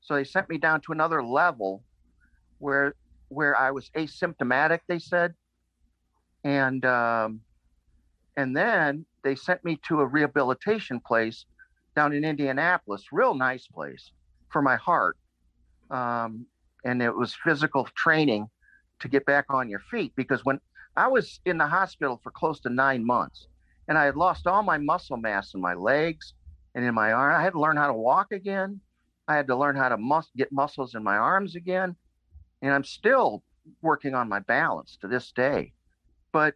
So 0.00 0.14
they 0.14 0.24
sent 0.24 0.48
me 0.48 0.58
down 0.58 0.80
to 0.82 0.92
another 0.92 1.22
level 1.22 1.82
where 2.58 2.94
where 3.28 3.56
I 3.56 3.70
was 3.70 3.90
asymptomatic. 3.96 4.80
They 4.88 4.98
said, 4.98 5.34
and 6.44 6.84
um, 6.84 7.40
and 8.36 8.56
then 8.56 9.06
they 9.24 9.34
sent 9.34 9.64
me 9.64 9.78
to 9.88 10.00
a 10.00 10.06
rehabilitation 10.06 11.00
place 11.04 11.44
down 11.96 12.12
in 12.12 12.24
Indianapolis, 12.24 13.06
real 13.10 13.34
nice 13.34 13.66
place 13.66 14.12
for 14.50 14.62
my 14.62 14.76
heart. 14.76 15.16
Um, 15.90 16.46
and 16.84 17.02
it 17.02 17.14
was 17.14 17.34
physical 17.44 17.88
training 17.96 18.48
to 19.00 19.08
get 19.08 19.26
back 19.26 19.46
on 19.50 19.68
your 19.68 19.80
feet 19.90 20.12
because 20.16 20.44
when 20.44 20.60
I 20.96 21.08
was 21.08 21.40
in 21.44 21.58
the 21.58 21.66
hospital 21.66 22.20
for 22.22 22.30
close 22.30 22.60
to 22.60 22.70
nine 22.70 23.04
months 23.04 23.48
and 23.88 23.98
I 23.98 24.04
had 24.04 24.16
lost 24.16 24.46
all 24.46 24.62
my 24.62 24.78
muscle 24.78 25.16
mass 25.16 25.54
in 25.54 25.60
my 25.60 25.74
legs 25.74 26.34
and 26.74 26.84
in 26.84 26.94
my 26.94 27.12
arm, 27.12 27.34
I 27.34 27.42
had 27.42 27.54
to 27.54 27.60
learn 27.60 27.76
how 27.76 27.88
to 27.88 27.94
walk 27.94 28.28
again. 28.32 28.80
I 29.26 29.36
had 29.36 29.46
to 29.48 29.56
learn 29.56 29.76
how 29.76 29.88
to 29.88 29.98
mus- 29.98 30.30
get 30.36 30.52
muscles 30.52 30.94
in 30.94 31.02
my 31.02 31.16
arms 31.16 31.56
again. 31.56 31.96
And 32.62 32.72
I'm 32.72 32.84
still 32.84 33.42
working 33.82 34.14
on 34.14 34.28
my 34.28 34.40
balance 34.40 34.96
to 35.00 35.08
this 35.08 35.32
day. 35.32 35.72
But 36.32 36.54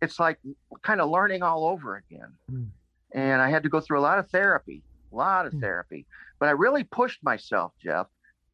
it's 0.00 0.18
like 0.18 0.38
kind 0.82 1.00
of 1.00 1.10
learning 1.10 1.42
all 1.42 1.66
over 1.66 1.96
again. 1.96 2.32
Mm. 2.50 2.68
And 3.12 3.42
I 3.42 3.50
had 3.50 3.62
to 3.64 3.68
go 3.68 3.80
through 3.80 3.98
a 3.98 4.02
lot 4.02 4.18
of 4.18 4.30
therapy, 4.30 4.82
a 5.12 5.16
lot 5.16 5.46
of 5.46 5.52
mm. 5.52 5.60
therapy. 5.60 6.06
But 6.38 6.48
I 6.48 6.52
really 6.52 6.84
pushed 6.84 7.22
myself, 7.22 7.72
Jeff, 7.82 8.06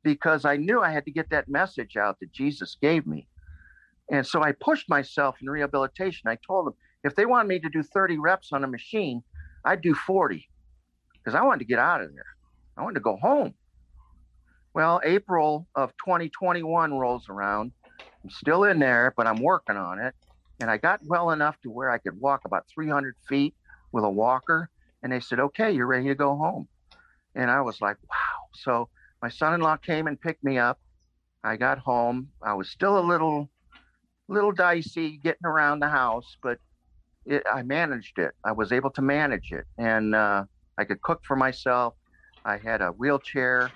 because 0.02 0.44
I 0.44 0.56
knew 0.56 0.80
I 0.80 0.90
had 0.90 1.04
to 1.04 1.10
get 1.10 1.30
that 1.30 1.48
message 1.48 1.96
out 1.96 2.18
that 2.20 2.32
Jesus 2.32 2.76
gave 2.80 3.06
me. 3.06 3.28
And 4.10 4.26
so 4.26 4.42
I 4.42 4.52
pushed 4.52 4.88
myself 4.88 5.36
in 5.40 5.50
rehabilitation. 5.50 6.28
I 6.28 6.38
told 6.46 6.66
them 6.66 6.74
if 7.04 7.14
they 7.14 7.26
wanted 7.26 7.48
me 7.48 7.58
to 7.60 7.68
do 7.68 7.82
30 7.82 8.18
reps 8.18 8.52
on 8.52 8.64
a 8.64 8.68
machine, 8.68 9.22
I'd 9.64 9.80
do 9.80 9.94
40 9.94 10.48
because 11.12 11.34
I 11.34 11.42
wanted 11.42 11.60
to 11.60 11.64
get 11.64 11.78
out 11.78 12.02
of 12.02 12.12
there. 12.14 12.24
I 12.76 12.82
wanted 12.82 12.94
to 12.94 13.00
go 13.00 13.16
home. 13.16 13.54
Well, 14.76 15.00
April 15.04 15.66
of 15.74 15.92
2021 16.04 16.92
rolls 16.92 17.30
around. 17.30 17.72
I'm 18.22 18.28
still 18.28 18.64
in 18.64 18.78
there, 18.78 19.14
but 19.16 19.26
I'm 19.26 19.40
working 19.40 19.78
on 19.78 19.98
it. 19.98 20.14
And 20.60 20.70
I 20.70 20.76
got 20.76 21.00
well 21.02 21.30
enough 21.30 21.58
to 21.62 21.70
where 21.70 21.90
I 21.90 21.96
could 21.96 22.20
walk 22.20 22.42
about 22.44 22.66
300 22.74 23.16
feet 23.26 23.54
with 23.92 24.04
a 24.04 24.10
walker. 24.10 24.68
And 25.02 25.10
they 25.10 25.20
said, 25.20 25.40
okay, 25.40 25.72
you're 25.72 25.86
ready 25.86 26.08
to 26.08 26.14
go 26.14 26.36
home. 26.36 26.68
And 27.34 27.50
I 27.50 27.62
was 27.62 27.80
like, 27.80 27.96
wow. 28.10 28.48
So 28.52 28.90
my 29.22 29.30
son 29.30 29.54
in 29.54 29.62
law 29.62 29.78
came 29.78 30.08
and 30.08 30.20
picked 30.20 30.44
me 30.44 30.58
up. 30.58 30.78
I 31.42 31.56
got 31.56 31.78
home. 31.78 32.28
I 32.42 32.52
was 32.52 32.68
still 32.68 32.98
a 32.98 33.00
little, 33.00 33.48
little 34.28 34.52
dicey 34.52 35.16
getting 35.16 35.46
around 35.46 35.80
the 35.80 35.88
house, 35.88 36.36
but 36.42 36.58
it, 37.24 37.44
I 37.50 37.62
managed 37.62 38.18
it. 38.18 38.34
I 38.44 38.52
was 38.52 38.72
able 38.72 38.90
to 38.90 39.00
manage 39.00 39.52
it. 39.52 39.64
And 39.78 40.14
uh, 40.14 40.44
I 40.76 40.84
could 40.84 41.00
cook 41.00 41.22
for 41.26 41.34
myself. 41.34 41.94
I 42.44 42.58
had 42.58 42.82
a 42.82 42.88
wheelchair. 42.90 43.70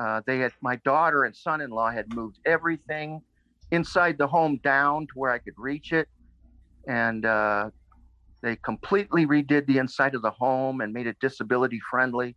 Uh, 0.00 0.22
they 0.26 0.38
had 0.38 0.52
my 0.62 0.76
daughter 0.76 1.24
and 1.24 1.36
son-in-law 1.36 1.90
had 1.90 2.14
moved 2.14 2.38
everything 2.46 3.20
inside 3.70 4.16
the 4.16 4.26
home 4.26 4.58
down 4.64 5.06
to 5.06 5.12
where 5.14 5.30
I 5.30 5.38
could 5.38 5.52
reach 5.58 5.92
it. 5.92 6.08
And 6.88 7.26
uh, 7.26 7.68
they 8.40 8.56
completely 8.56 9.26
redid 9.26 9.66
the 9.66 9.76
inside 9.76 10.14
of 10.14 10.22
the 10.22 10.30
home 10.30 10.80
and 10.80 10.94
made 10.94 11.06
it 11.06 11.18
disability 11.20 11.80
friendly. 11.90 12.34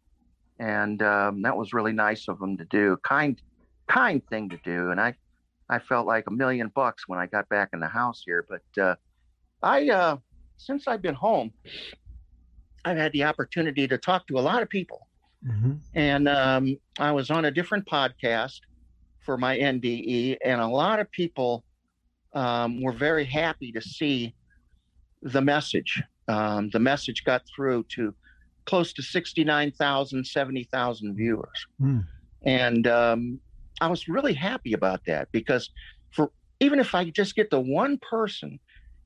And 0.60 1.02
um, 1.02 1.42
that 1.44 1.56
was 1.56 1.72
really 1.72 1.94
nice 1.94 2.28
of 2.28 2.38
them 2.40 2.58
to 2.58 2.66
do. 2.66 2.98
Kind, 3.04 3.42
kind 3.88 4.22
thing 4.30 4.50
to 4.50 4.60
do. 4.66 4.92
And 4.92 5.00
I, 5.00 5.14
I 5.70 5.80
felt 5.80 6.06
like 6.06 6.26
a 6.28 6.32
million 6.32 6.68
bucks 6.68 7.08
when 7.08 7.18
I 7.18 7.28
got 7.28 7.48
back 7.48 7.70
in 7.72 7.80
the 7.80 7.88
house 7.88 8.24
here. 8.26 8.46
But 8.48 8.84
uh, 8.84 8.96
I, 9.64 9.90
uh, 9.90 10.18
since 10.58 10.86
I've 10.90 11.02
been 11.02 11.16
home, 11.16 11.54
I've 12.84 12.98
had 12.98 13.14
the 13.14 13.24
opportunity 13.24 13.88
to 13.88 13.98
talk 13.98 14.28
to 14.28 14.38
a 14.38 14.42
lot 14.42 14.62
of 14.62 14.70
people. 14.70 15.08
Mm-hmm. 15.48 15.74
And 15.96 16.28
um, 16.28 16.78
I 17.00 17.12
was 17.12 17.30
on 17.30 17.46
a 17.46 17.52
different 17.52 17.86
podcast 17.86 18.60
for 19.20 19.38
my 19.38 19.58
NDE, 19.58 20.38
and 20.44 20.62
a 20.62 20.68
lot 20.68 21.00
of 21.00 21.10
people 21.12 21.64
um, 22.34 22.82
were 22.82 22.92
very 22.92 23.26
happy 23.26 23.72
to 23.72 23.82
see 23.82 24.34
the 25.22 25.42
message. 25.42 26.02
Um, 26.28 26.70
the 26.72 26.80
message 26.80 27.24
got 27.24 27.44
through 27.54 27.84
to 27.96 28.14
close 28.66 28.94
to 28.94 29.02
69,000, 29.02 30.26
70,000 30.26 31.16
viewers. 31.16 31.68
Mm. 31.82 32.06
And 32.44 32.88
um, 32.88 33.40
I 33.82 33.88
was 33.88 34.08
really 34.08 34.34
happy 34.34 34.74
about 34.74 35.02
that 35.08 35.30
because 35.32 35.70
for 36.12 36.32
even 36.60 36.80
if 36.80 36.96
I 36.96 37.10
just 37.10 37.36
get 37.36 37.50
the 37.50 37.60
one 37.60 37.98
person 37.98 38.60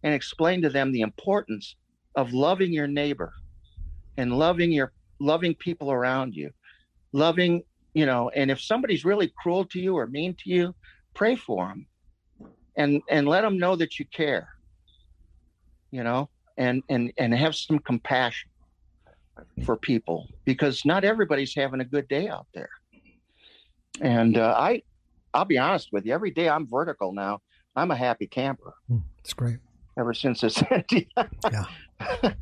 and 0.03 0.13
explain 0.13 0.61
to 0.61 0.69
them 0.69 0.91
the 0.91 1.01
importance 1.01 1.75
of 2.15 2.33
loving 2.33 2.71
your 2.71 2.87
neighbor 2.87 3.33
and 4.17 4.37
loving 4.37 4.71
your 4.71 4.91
loving 5.19 5.55
people 5.55 5.91
around 5.91 6.33
you, 6.33 6.51
loving 7.13 7.63
you 7.93 8.05
know 8.05 8.29
and 8.35 8.51
if 8.51 8.61
somebody's 8.61 9.03
really 9.03 9.31
cruel 9.41 9.65
to 9.65 9.79
you 9.79 9.97
or 9.97 10.05
mean 10.07 10.35
to 10.35 10.49
you 10.49 10.75
pray 11.15 11.35
for 11.35 11.67
them 11.67 11.87
and 12.75 13.01
and 13.09 13.27
let 13.27 13.41
them 13.41 13.57
know 13.57 13.75
that 13.75 13.97
you 13.97 14.05
care 14.13 14.49
you 15.89 16.03
know 16.03 16.29
and 16.57 16.83
and 16.89 17.11
and 17.17 17.33
have 17.33 17.55
some 17.55 17.79
compassion 17.79 18.49
for 19.63 19.75
people 19.75 20.27
because 20.45 20.85
not 20.85 21.03
everybody's 21.03 21.53
having 21.55 21.79
a 21.81 21.85
good 21.85 22.07
day 22.07 22.27
out 22.27 22.47
there. 22.53 22.69
And 24.01 24.37
uh, 24.37 24.55
i 24.57 24.81
i'll 25.33 25.45
be 25.45 25.57
honest 25.57 25.89
with 25.91 26.05
you 26.05 26.13
every 26.13 26.31
day 26.31 26.47
i'm 26.47 26.65
vertical 26.67 27.11
now 27.11 27.39
i'm 27.75 27.91
a 27.91 27.95
happy 27.95 28.27
camper. 28.27 28.73
It's 29.23 29.33
hmm, 29.33 29.43
great. 29.43 29.57
Ever 29.97 30.13
since 30.13 30.43
it's 30.43 30.61
yeah. 31.51 32.33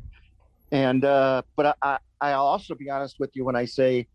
And 0.70 1.04
uh 1.04 1.42
but 1.56 1.76
I 1.80 1.98
i'll 2.20 2.46
also 2.46 2.74
be 2.74 2.90
honest 2.90 3.16
with 3.18 3.30
you 3.34 3.44
when 3.44 3.56
i 3.56 3.64
say 3.64 4.06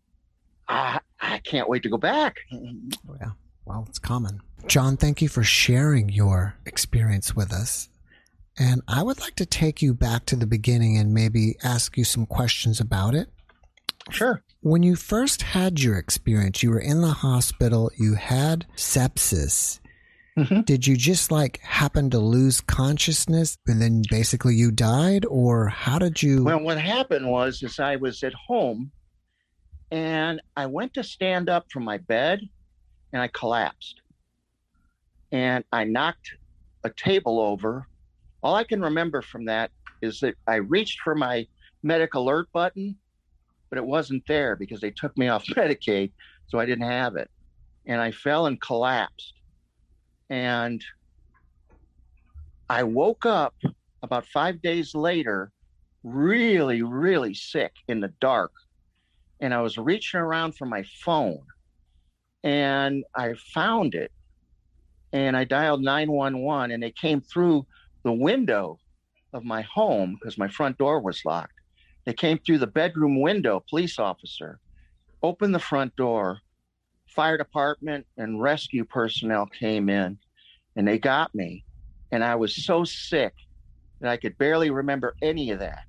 I, 0.68 1.00
I 1.20 1.38
can't 1.38 1.68
wait 1.68 1.82
to 1.82 1.88
go 1.88 1.98
back. 1.98 2.36
Oh, 2.52 3.16
yeah. 3.20 3.30
Well, 3.64 3.84
it's 3.88 3.98
common. 3.98 4.40
John, 4.66 4.96
thank 4.96 5.20
you 5.20 5.28
for 5.28 5.42
sharing 5.42 6.08
your 6.08 6.56
experience 6.66 7.34
with 7.34 7.52
us. 7.52 7.88
And 8.58 8.82
I 8.86 9.02
would 9.02 9.20
like 9.20 9.36
to 9.36 9.46
take 9.46 9.82
you 9.82 9.94
back 9.94 10.26
to 10.26 10.36
the 10.36 10.46
beginning 10.46 10.96
and 10.98 11.14
maybe 11.14 11.56
ask 11.62 11.96
you 11.96 12.04
some 12.04 12.26
questions 12.26 12.80
about 12.80 13.14
it. 13.14 13.28
Sure. 14.10 14.42
When 14.60 14.82
you 14.82 14.96
first 14.96 15.42
had 15.42 15.80
your 15.80 15.96
experience, 15.96 16.62
you 16.62 16.70
were 16.70 16.80
in 16.80 17.00
the 17.00 17.12
hospital, 17.12 17.90
you 17.98 18.14
had 18.14 18.66
sepsis. 18.76 19.80
Mm-hmm. 20.36 20.62
Did 20.62 20.86
you 20.86 20.96
just 20.96 21.30
like 21.30 21.60
happen 21.60 22.08
to 22.10 22.18
lose 22.18 22.60
consciousness 22.62 23.58
and 23.66 23.82
then 23.82 24.02
basically 24.08 24.54
you 24.54 24.70
died 24.70 25.26
or 25.26 25.68
how 25.68 25.98
did 25.98 26.22
you 26.22 26.44
Well, 26.44 26.60
what 26.60 26.78
happened 26.78 27.28
was 27.28 27.62
is 27.62 27.78
I 27.78 27.96
was 27.96 28.22
at 28.22 28.32
home 28.32 28.90
and 29.90 30.40
I 30.56 30.64
went 30.66 30.94
to 30.94 31.04
stand 31.04 31.50
up 31.50 31.70
from 31.70 31.84
my 31.84 31.98
bed 31.98 32.40
and 33.12 33.20
I 33.20 33.28
collapsed. 33.28 34.00
And 35.32 35.64
I 35.70 35.84
knocked 35.84 36.32
a 36.84 36.90
table 36.90 37.38
over. 37.38 37.86
All 38.42 38.54
I 38.54 38.64
can 38.64 38.80
remember 38.80 39.20
from 39.20 39.44
that 39.46 39.70
is 40.00 40.20
that 40.20 40.34
I 40.46 40.56
reached 40.56 41.00
for 41.00 41.14
my 41.14 41.46
medic 41.82 42.14
alert 42.14 42.48
button, 42.52 42.96
but 43.68 43.78
it 43.78 43.84
wasn't 43.84 44.26
there 44.26 44.56
because 44.56 44.80
they 44.80 44.90
took 44.90 45.16
me 45.18 45.28
off 45.28 45.44
Medicaid, 45.48 46.10
so 46.48 46.58
I 46.58 46.66
didn't 46.66 46.88
have 46.88 47.16
it. 47.16 47.30
And 47.86 48.00
I 48.00 48.12
fell 48.12 48.46
and 48.46 48.60
collapsed. 48.60 49.34
And 50.32 50.82
I 52.70 52.84
woke 52.84 53.26
up 53.26 53.54
about 54.02 54.26
five 54.26 54.62
days 54.62 54.94
later, 54.94 55.52
really, 56.02 56.80
really 56.80 57.34
sick 57.34 57.72
in 57.86 58.00
the 58.00 58.14
dark 58.18 58.50
and 59.40 59.52
I 59.52 59.60
was 59.60 59.76
reaching 59.76 60.20
around 60.20 60.56
for 60.56 60.64
my 60.64 60.84
phone 61.04 61.42
and 62.42 63.04
I 63.14 63.34
found 63.52 63.94
it 63.94 64.10
and 65.12 65.36
I 65.36 65.44
dialed 65.44 65.82
911 65.82 66.70
and 66.70 66.82
they 66.82 66.92
came 66.92 67.20
through 67.20 67.66
the 68.02 68.12
window 68.12 68.78
of 69.34 69.44
my 69.44 69.60
home 69.60 70.16
because 70.18 70.38
my 70.38 70.48
front 70.48 70.78
door 70.78 70.98
was 71.00 71.20
locked. 71.26 71.52
They 72.06 72.14
came 72.14 72.38
through 72.38 72.58
the 72.58 72.66
bedroom 72.66 73.20
window, 73.20 73.62
police 73.68 73.98
officer, 73.98 74.60
opened 75.22 75.54
the 75.54 75.58
front 75.58 75.94
door. 75.96 76.38
Fire 77.14 77.36
department 77.36 78.06
and 78.16 78.40
rescue 78.40 78.84
personnel 78.84 79.46
came 79.46 79.88
in 79.88 80.18
and 80.76 80.88
they 80.88 80.98
got 80.98 81.34
me. 81.34 81.64
And 82.10 82.24
I 82.24 82.34
was 82.34 82.64
so 82.64 82.84
sick 82.84 83.34
that 84.00 84.10
I 84.10 84.16
could 84.16 84.36
barely 84.38 84.70
remember 84.70 85.14
any 85.22 85.50
of 85.50 85.58
that. 85.60 85.84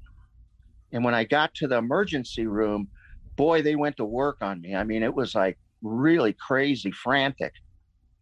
And 0.92 1.04
when 1.04 1.16
I 1.16 1.24
got 1.24 1.54
to 1.56 1.68
the 1.68 1.78
emergency 1.78 2.46
room, 2.46 2.88
boy, 3.36 3.62
they 3.62 3.76
went 3.76 3.98
to 3.98 4.06
work 4.06 4.38
on 4.42 4.62
me. 4.62 4.76
I 4.76 4.84
mean, 4.84 5.04
it 5.04 5.14
was 5.14 5.34
like 5.34 5.58
really 5.82 6.34
crazy, 6.34 6.92
frantic. 6.92 7.54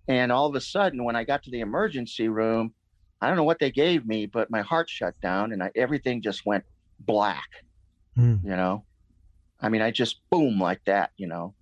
And 0.08 0.32
all 0.32 0.47
of 0.47 0.56
a 0.56 0.62
sudden, 0.62 1.04
when 1.04 1.16
I 1.16 1.24
got 1.24 1.43
to 1.43 1.52
the 1.52 1.60
emergency 1.60 2.28
room, 2.28 2.74
I 3.22 3.28
don't 3.28 3.38
know 3.38 3.43
what 3.43 3.60
they 3.60 3.72
gave 3.72 4.06
me, 4.06 4.26
but 4.26 4.49
my 4.49 4.62
heart 4.62 4.89
shut 4.89 5.14
down 5.22 5.52
and 5.54 5.62
I, 5.62 5.72
everything 5.76 6.22
just 6.22 6.45
went 6.45 6.64
black. 6.99 7.47
Mm. 8.18 8.43
You 8.43 8.52
know, 8.52 8.86
I 9.60 9.70
mean, 9.70 9.82
I 9.82 9.91
just 9.91 10.22
boom 10.32 10.60
like 10.60 10.82
that. 10.86 11.12
You 11.18 11.28
know, 11.28 11.54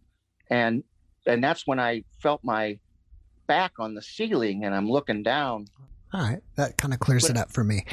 and 0.49 0.83
and 1.29 1.43
that's 1.43 1.65
when 1.65 1.79
I 1.79 2.03
felt 2.21 2.43
my 2.43 2.79
back 3.47 3.73
on 3.79 3.95
the 3.95 4.01
ceiling 4.01 4.65
and 4.65 4.75
I'm 4.75 4.89
looking 4.89 5.23
down. 5.23 5.67
All 6.13 6.21
right, 6.21 6.41
that 6.55 6.77
kind 6.77 6.93
of 6.93 6.99
clears 6.99 7.23
but, 7.23 7.31
it 7.31 7.37
up 7.37 7.51
for 7.51 7.63
me. 7.63 7.85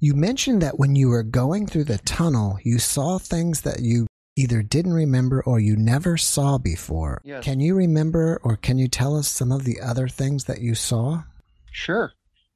You 0.00 0.14
mentioned 0.14 0.62
that 0.62 0.78
when 0.78 0.96
you 0.96 1.08
were 1.08 1.22
going 1.22 1.66
through 1.66 1.84
the 1.84 1.98
tunnel, 1.98 2.58
you 2.64 2.78
saw 2.78 3.18
things 3.18 3.62
that 3.62 3.80
you 3.80 4.06
either 4.36 4.62
didn't 4.62 4.92
remember 4.92 5.42
or 5.42 5.58
you 5.58 5.76
never 5.76 6.16
saw 6.16 6.58
before. 6.58 7.20
Yes. 7.24 7.42
Can 7.42 7.58
you 7.58 7.74
remember 7.74 8.40
or 8.44 8.56
can 8.56 8.78
you 8.78 8.86
tell 8.86 9.16
us 9.16 9.28
some 9.28 9.50
of 9.50 9.64
the 9.64 9.80
other 9.80 10.06
things 10.06 10.44
that 10.44 10.60
you 10.60 10.74
saw? 10.74 11.24
Sure. 11.72 12.12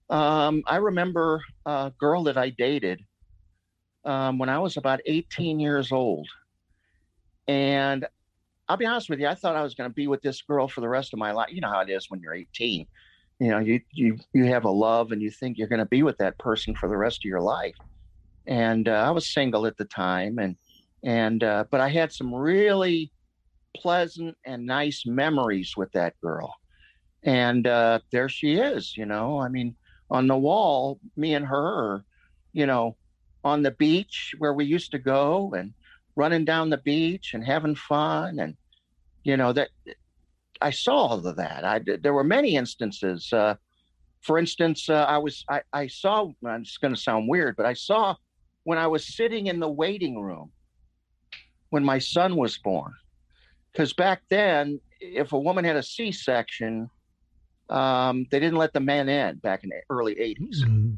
Um, 0.08 0.62
I 0.66 0.76
remember 0.76 1.42
a 1.66 1.92
girl 1.98 2.24
that 2.24 2.36
I 2.36 2.50
dated 2.50 3.00
um, 4.04 4.38
when 4.38 4.48
I 4.48 4.58
was 4.58 4.76
about 4.76 5.00
18 5.06 5.58
years 5.58 5.90
old. 5.90 6.28
And 7.48 8.06
I'll 8.72 8.78
be 8.78 8.86
honest 8.86 9.10
with 9.10 9.20
you, 9.20 9.26
I 9.26 9.34
thought 9.34 9.54
I 9.54 9.62
was 9.62 9.74
going 9.74 9.90
to 9.90 9.94
be 9.94 10.06
with 10.06 10.22
this 10.22 10.40
girl 10.40 10.66
for 10.66 10.80
the 10.80 10.88
rest 10.88 11.12
of 11.12 11.18
my 11.18 11.32
life. 11.32 11.50
You 11.52 11.60
know 11.60 11.68
how 11.68 11.80
it 11.80 11.90
is 11.90 12.06
when 12.08 12.20
you're 12.20 12.32
18. 12.32 12.86
You 13.38 13.48
know, 13.50 13.58
you 13.58 13.82
you 13.92 14.18
you 14.32 14.46
have 14.46 14.64
a 14.64 14.70
love 14.70 15.12
and 15.12 15.20
you 15.20 15.30
think 15.30 15.58
you're 15.58 15.68
going 15.68 15.78
to 15.80 15.84
be 15.84 16.02
with 16.02 16.16
that 16.18 16.38
person 16.38 16.74
for 16.74 16.88
the 16.88 16.96
rest 16.96 17.18
of 17.18 17.28
your 17.28 17.42
life. 17.42 17.74
And 18.46 18.88
uh, 18.88 18.92
I 18.92 19.10
was 19.10 19.30
single 19.30 19.66
at 19.66 19.76
the 19.76 19.84
time, 19.84 20.38
and 20.38 20.56
and 21.04 21.44
uh, 21.44 21.64
but 21.70 21.82
I 21.82 21.90
had 21.90 22.12
some 22.14 22.34
really 22.34 23.12
pleasant 23.76 24.38
and 24.46 24.64
nice 24.64 25.04
memories 25.04 25.74
with 25.76 25.92
that 25.92 26.14
girl. 26.22 26.54
And 27.22 27.66
uh, 27.66 27.98
there 28.10 28.30
she 28.30 28.54
is. 28.54 28.96
You 28.96 29.04
know, 29.04 29.38
I 29.38 29.50
mean, 29.50 29.76
on 30.10 30.28
the 30.28 30.38
wall, 30.38 30.98
me 31.14 31.34
and 31.34 31.44
her, 31.44 32.06
you 32.54 32.64
know, 32.64 32.96
on 33.44 33.64
the 33.64 33.72
beach 33.72 34.34
where 34.38 34.54
we 34.54 34.64
used 34.64 34.92
to 34.92 34.98
go 34.98 35.52
and 35.52 35.74
running 36.16 36.46
down 36.46 36.70
the 36.70 36.78
beach 36.78 37.34
and 37.34 37.44
having 37.44 37.74
fun 37.74 38.38
and 38.38 38.56
you 39.24 39.36
know 39.36 39.52
that 39.52 39.70
i 40.60 40.70
saw 40.70 41.06
all 41.06 41.26
of 41.26 41.36
that 41.36 41.64
i 41.64 41.80
there 42.00 42.14
were 42.14 42.24
many 42.24 42.56
instances 42.56 43.32
uh, 43.32 43.54
for 44.20 44.38
instance 44.38 44.88
uh, 44.88 45.04
i 45.08 45.18
was 45.18 45.44
i, 45.48 45.62
I 45.72 45.86
saw 45.86 46.30
it's 46.42 46.78
going 46.78 46.94
to 46.94 47.00
sound 47.00 47.28
weird 47.28 47.56
but 47.56 47.66
i 47.66 47.72
saw 47.72 48.14
when 48.64 48.78
i 48.78 48.86
was 48.86 49.14
sitting 49.16 49.46
in 49.46 49.60
the 49.60 49.68
waiting 49.68 50.20
room 50.20 50.52
when 51.70 51.84
my 51.84 51.98
son 51.98 52.36
was 52.36 52.58
born 52.58 52.92
because 53.72 53.92
back 53.92 54.22
then 54.30 54.80
if 55.00 55.32
a 55.32 55.38
woman 55.38 55.64
had 55.64 55.76
a 55.76 55.82
c-section 55.82 56.88
um, 57.70 58.26
they 58.30 58.38
didn't 58.38 58.58
let 58.58 58.72
the 58.72 58.80
men 58.80 59.08
in 59.08 59.38
back 59.38 59.64
in 59.64 59.70
the 59.70 59.80
early 59.88 60.14
80s 60.14 60.62
Mm-hmm. 60.62 60.94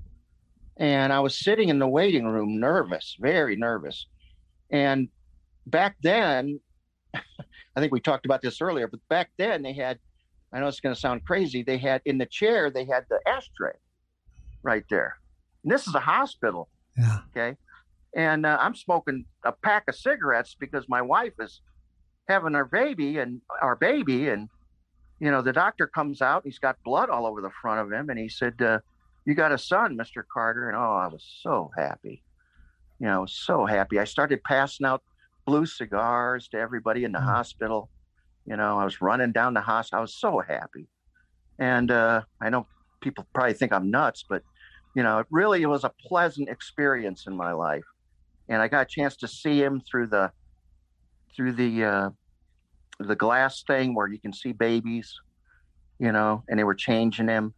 and 0.77 1.13
I 1.13 1.21
was 1.21 1.39
sitting 1.39 1.69
in 1.69 1.79
the 1.79 1.87
waiting 1.87 2.27
room, 2.27 2.59
nervous, 2.59 3.17
very 3.21 3.55
nervous. 3.55 4.09
And 4.71 5.09
back 5.67 5.97
then, 6.03 6.59
I 7.77 7.81
think 7.81 7.93
we 7.93 8.01
talked 8.01 8.27
about 8.27 8.43
this 8.43 8.61
earlier, 8.61 8.87
but 8.89 9.01
back 9.09 9.31
then 9.39 9.63
they 9.63 9.73
had, 9.73 9.99
I 10.53 10.61
know 10.61 10.69
it's 10.69 10.81
going 10.81 10.95
to 10.95 11.01
sound 11.01 11.25
crazy, 11.25 11.63
they 11.63 11.79
had 11.79 12.03
in 12.05 12.19
the 12.19 12.27
chair, 12.27 12.71
they 12.71 12.85
had 12.85 13.05
the 13.11 13.19
ashtray 13.27 13.73
right 14.63 14.85
there. 14.91 15.17
And 15.65 15.73
this 15.73 15.87
is 15.87 15.95
a 15.95 16.01
hospital, 16.01 16.69
Yeah. 16.97 17.19
okay? 17.37 17.57
And 18.17 18.47
uh, 18.47 18.59
I'm 18.61 18.75
smoking 18.77 19.25
a 19.45 19.53
pack 19.53 19.85
of 19.89 19.97
cigarettes 19.97 20.57
because 20.59 20.89
my 20.89 21.03
wife 21.03 21.33
is 21.41 21.61
having 22.29 22.55
our 22.55 22.65
baby 22.65 23.19
and 23.19 23.41
our 23.61 23.75
baby. 23.75 24.29
And, 24.29 24.49
you 25.19 25.31
know, 25.33 25.43
the 25.43 25.53
doctor 25.53 25.87
comes 25.89 26.23
out, 26.23 26.43
he's 26.45 26.61
got 26.61 26.77
blood 26.85 27.11
all 27.11 27.27
over 27.27 27.41
the 27.41 27.51
front 27.61 27.81
of 27.81 27.93
him. 27.93 28.11
And 28.11 28.19
he 28.19 28.29
said, 28.29 28.55
uh, 28.63 28.79
you 29.25 29.35
got 29.35 29.51
a 29.53 29.59
son, 29.59 29.97
Mr. 29.97 30.23
Carter. 30.33 30.69
And 30.69 30.77
oh, 30.77 30.81
I 31.03 31.09
was 31.09 31.25
so 31.43 31.71
happy. 31.77 32.23
You 33.01 33.07
know, 33.09 33.27
so 33.27 33.67
happy. 33.67 33.99
I 33.99 34.05
started 34.05 34.45
passing 34.45 34.87
out 34.87 35.03
blue 35.47 35.67
cigars 35.67 36.49
to 36.49 36.59
everybody 36.59 37.05
in 37.05 37.13
the 37.13 37.19
Mm. 37.19 37.25
hospital. 37.25 37.91
You 38.47 38.57
know, 38.57 38.79
I 38.79 38.85
was 38.85 39.01
running 39.01 39.33
down 39.33 39.55
the 39.55 39.61
hospital. 39.61 39.99
I 39.99 40.03
was 40.03 40.17
so 40.17 40.41
happy. 40.41 40.89
And 41.59 41.91
uh, 41.91 42.23
I 42.41 42.51
know 42.51 42.69
people 43.01 43.27
probably 43.35 43.55
think 43.55 43.73
I'm 43.73 43.91
nuts, 43.91 44.25
but, 44.29 44.43
you 44.95 45.03
know, 45.03 45.21
it 45.21 45.27
really 45.31 45.65
was 45.67 45.85
a 45.85 45.93
pleasant 46.07 46.49
experience 46.49 47.27
in 47.27 47.37
my 47.37 47.53
life. 47.53 47.85
And 48.49 48.61
I 48.61 48.69
got 48.69 48.83
a 48.83 48.87
chance 48.87 49.17
to 49.19 49.29
see 49.29 49.63
him 49.63 49.81
through 49.81 50.09
the, 50.09 50.33
through 51.37 51.53
the, 51.53 51.85
uh, 51.85 52.11
the 52.99 53.17
glass 53.17 53.63
thing 53.63 53.95
where 53.95 54.09
you 54.09 54.21
can 54.21 54.33
see 54.33 54.53
babies, 54.53 55.15
you 55.99 56.13
know, 56.13 56.45
and 56.49 56.59
they 56.59 56.65
were 56.65 56.75
changing 56.75 57.29
him 57.29 57.55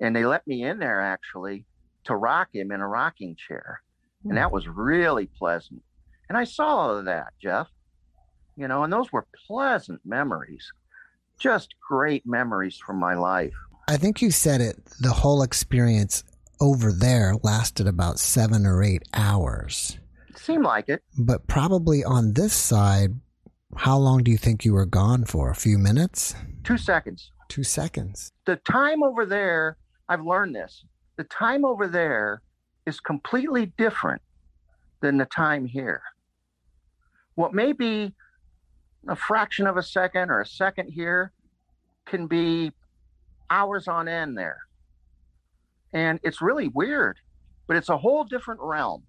and 0.00 0.14
they 0.14 0.24
let 0.24 0.46
me 0.46 0.62
in 0.62 0.78
there 0.78 1.00
actually 1.00 1.66
to 2.04 2.16
rock 2.16 2.48
him 2.52 2.72
in 2.72 2.80
a 2.80 2.88
rocking 2.88 3.36
chair 3.36 3.80
and 4.24 4.36
that 4.36 4.52
was 4.52 4.66
really 4.68 5.28
pleasant 5.38 5.82
and 6.28 6.36
i 6.38 6.44
saw 6.44 6.66
all 6.66 6.96
of 6.98 7.04
that 7.04 7.32
jeff 7.42 7.68
you 8.56 8.68
know 8.68 8.82
and 8.84 8.92
those 8.92 9.12
were 9.12 9.26
pleasant 9.46 10.00
memories 10.04 10.72
just 11.38 11.74
great 11.88 12.24
memories 12.26 12.76
from 12.76 12.98
my 12.98 13.14
life 13.14 13.54
I 13.90 13.96
think 13.96 14.20
you 14.20 14.30
said 14.30 14.60
it, 14.60 14.76
the 15.00 15.12
whole 15.14 15.42
experience 15.42 16.22
over 16.60 16.92
there 16.92 17.32
lasted 17.42 17.86
about 17.86 18.18
seven 18.18 18.66
or 18.66 18.82
eight 18.82 19.02
hours. 19.14 19.96
seemed 20.36 20.64
like 20.64 20.90
it 20.90 21.02
But 21.18 21.46
probably 21.46 22.04
on 22.04 22.34
this 22.34 22.52
side, 22.52 23.14
how 23.76 23.96
long 23.96 24.24
do 24.24 24.30
you 24.30 24.36
think 24.36 24.62
you 24.66 24.74
were 24.74 24.84
gone 24.84 25.24
for? 25.24 25.50
A 25.50 25.54
few 25.54 25.78
minutes? 25.78 26.34
two 26.64 26.76
seconds 26.76 27.30
Two 27.48 27.62
seconds. 27.64 28.30
the 28.44 28.56
time 28.56 29.02
over 29.02 29.24
there 29.24 29.78
i've 30.10 30.26
learned 30.26 30.54
this 30.54 30.84
the 31.16 31.24
time 31.24 31.64
over 31.64 31.88
there 31.88 32.42
is 32.84 33.00
completely 33.00 33.72
different 33.78 34.20
than 35.00 35.16
the 35.16 35.24
time 35.26 35.64
here 35.64 36.02
what 37.38 37.54
may 37.54 37.72
be 37.72 38.12
a 39.06 39.14
fraction 39.14 39.68
of 39.68 39.76
a 39.76 39.82
second 39.82 40.28
or 40.28 40.40
a 40.40 40.46
second 40.46 40.90
here 40.90 41.30
can 42.04 42.26
be 42.26 42.72
hours 43.48 43.86
on 43.86 44.08
end 44.08 44.36
there. 44.36 44.58
And 45.92 46.18
it's 46.24 46.42
really 46.42 46.66
weird 46.68 47.16
but 47.68 47.76
it's 47.76 47.90
a 47.90 47.96
whole 47.96 48.24
different 48.24 48.60
realm 48.60 49.04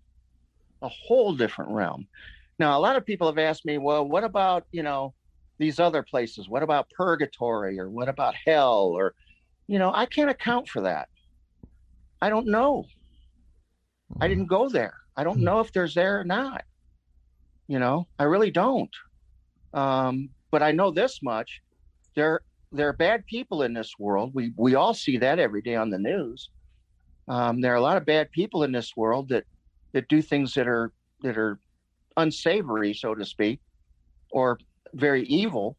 a 0.81 0.87
whole 0.87 1.33
different 1.33 1.71
realm. 1.71 2.07
Now 2.59 2.77
a 2.77 2.79
lot 2.79 2.95
of 2.95 3.05
people 3.05 3.27
have 3.27 3.39
asked 3.39 3.65
me 3.65 3.79
well 3.79 4.07
what 4.07 4.23
about 4.23 4.65
you 4.71 4.83
know 4.83 5.15
these 5.57 5.79
other 5.79 6.03
places? 6.03 6.47
What 6.47 6.61
about 6.61 6.89
purgatory 6.91 7.79
or 7.79 7.89
what 7.89 8.09
about 8.09 8.35
hell 8.45 8.91
or 8.95 9.15
you 9.65 9.79
know 9.79 9.91
i 9.93 10.05
can't 10.05 10.29
account 10.29 10.69
for 10.69 10.81
that. 10.81 11.09
I 12.21 12.29
don't 12.29 12.47
know. 12.47 12.85
I 12.85 14.13
mm-hmm. 14.13 14.29
didn't 14.29 14.47
go 14.47 14.69
there. 14.69 14.93
I 15.17 15.23
don't 15.23 15.39
hmm. 15.39 15.45
know 15.45 15.61
if 15.61 15.71
there's 15.71 15.95
there 15.95 16.19
or 16.19 16.23
not 16.23 16.63
you 17.69 17.79
know? 17.79 18.07
I 18.17 18.23
really 18.23 18.51
don't. 18.51 18.93
Um, 19.73 20.29
but 20.51 20.63
i 20.63 20.71
know 20.71 20.89
this 20.89 21.19
much 21.21 21.61
there 22.15 22.41
there 22.71 22.87
are 22.87 22.93
bad 22.93 23.25
people 23.25 23.63
in 23.63 23.73
this 23.73 23.93
world. 23.97 24.31
We 24.33 24.53
we 24.55 24.75
all 24.75 24.93
see 24.93 25.17
that 25.17 25.39
every 25.39 25.61
day 25.61 25.75
on 25.75 25.89
the 25.89 25.97
news. 25.97 26.49
Um, 27.27 27.61
there 27.61 27.71
are 27.73 27.77
a 27.77 27.81
lot 27.81 27.97
of 27.97 28.05
bad 28.05 28.31
people 28.31 28.63
in 28.63 28.71
this 28.71 28.95
world 28.95 29.29
that 29.29 29.45
that 29.93 30.07
do 30.07 30.21
things 30.21 30.53
that 30.53 30.67
are 30.67 30.91
that 31.21 31.37
are 31.37 31.59
unsavory 32.17 32.93
so 32.93 33.15
to 33.15 33.25
speak 33.25 33.59
or 34.31 34.59
very 34.93 35.23
evil. 35.23 35.77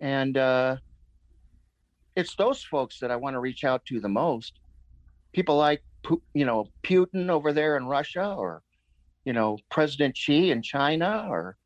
And 0.00 0.36
uh, 0.36 0.76
it's 2.16 2.34
those 2.34 2.64
folks 2.64 2.98
that 3.00 3.10
i 3.10 3.16
want 3.16 3.34
to 3.34 3.40
reach 3.40 3.64
out 3.64 3.84
to 3.86 4.00
the 4.00 4.08
most. 4.08 4.54
People 5.32 5.56
like 5.56 5.82
you 6.34 6.44
know 6.44 6.66
putin 6.82 7.30
over 7.30 7.52
there 7.52 7.76
in 7.76 7.86
russia 7.86 8.34
or 8.36 8.60
you 9.24 9.32
know 9.32 9.58
president 9.70 10.16
xi 10.16 10.50
in 10.50 10.62
china 10.62 11.26
or 11.30 11.56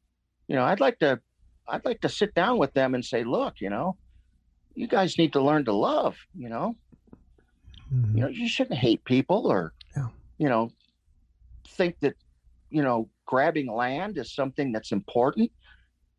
you 0.49 0.55
know 0.55 0.65
i'd 0.65 0.81
like 0.81 0.99
to 0.99 1.21
i'd 1.69 1.85
like 1.85 2.01
to 2.01 2.09
sit 2.09 2.35
down 2.35 2.59
with 2.59 2.73
them 2.75 2.95
and 2.95 3.05
say 3.05 3.25
look 3.25 3.55
you 3.61 3.71
know 3.71 3.97
you 4.75 4.87
guys 4.87 5.19
need 5.19 5.33
to 5.33 5.41
learn 5.43 5.65
to 5.65 5.73
love 5.73 6.17
you 6.35 6.49
know 6.49 6.75
Mhm. 7.95 8.15
you 8.15 8.21
know 8.21 8.29
you 8.29 8.49
shouldn't 8.49 8.79
hate 8.81 9.05
people 9.05 9.47
or 9.47 9.73
Yeah. 9.97 10.09
you 10.39 10.49
know 10.49 10.71
think 11.69 11.97
that 12.01 12.17
you 12.71 12.83
know 12.83 13.09
grabbing 13.27 13.73
land 13.73 14.19
is 14.19 14.35
something 14.35 14.73
that's 14.73 14.91
important 14.93 15.51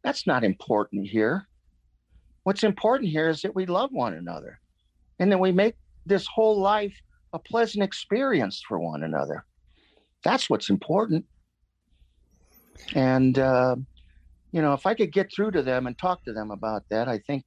that's 0.03 0.25
not 0.25 0.43
important 0.45 1.07
here 1.07 1.47
what's 2.43 2.63
important 2.63 3.09
here 3.09 3.27
is 3.27 3.41
that 3.41 3.53
we 3.53 3.65
love 3.65 3.91
one 3.91 4.13
another 4.13 4.59
and 5.19 5.29
that 5.31 5.39
we 5.39 5.51
make 5.51 5.75
this 6.05 6.25
whole 6.25 6.57
life 6.59 6.95
a 7.33 7.39
pleasant 7.39 7.83
experience 7.83 8.63
for 8.65 8.79
one 8.79 9.03
another 9.03 9.45
that's 10.23 10.49
what's 10.49 10.69
important 10.69 11.25
and 12.95 13.37
uh, 13.39 13.75
you 14.51 14.61
know 14.61 14.73
if 14.73 14.85
i 14.85 14.95
could 14.95 15.13
get 15.13 15.31
through 15.35 15.51
to 15.51 15.63
them 15.63 15.87
and 15.87 15.97
talk 15.97 16.23
to 16.25 16.33
them 16.33 16.51
about 16.51 16.83
that 16.91 17.07
i 17.07 17.19
think 17.19 17.43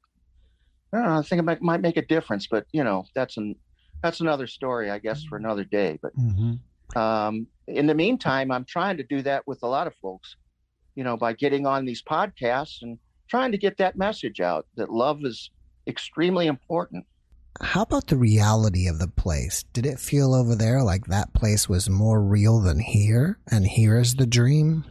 I 0.93 0.99
don't 0.99 1.07
know. 1.07 1.19
I 1.19 1.23
think 1.23 1.41
it 1.41 1.45
might, 1.45 1.63
might 1.63 1.83
make 1.83 1.97
a 1.99 2.07
difference, 2.07 2.47
but 2.51 2.67
you 2.73 2.85
know, 2.85 3.05
that's 3.15 3.37
an 3.37 3.57
that's 4.03 4.21
another 4.21 4.47
story, 4.47 4.91
I 4.91 4.99
guess, 4.99 5.23
for 5.25 5.37
another 5.39 5.65
day. 5.65 5.99
But 6.03 6.15
Mhm. 6.15 6.61
um, 7.01 7.49
in 7.69 7.87
the 7.87 7.95
meantime, 7.95 8.51
I'm 8.51 8.65
trying 8.69 8.97
to 8.99 9.05
do 9.05 9.23
that 9.23 9.47
with 9.47 9.61
a 9.63 9.69
lot 9.69 9.87
of 9.87 9.95
folks, 9.97 10.37
you 10.97 11.05
know, 11.05 11.17
by 11.17 11.35
getting 11.35 11.67
on 11.67 11.87
these 11.87 12.03
podcasts 12.03 12.79
and 12.83 12.99
trying 13.31 13.53
to 13.53 13.59
get 13.59 13.79
that 13.79 13.97
message 13.97 14.41
out 14.41 14.67
that 14.77 14.91
love 14.91 15.21
is 15.25 15.51
extremely 15.89 16.47
important. 16.47 17.07
How 17.61 17.83
about 17.83 18.07
the 18.07 18.17
reality 18.17 18.87
of 18.87 18.99
the 18.99 19.09
place? 19.09 19.65
Did 19.73 19.85
it 19.85 19.99
feel 19.99 20.35
over 20.35 20.55
there 20.55 20.83
like 20.83 21.07
that 21.07 21.35
place 21.35 21.69
was 21.69 21.91
more 21.91 22.23
real 22.23 22.61
than 22.61 22.79
here? 22.79 23.39
And 23.51 23.67
here 23.67 23.99
is 23.99 24.15
the 24.15 24.27
dream? 24.27 24.85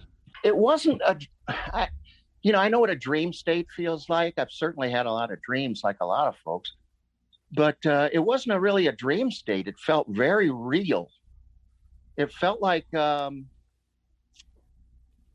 It 0.44 0.56
wasn't 0.56 1.02
a, 1.02 1.18
I, 1.48 1.90
you 2.42 2.52
know, 2.52 2.60
I 2.60 2.70
know 2.70 2.80
what 2.80 2.90
a 2.90 2.96
dream 2.96 3.34
state 3.34 3.68
feels 3.76 4.08
like. 4.10 4.36
I've 4.38 4.52
certainly 4.52 4.92
had 4.92 5.06
a 5.06 5.12
lot 5.12 5.32
of 5.32 5.42
dreams, 5.42 5.82
like 5.84 5.98
a 6.02 6.06
lot 6.06 6.28
of 6.28 6.36
folks, 6.44 6.74
but 7.52 7.84
uh, 7.86 8.10
it 8.14 8.20
wasn't 8.20 8.56
a 8.56 8.60
really 8.60 8.88
a 8.88 8.92
dream 8.92 9.32
state. 9.32 9.68
It 9.68 9.80
felt 9.80 10.08
very 10.10 10.52
real. 10.52 11.10
It 12.18 12.32
felt 12.32 12.62
like 12.62 12.94
um, 12.94 13.46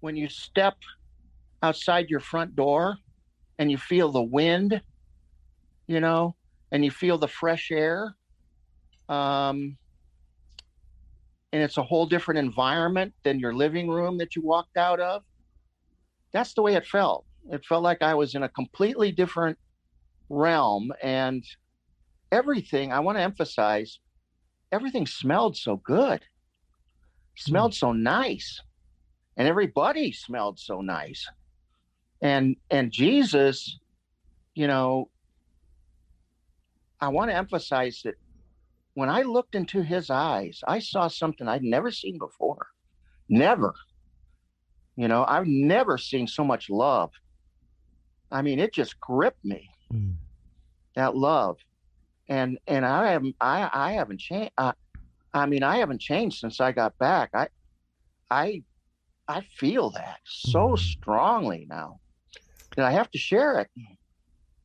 when 0.00 0.16
you 0.16 0.28
step 0.28 0.76
outside 1.62 2.10
your 2.10 2.20
front 2.20 2.54
door 2.54 2.96
and 3.58 3.70
you 3.70 3.78
feel 3.78 4.12
the 4.12 4.22
wind, 4.22 4.80
you 5.86 6.00
know, 6.00 6.36
and 6.74 6.84
you 6.84 6.90
feel 6.90 7.16
the 7.16 7.28
fresh 7.28 7.70
air. 7.70 8.16
Um, 9.08 9.76
and 11.52 11.62
it's 11.62 11.76
a 11.76 11.82
whole 11.84 12.04
different 12.04 12.40
environment 12.40 13.14
than 13.22 13.38
your 13.38 13.54
living 13.54 13.88
room 13.88 14.18
that 14.18 14.34
you 14.34 14.42
walked 14.42 14.76
out 14.76 14.98
of. 14.98 15.22
That's 16.32 16.52
the 16.52 16.62
way 16.62 16.74
it 16.74 16.84
felt. 16.84 17.26
It 17.48 17.64
felt 17.64 17.84
like 17.84 18.02
I 18.02 18.14
was 18.14 18.34
in 18.34 18.42
a 18.42 18.48
completely 18.48 19.12
different 19.12 19.56
realm 20.28 20.92
and 21.00 21.44
everything 22.32 22.92
I 22.92 22.98
want 22.98 23.18
to 23.18 23.22
emphasize 23.22 24.00
everything 24.72 25.06
smelled 25.06 25.56
so 25.56 25.76
good. 25.76 26.22
Smelled 27.36 27.70
mm. 27.70 27.76
so 27.76 27.92
nice. 27.92 28.60
And 29.36 29.46
everybody 29.46 30.10
smelled 30.10 30.58
so 30.58 30.80
nice. 30.80 31.24
And 32.20 32.56
and 32.68 32.90
Jesus, 32.90 33.78
you 34.56 34.66
know, 34.66 35.08
I 37.00 37.08
want 37.08 37.30
to 37.30 37.36
emphasize 37.36 38.00
that 38.04 38.14
when 38.94 39.08
I 39.08 39.22
looked 39.22 39.54
into 39.54 39.82
his 39.82 40.10
eyes, 40.10 40.60
I 40.66 40.78
saw 40.78 41.08
something 41.08 41.48
I'd 41.48 41.64
never 41.64 41.90
seen 41.90 42.18
before. 42.18 42.68
Never. 43.28 43.74
You 44.96 45.08
know, 45.08 45.24
I've 45.26 45.46
never 45.46 45.98
seen 45.98 46.26
so 46.26 46.44
much 46.44 46.70
love. 46.70 47.10
I 48.30 48.42
mean, 48.42 48.58
it 48.58 48.72
just 48.72 48.98
gripped 49.00 49.44
me. 49.44 49.68
Mm. 49.92 50.14
That 50.94 51.16
love. 51.16 51.58
And 52.28 52.58
and 52.66 52.86
I 52.86 53.10
haven't 53.10 53.36
I 53.40 53.68
I 53.72 53.92
haven't 53.92 54.20
changed 54.20 54.52
uh, 54.56 54.72
I 55.34 55.46
mean, 55.46 55.62
I 55.62 55.78
haven't 55.78 56.00
changed 56.00 56.38
since 56.38 56.60
I 56.60 56.72
got 56.72 56.96
back. 56.98 57.30
I 57.34 57.48
I 58.30 58.62
I 59.28 59.40
feel 59.58 59.90
that 59.90 60.18
so 60.24 60.70
mm. 60.70 60.78
strongly 60.78 61.66
now. 61.68 62.00
And 62.76 62.86
I 62.86 62.92
have 62.92 63.10
to 63.10 63.18
share 63.18 63.58
it. 63.60 63.68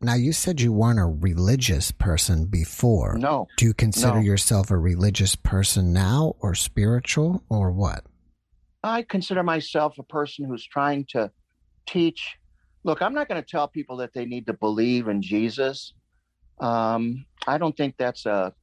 Now, 0.02 0.14
you 0.14 0.32
said 0.32 0.62
you 0.62 0.72
weren't 0.72 1.00
a 1.00 1.06
religious 1.06 1.92
person 1.92 2.46
before. 2.46 3.18
No. 3.18 3.50
Do 3.58 3.66
you 3.66 3.74
consider 3.74 4.16
no. 4.16 4.22
yourself 4.22 4.72
a 4.72 4.78
religious 4.78 5.36
person 5.36 5.92
now 5.92 6.36
or 6.40 6.56
spiritual 6.56 7.44
or 7.50 7.72
what? 7.72 8.06
I 8.82 9.02
consider 9.02 9.44
myself 9.44 9.98
a 10.00 10.04
person 10.04 10.46
who's 10.46 10.66
trying 10.66 11.06
to 11.10 11.32
teach. 11.86 12.38
Look, 12.86 13.02
I'm 13.02 13.14
not 13.14 13.28
going 13.28 13.44
to 13.44 13.48
tell 13.48 13.68
people 13.68 13.98
that 13.98 14.14
they 14.14 14.26
need 14.26 14.48
to 14.48 14.54
believe 14.54 15.10
in 15.10 15.22
Jesus. 15.22 15.94
Um, 16.62 17.26
I 17.46 17.58
don't 17.58 17.76
think 17.76 17.96
that's 17.98 18.26
a. 18.26 18.54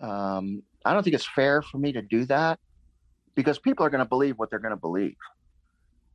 Um, 0.00 0.62
I 0.82 0.94
don't 0.94 1.02
think 1.02 1.14
it's 1.14 1.28
fair 1.28 1.60
for 1.60 1.76
me 1.76 1.92
to 1.92 2.00
do 2.00 2.24
that 2.26 2.58
because 3.34 3.58
people 3.58 3.84
are 3.84 3.90
going 3.90 4.02
to 4.02 4.08
believe 4.08 4.38
what 4.38 4.48
they're 4.48 4.58
going 4.60 4.70
to 4.70 4.80
believe. 4.80 5.16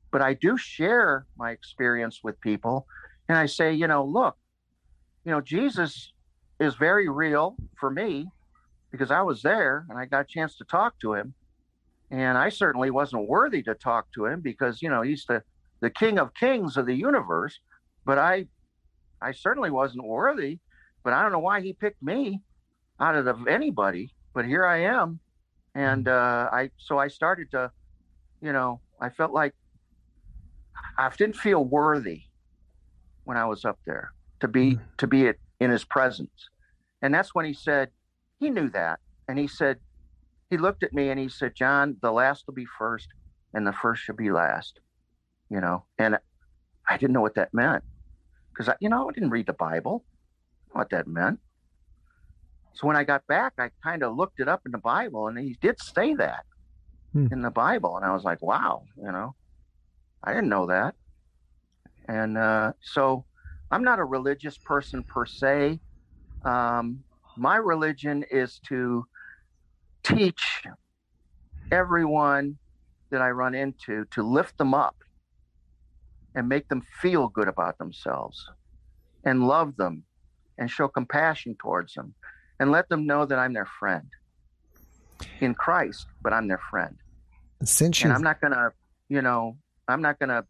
But 0.09 0.21
I 0.21 0.33
do 0.33 0.57
share 0.57 1.27
my 1.37 1.51
experience 1.51 2.21
with 2.23 2.39
people 2.41 2.87
and 3.33 3.39
I 3.39 3.47
say, 3.47 3.73
you 3.73 3.87
know, 3.87 4.05
look, 4.05 4.37
you 5.25 5.31
know, 5.31 5.41
Jesus 5.41 6.13
is 6.59 6.75
very 6.75 7.09
real 7.09 7.55
for 7.79 7.89
me 7.89 8.27
because 8.91 9.09
I 9.09 9.23
was 9.23 9.41
there 9.41 9.87
and 9.89 9.97
I 9.97 10.05
got 10.05 10.21
a 10.21 10.23
chance 10.25 10.55
to 10.57 10.65
talk 10.65 10.99
to 10.99 11.15
him. 11.15 11.33
And 12.11 12.37
I 12.37 12.49
certainly 12.49 12.91
wasn't 12.91 13.27
worthy 13.27 13.63
to 13.63 13.73
talk 13.73 14.05
to 14.13 14.27
him 14.27 14.41
because, 14.41 14.83
you 14.83 14.89
know, 14.89 15.01
he's 15.01 15.25
the, 15.25 15.41
the 15.79 15.89
king 15.89 16.19
of 16.19 16.35
kings 16.35 16.77
of 16.77 16.85
the 16.85 16.93
universe. 16.93 17.59
But 18.05 18.19
I 18.19 18.45
I 19.19 19.31
certainly 19.31 19.71
wasn't 19.71 20.03
worthy. 20.03 20.59
But 21.03 21.13
I 21.13 21.23
don't 21.23 21.31
know 21.31 21.39
why 21.39 21.61
he 21.61 21.73
picked 21.73 22.03
me 22.03 22.39
out 22.99 23.15
of 23.15 23.47
anybody. 23.47 24.13
But 24.35 24.45
here 24.45 24.63
I 24.63 24.83
am. 24.83 25.19
And 25.73 26.07
uh, 26.07 26.49
I 26.53 26.69
so 26.77 26.99
I 26.99 27.07
started 27.07 27.49
to, 27.49 27.71
you 28.43 28.53
know, 28.53 28.79
I 29.01 29.09
felt 29.09 29.31
like 29.31 29.55
I 30.99 31.09
didn't 31.17 31.37
feel 31.37 31.65
worthy 31.65 32.25
when 33.25 33.37
I 33.37 33.45
was 33.45 33.65
up 33.65 33.79
there 33.85 34.13
to 34.39 34.47
be 34.47 34.75
mm. 34.75 34.81
to 34.97 35.07
be 35.07 35.25
it, 35.25 35.39
in 35.59 35.71
his 35.71 35.85
presence. 35.85 36.49
And 37.01 37.13
that's 37.13 37.33
when 37.33 37.45
he 37.45 37.53
said 37.53 37.89
he 38.39 38.49
knew 38.49 38.69
that. 38.69 38.99
And 39.27 39.39
he 39.39 39.47
said 39.47 39.77
he 40.49 40.57
looked 40.57 40.83
at 40.83 40.93
me 40.93 41.09
and 41.09 41.19
he 41.19 41.29
said, 41.29 41.55
"John, 41.55 41.97
the 42.01 42.11
last 42.11 42.45
will 42.47 42.53
be 42.53 42.67
first 42.77 43.07
and 43.53 43.65
the 43.65 43.73
first 43.73 44.03
should 44.03 44.17
be 44.17 44.31
last." 44.31 44.79
You 45.49 45.61
know, 45.61 45.85
and 45.97 46.17
I 46.89 46.97
didn't 46.97 47.13
know 47.13 47.21
what 47.21 47.35
that 47.35 47.53
meant 47.53 47.83
because 48.49 48.69
I, 48.69 48.75
you 48.79 48.89
know, 48.89 49.09
I 49.09 49.13
didn't 49.13 49.29
read 49.29 49.47
the 49.47 49.53
Bible. 49.53 50.05
what 50.71 50.89
that 50.89 51.07
meant. 51.07 51.39
So 52.73 52.87
when 52.87 52.95
I 52.95 53.03
got 53.03 53.27
back, 53.27 53.53
I 53.59 53.69
kind 53.83 54.01
of 54.01 54.15
looked 54.15 54.39
it 54.39 54.47
up 54.47 54.61
in 54.65 54.71
the 54.71 54.79
Bible, 54.79 55.27
and 55.27 55.37
he 55.37 55.55
did 55.61 55.79
say 55.79 56.15
that 56.15 56.43
hmm. 57.11 57.27
in 57.31 57.41
the 57.43 57.51
Bible, 57.51 57.95
and 57.95 58.05
I 58.05 58.11
was 58.13 58.23
like, 58.23 58.41
"Wow," 58.41 58.85
you 58.97 59.11
know, 59.11 59.35
I 60.23 60.33
didn't 60.33 60.49
know 60.49 60.65
that. 60.67 60.95
And 62.07 62.37
uh, 62.37 62.73
so 62.81 63.25
I'm 63.71 63.83
not 63.83 63.99
a 63.99 64.03
religious 64.03 64.57
person 64.57 65.03
per 65.03 65.25
se. 65.25 65.79
Um, 66.43 67.03
my 67.37 67.55
religion 67.55 68.23
is 68.29 68.59
to 68.67 69.05
teach 70.03 70.63
everyone 71.71 72.57
that 73.09 73.21
I 73.21 73.29
run 73.29 73.55
into 73.55 74.05
to 74.11 74.23
lift 74.23 74.57
them 74.57 74.73
up 74.73 74.95
and 76.35 76.49
make 76.49 76.67
them 76.67 76.81
feel 77.01 77.27
good 77.29 77.47
about 77.47 77.77
themselves 77.77 78.43
and 79.23 79.47
love 79.47 79.75
them 79.77 80.03
and 80.57 80.69
show 80.69 80.87
compassion 80.87 81.55
towards 81.59 81.93
them 81.93 82.13
and 82.59 82.71
let 82.71 82.89
them 82.89 83.05
know 83.05 83.25
that 83.25 83.39
I'm 83.39 83.53
their 83.53 83.67
friend 83.79 84.07
in 85.41 85.53
Christ, 85.53 86.05
but 86.21 86.33
I'm 86.33 86.47
their 86.47 86.61
friend. 86.69 86.95
Since 87.63 88.01
you 88.01 88.05
and 88.05 88.13
I'm 88.13 88.23
not 88.23 88.41
gonna, 88.41 88.69
you 89.09 89.21
know, 89.21 89.57
I'm 89.87 90.01
not 90.01 90.19
gonna 90.19 90.43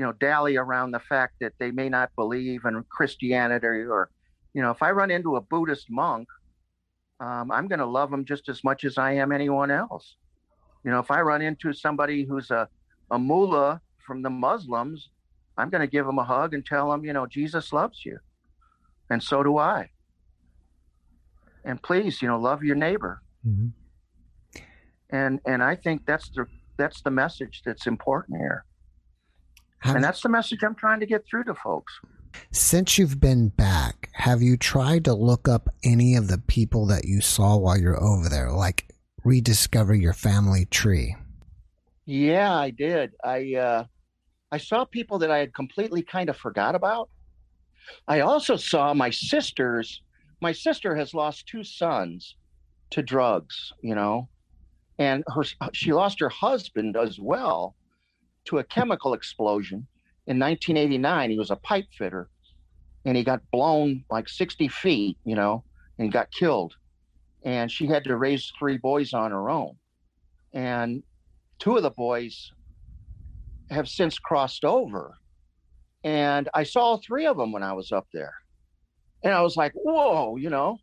you 0.00 0.06
know, 0.06 0.12
dally 0.12 0.56
around 0.56 0.92
the 0.92 0.98
fact 0.98 1.34
that 1.42 1.52
they 1.58 1.70
may 1.70 1.90
not 1.90 2.10
believe 2.16 2.64
in 2.64 2.82
Christianity 2.88 3.66
or, 3.66 4.08
you 4.54 4.62
know, 4.62 4.70
if 4.70 4.82
I 4.82 4.92
run 4.92 5.10
into 5.10 5.36
a 5.36 5.42
Buddhist 5.42 5.90
monk, 5.90 6.26
um, 7.20 7.52
I'm 7.52 7.68
going 7.68 7.80
to 7.80 7.84
love 7.84 8.10
them 8.10 8.24
just 8.24 8.48
as 8.48 8.64
much 8.64 8.84
as 8.84 8.96
I 8.96 9.12
am 9.12 9.30
anyone 9.30 9.70
else. 9.70 10.16
You 10.84 10.90
know, 10.90 11.00
if 11.00 11.10
I 11.10 11.20
run 11.20 11.42
into 11.42 11.74
somebody 11.74 12.24
who's 12.24 12.50
a, 12.50 12.66
a 13.10 13.18
mullah 13.18 13.82
from 13.98 14.22
the 14.22 14.30
Muslims, 14.30 15.10
I'm 15.58 15.68
going 15.68 15.82
to 15.82 15.86
give 15.86 16.06
them 16.06 16.18
a 16.18 16.24
hug 16.24 16.54
and 16.54 16.64
tell 16.64 16.90
them, 16.90 17.04
you 17.04 17.12
know, 17.12 17.26
Jesus 17.26 17.70
loves 17.70 18.02
you. 18.06 18.20
And 19.10 19.22
so 19.22 19.42
do 19.42 19.58
I. 19.58 19.90
And 21.62 21.82
please, 21.82 22.22
you 22.22 22.28
know, 22.28 22.40
love 22.40 22.64
your 22.64 22.76
neighbor. 22.76 23.20
Mm-hmm. 23.46 24.62
And 25.10 25.40
and 25.44 25.62
I 25.62 25.76
think 25.76 26.06
that's 26.06 26.30
the 26.30 26.46
that's 26.78 27.02
the 27.02 27.10
message 27.10 27.60
that's 27.66 27.86
important 27.86 28.38
here. 28.38 28.64
Have, 29.80 29.96
and 29.96 30.04
that's 30.04 30.20
the 30.20 30.28
message 30.28 30.62
I'm 30.62 30.74
trying 30.74 31.00
to 31.00 31.06
get 31.06 31.26
through 31.26 31.44
to 31.44 31.54
folks. 31.54 31.92
Since 32.52 32.98
you've 32.98 33.18
been 33.18 33.48
back, 33.48 34.10
have 34.12 34.42
you 34.42 34.56
tried 34.56 35.04
to 35.06 35.14
look 35.14 35.48
up 35.48 35.68
any 35.82 36.14
of 36.16 36.28
the 36.28 36.38
people 36.38 36.86
that 36.86 37.04
you 37.04 37.20
saw 37.20 37.56
while 37.56 37.78
you're 37.78 38.02
over 38.02 38.28
there, 38.28 38.52
like 38.52 38.94
rediscover 39.24 39.94
your 39.94 40.12
family 40.12 40.66
tree? 40.66 41.16
Yeah, 42.06 42.54
I 42.54 42.70
did. 42.70 43.12
I 43.24 43.54
uh, 43.54 43.84
I 44.52 44.58
saw 44.58 44.84
people 44.84 45.18
that 45.20 45.30
I 45.30 45.38
had 45.38 45.54
completely 45.54 46.02
kind 46.02 46.28
of 46.28 46.36
forgot 46.36 46.74
about. 46.74 47.08
I 48.06 48.20
also 48.20 48.56
saw 48.56 48.92
my 48.94 49.10
sisters. 49.10 50.02
My 50.40 50.52
sister 50.52 50.94
has 50.96 51.14
lost 51.14 51.46
two 51.46 51.64
sons 51.64 52.36
to 52.90 53.02
drugs, 53.02 53.72
you 53.82 53.94
know, 53.94 54.28
and 54.98 55.24
her 55.34 55.44
she 55.72 55.92
lost 55.92 56.20
her 56.20 56.28
husband 56.28 56.96
as 56.96 57.18
well 57.18 57.76
to 58.46 58.58
a 58.58 58.64
chemical 58.64 59.14
explosion 59.14 59.86
in 60.26 60.38
1989. 60.38 61.30
He 61.30 61.38
was 61.38 61.50
a 61.50 61.56
pipe 61.56 61.86
fitter 61.96 62.28
and 63.04 63.16
he 63.16 63.24
got 63.24 63.40
blown 63.50 64.04
like 64.10 64.28
60 64.28 64.68
feet, 64.68 65.16
you 65.24 65.34
know, 65.34 65.64
and 65.98 66.12
got 66.12 66.30
killed. 66.30 66.74
And 67.44 67.70
she 67.70 67.86
had 67.86 68.04
to 68.04 68.16
raise 68.16 68.52
three 68.58 68.76
boys 68.76 69.14
on 69.14 69.30
her 69.30 69.48
own. 69.48 69.76
And 70.52 71.02
two 71.58 71.76
of 71.76 71.82
the 71.82 71.90
boys 71.90 72.52
have 73.70 73.88
since 73.88 74.18
crossed 74.18 74.64
over. 74.64 75.16
And 76.04 76.48
I 76.54 76.64
saw 76.64 76.98
three 76.98 77.26
of 77.26 77.36
them 77.36 77.52
when 77.52 77.62
I 77.62 77.72
was 77.72 77.92
up 77.92 78.06
there. 78.12 78.34
And 79.22 79.32
I 79.32 79.42
was 79.42 79.56
like, 79.56 79.72
whoa, 79.74 80.36
you 80.36 80.50
know. 80.50 80.78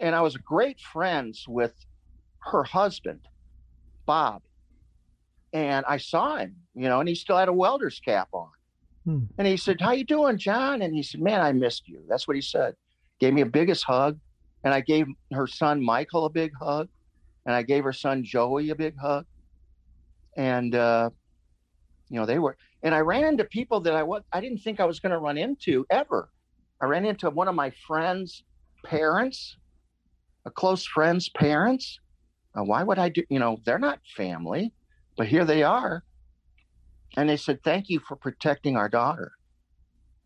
And 0.00 0.14
I 0.14 0.20
was 0.20 0.36
great 0.36 0.80
friends 0.80 1.44
with 1.46 1.72
her 2.40 2.64
husband, 2.64 3.20
Bob 4.04 4.42
and 5.54 5.86
I 5.88 5.98
saw 5.98 6.36
him, 6.36 6.56
you 6.74 6.88
know, 6.88 7.00
and 7.00 7.08
he 7.08 7.14
still 7.14 7.36
had 7.36 7.48
a 7.48 7.52
welder's 7.52 8.00
cap 8.00 8.28
on. 8.32 8.48
Hmm. 9.04 9.24
And 9.38 9.46
he 9.46 9.56
said, 9.56 9.80
"How 9.80 9.92
you 9.92 10.04
doing, 10.04 10.38
John?" 10.38 10.82
And 10.82 10.94
he 10.94 11.02
said, 11.02 11.20
"Man, 11.20 11.40
I 11.40 11.52
missed 11.52 11.88
you." 11.88 12.02
That's 12.08 12.26
what 12.26 12.36
he 12.36 12.42
said. 12.42 12.74
Gave 13.20 13.34
me 13.34 13.42
a 13.42 13.46
biggest 13.46 13.84
hug, 13.84 14.18
and 14.64 14.74
I 14.74 14.80
gave 14.80 15.06
her 15.32 15.46
son 15.46 15.82
Michael 15.82 16.24
a 16.24 16.30
big 16.30 16.52
hug, 16.60 16.88
and 17.46 17.54
I 17.54 17.62
gave 17.62 17.84
her 17.84 17.92
son 17.92 18.24
Joey 18.24 18.70
a 18.70 18.74
big 18.74 18.96
hug, 18.98 19.26
and 20.36 20.74
uh, 20.74 21.10
you 22.08 22.18
know 22.18 22.26
they 22.26 22.38
were. 22.38 22.56
And 22.82 22.94
I 22.94 23.00
ran 23.00 23.24
into 23.24 23.44
people 23.44 23.80
that 23.80 23.94
I 23.94 24.02
was 24.02 24.22
I 24.32 24.40
didn't 24.40 24.58
think 24.58 24.80
I 24.80 24.84
was 24.84 25.00
going 25.00 25.12
to 25.12 25.18
run 25.18 25.38
into 25.38 25.86
ever. 25.90 26.30
I 26.80 26.86
ran 26.86 27.04
into 27.04 27.30
one 27.30 27.48
of 27.48 27.54
my 27.54 27.72
friends' 27.86 28.42
parents, 28.84 29.56
a 30.44 30.50
close 30.50 30.84
friend's 30.84 31.28
parents. 31.28 32.00
Uh, 32.56 32.64
why 32.64 32.82
would 32.82 32.98
I 32.98 33.08
do? 33.10 33.22
You 33.28 33.38
know, 33.38 33.58
they're 33.64 33.78
not 33.78 34.00
family 34.16 34.72
but 35.16 35.26
here 35.26 35.44
they 35.44 35.62
are. 35.62 36.02
And 37.16 37.28
they 37.28 37.36
said, 37.36 37.62
"Thank 37.62 37.88
you 37.88 38.00
for 38.00 38.16
protecting 38.16 38.76
our 38.76 38.88
daughter." 38.88 39.32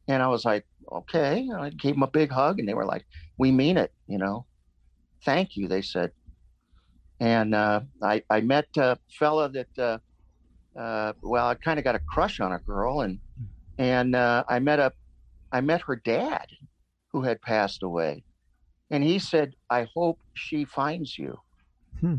And 0.06 0.22
I 0.22 0.28
was 0.28 0.44
like, 0.44 0.66
"Okay." 0.90 1.48
I 1.56 1.70
gave 1.70 1.94
them 1.94 2.02
a 2.02 2.08
big 2.08 2.30
hug, 2.30 2.58
and 2.58 2.68
they 2.68 2.74
were 2.74 2.86
like, 2.86 3.04
"We 3.38 3.50
mean 3.52 3.76
it," 3.76 3.92
you 4.06 4.18
know. 4.18 4.46
Thank 5.24 5.56
you, 5.56 5.68
they 5.68 5.82
said. 5.82 6.12
And 7.20 7.54
uh, 7.54 7.80
I 8.02 8.22
I 8.30 8.40
met 8.40 8.68
a 8.76 8.98
fella 9.18 9.48
that 9.50 9.78
uh, 9.78 9.98
uh, 10.78 11.12
well, 11.22 11.48
I 11.48 11.54
kind 11.54 11.78
of 11.78 11.84
got 11.84 11.96
a 11.96 12.00
crush 12.00 12.40
on 12.40 12.52
a 12.52 12.58
girl, 12.58 13.00
and 13.00 13.18
and 13.78 14.14
uh, 14.14 14.44
I 14.48 14.58
met 14.60 14.78
a 14.78 14.92
I 15.52 15.60
met 15.60 15.82
her 15.82 15.96
dad, 15.96 16.46
who 17.12 17.22
had 17.22 17.42
passed 17.42 17.82
away, 17.82 18.24
and 18.90 19.02
he 19.02 19.18
said, 19.18 19.54
"I 19.68 19.88
hope 19.94 20.20
she 20.34 20.64
finds 20.64 21.18
you." 21.18 21.40
Hmm. 22.00 22.16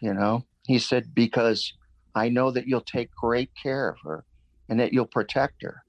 You 0.00 0.14
know, 0.14 0.44
he 0.66 0.78
said 0.78 1.14
because 1.14 1.72
I 2.16 2.28
know 2.28 2.50
that 2.50 2.66
you'll 2.66 2.80
take 2.80 3.14
great 3.14 3.50
care 3.62 3.88
of 3.88 3.98
her, 4.02 4.24
and 4.68 4.80
that 4.80 4.92
you'll 4.92 5.06
protect 5.06 5.62
her. 5.62 5.84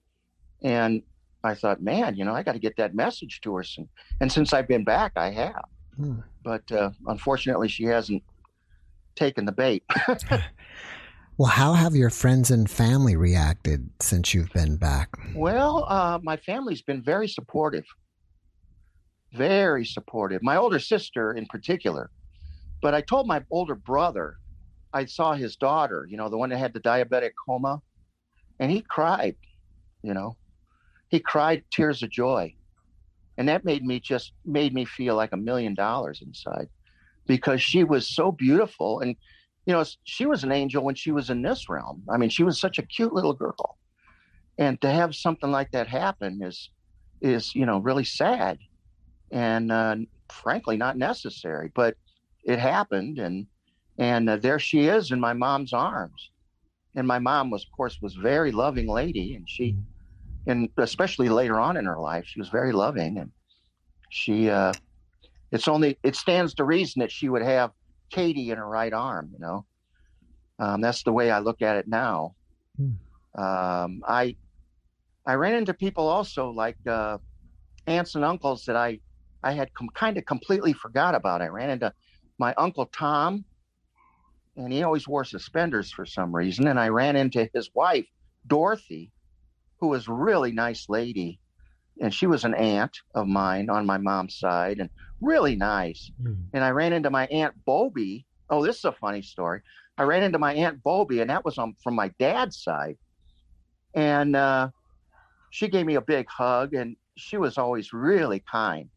And 0.61 1.01
I 1.43 1.55
thought, 1.55 1.81
man, 1.81 2.15
you 2.15 2.25
know, 2.25 2.33
I 2.33 2.43
got 2.43 2.53
to 2.53 2.59
get 2.59 2.77
that 2.77 2.93
message 2.93 3.41
to 3.41 3.55
her. 3.55 3.63
And, 3.77 3.87
and 4.21 4.31
since 4.31 4.53
I've 4.53 4.67
been 4.67 4.83
back, 4.83 5.13
I 5.15 5.31
have. 5.31 5.63
Hmm. 5.95 6.19
But 6.43 6.71
uh, 6.71 6.91
unfortunately, 7.07 7.69
she 7.69 7.85
hasn't 7.85 8.21
taken 9.15 9.45
the 9.45 9.51
bait. 9.51 9.83
Well, 11.39 11.49
how 11.49 11.73
have 11.73 11.95
your 11.95 12.09
friends 12.09 12.49
and 12.49 12.67
family 12.67 13.15
reacted 13.15 13.91
since 13.99 14.33
you've 14.33 14.51
been 14.53 14.75
back? 14.75 15.09
Well, 15.35 15.85
uh, 15.87 16.17
my 16.23 16.35
family's 16.35 16.81
been 16.81 17.03
very 17.03 17.27
supportive. 17.27 17.85
Very 19.33 19.85
supportive. 19.85 20.41
My 20.41 20.57
older 20.57 20.79
sister, 20.79 21.33
in 21.33 21.45
particular. 21.45 22.09
But 22.81 22.95
I 22.95 23.01
told 23.01 23.27
my 23.27 23.43
older 23.51 23.75
brother, 23.75 24.37
I 24.97 25.05
saw 25.05 25.33
his 25.33 25.55
daughter, 25.55 26.07
you 26.09 26.17
know, 26.17 26.27
the 26.27 26.39
one 26.39 26.49
that 26.49 26.57
had 26.57 26.73
the 26.73 26.79
diabetic 26.79 27.33
coma, 27.45 27.83
and 28.59 28.71
he 28.71 28.81
cried, 28.81 29.35
you 30.01 30.15
know, 30.15 30.37
he 31.09 31.19
cried 31.19 31.63
tears 31.71 32.01
of 32.01 32.09
joy. 32.09 32.55
And 33.37 33.47
that 33.47 33.63
made 33.63 33.85
me 33.85 33.99
just 33.99 34.33
made 34.43 34.73
me 34.73 34.85
feel 34.85 35.15
like 35.15 35.33
a 35.33 35.37
million 35.37 35.75
dollars 35.75 36.23
inside 36.25 36.69
because 37.27 37.61
she 37.61 37.83
was 37.83 38.09
so 38.09 38.31
beautiful. 38.31 39.01
And 39.01 39.15
you 39.67 39.73
know, 39.73 39.83
she 40.03 40.25
was 40.25 40.43
an 40.43 40.51
angel 40.51 40.83
when 40.83 40.95
she 40.95 41.11
was 41.11 41.29
in 41.29 41.43
this 41.43 41.69
realm. 41.69 42.01
I 42.09 42.17
mean, 42.17 42.31
she 42.31 42.43
was 42.43 42.59
such 42.59 42.79
a 42.79 42.87
cute 42.95 43.13
little 43.13 43.33
girl, 43.33 43.77
and 44.57 44.81
to 44.81 44.89
have 44.89 45.13
something 45.13 45.51
like 45.51 45.69
that 45.73 45.87
happen 45.87 46.41
is, 46.41 46.71
is 47.21 47.53
you 47.53 47.67
know, 47.67 47.77
really 47.77 48.05
sad, 48.05 48.57
and 49.31 49.71
uh, 49.71 49.97
frankly 50.31 50.75
not 50.77 50.97
necessary. 50.97 51.69
But 51.75 51.97
it 52.43 52.57
happened, 52.57 53.19
and 53.19 53.45
and 53.97 54.29
uh, 54.29 54.37
there 54.37 54.59
she 54.59 54.87
is 54.87 55.11
in 55.11 55.19
my 55.19 55.33
mom's 55.33 55.73
arms, 55.73 56.31
and 56.95 57.07
my 57.07 57.19
mom 57.19 57.49
was, 57.49 57.63
of 57.63 57.71
course, 57.75 57.99
was 58.01 58.15
very 58.15 58.51
loving 58.51 58.87
lady, 58.87 59.35
and 59.35 59.49
she, 59.49 59.75
and 60.45 60.69
especially 60.77 61.29
later 61.29 61.59
on 61.59 61.77
in 61.77 61.85
her 61.85 61.99
life, 61.99 62.25
she 62.27 62.39
was 62.39 62.49
very 62.49 62.71
loving, 62.71 63.17
and 63.17 63.31
she, 64.09 64.49
uh, 64.49 64.73
it's 65.51 65.67
only 65.67 65.97
it 66.03 66.15
stands 66.15 66.53
to 66.55 66.63
reason 66.63 66.99
that 66.99 67.11
she 67.11 67.29
would 67.29 67.41
have 67.41 67.71
Katie 68.09 68.51
in 68.51 68.57
her 68.57 68.67
right 68.67 68.93
arm. 68.93 69.29
You 69.33 69.39
know, 69.39 69.65
um, 70.59 70.81
that's 70.81 71.03
the 71.03 71.13
way 71.13 71.31
I 71.31 71.39
look 71.39 71.61
at 71.61 71.77
it 71.77 71.87
now. 71.87 72.35
Hmm. 72.77 73.41
Um, 73.41 74.03
I 74.07 74.35
I 75.25 75.33
ran 75.33 75.55
into 75.55 75.73
people 75.73 76.07
also 76.07 76.49
like 76.51 76.77
uh, 76.87 77.17
aunts 77.85 78.15
and 78.15 78.23
uncles 78.23 78.65
that 78.65 78.75
I 78.75 78.99
I 79.43 79.51
had 79.51 79.73
com- 79.73 79.89
kind 79.93 80.17
of 80.17 80.25
completely 80.25 80.73
forgot 80.73 81.15
about. 81.15 81.41
I 81.41 81.47
ran 81.47 81.69
into 81.69 81.93
my 82.39 82.53
uncle 82.57 82.85
Tom, 82.87 83.45
and 84.57 84.73
he 84.73 84.83
always 84.83 85.07
wore 85.07 85.23
suspenders 85.23 85.91
for 85.91 86.05
some 86.05 86.35
reason. 86.35 86.67
And 86.67 86.79
I 86.79 86.89
ran 86.89 87.15
into 87.15 87.49
his 87.53 87.69
wife 87.73 88.05
Dorothy, 88.45 89.11
who 89.79 89.89
was 89.89 90.07
a 90.07 90.13
really 90.13 90.51
nice 90.51 90.89
lady, 90.89 91.39
and 92.01 92.13
she 92.13 92.27
was 92.27 92.43
an 92.43 92.55
aunt 92.55 92.97
of 93.15 93.27
mine 93.27 93.69
on 93.69 93.85
my 93.85 93.97
mom's 93.97 94.37
side, 94.37 94.79
and 94.79 94.89
really 95.21 95.55
nice. 95.55 96.11
Hmm. 96.21 96.33
And 96.53 96.63
I 96.63 96.71
ran 96.71 96.93
into 96.93 97.09
my 97.09 97.27
aunt 97.27 97.53
Bobby. 97.65 98.25
Oh, 98.49 98.65
this 98.65 98.77
is 98.77 98.85
a 98.85 98.91
funny 98.91 99.21
story. 99.21 99.61
I 99.97 100.03
ran 100.03 100.23
into 100.23 100.39
my 100.39 100.53
aunt 100.53 100.83
Bobby, 100.83 101.21
and 101.21 101.29
that 101.29 101.45
was 101.45 101.57
on 101.57 101.75
from 101.83 101.95
my 101.95 102.11
dad's 102.19 102.61
side. 102.61 102.97
And 103.93 104.35
uh, 104.35 104.69
she 105.49 105.67
gave 105.67 105.85
me 105.85 105.95
a 105.95 106.01
big 106.01 106.27
hug, 106.29 106.73
and 106.73 106.95
she 107.15 107.37
was 107.37 107.57
always 107.57 107.93
really 107.93 108.43
kind. 108.49 108.89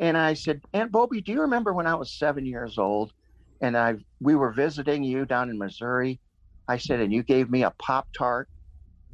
And 0.00 0.16
I 0.16 0.34
said, 0.34 0.60
Aunt 0.72 0.92
Bobby, 0.92 1.20
do 1.20 1.32
you 1.32 1.40
remember 1.40 1.72
when 1.72 1.86
I 1.86 1.94
was 1.94 2.12
seven 2.12 2.46
years 2.46 2.78
old, 2.78 3.12
and 3.60 3.76
I 3.76 3.96
we 4.20 4.34
were 4.36 4.52
visiting 4.52 5.02
you 5.04 5.24
down 5.26 5.50
in 5.50 5.58
Missouri? 5.58 6.20
I 6.68 6.78
said, 6.78 7.00
and 7.00 7.12
you 7.12 7.22
gave 7.22 7.50
me 7.50 7.62
a 7.64 7.72
pop 7.82 8.08
tart, 8.16 8.48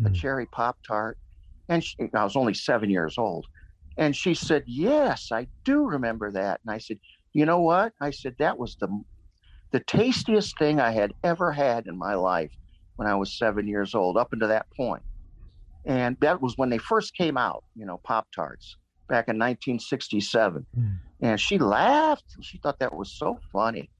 a 0.05 0.11
Hmm. 0.11 0.15
cherry 0.15 0.47
pop 0.47 0.79
tart, 0.87 1.19
and 1.69 1.85
she, 1.85 1.97
I 2.15 2.25
was 2.25 2.37
only 2.37 2.55
seven 2.55 2.91
years 2.91 3.17
old. 3.19 3.47
And 3.97 4.17
she 4.17 4.35
said, 4.35 4.65
Yes, 4.67 5.29
I 5.33 5.49
do 5.65 5.87
remember 5.87 6.33
that. 6.33 6.61
And 6.65 6.75
I 6.75 6.79
said, 6.79 6.99
You 7.33 7.47
know 7.47 7.61
what? 7.61 7.93
I 8.01 8.11
said, 8.11 8.37
That 8.39 8.59
was 8.59 8.77
the 8.81 8.89
the 9.73 9.81
tastiest 9.81 10.59
thing 10.59 10.81
I 10.81 10.93
had 10.93 11.13
ever 11.25 11.53
had 11.53 11.87
in 11.87 11.99
my 11.99 12.15
life 12.15 12.53
when 12.97 13.09
I 13.09 13.17
was 13.17 13.37
seven 13.37 13.67
years 13.69 13.95
old, 13.95 14.17
up 14.17 14.33
until 14.33 14.49
that 14.49 14.67
point. 14.77 15.03
And 15.87 16.17
that 16.21 16.41
was 16.41 16.55
when 16.57 16.71
they 16.71 16.79
first 16.79 17.15
came 17.15 17.37
out, 17.37 17.65
you 17.75 17.85
know, 17.85 18.01
Pop 18.05 18.29
Tarts 18.35 18.77
back 19.09 19.29
in 19.29 19.37
1967. 19.39 20.67
Mm. 20.77 21.01
And 21.21 21.41
she 21.41 21.59
laughed. 21.59 22.25
She 22.43 22.59
thought 22.59 22.79
that 22.81 22.95
was 22.95 23.17
so 23.17 23.39
funny. 23.53 23.91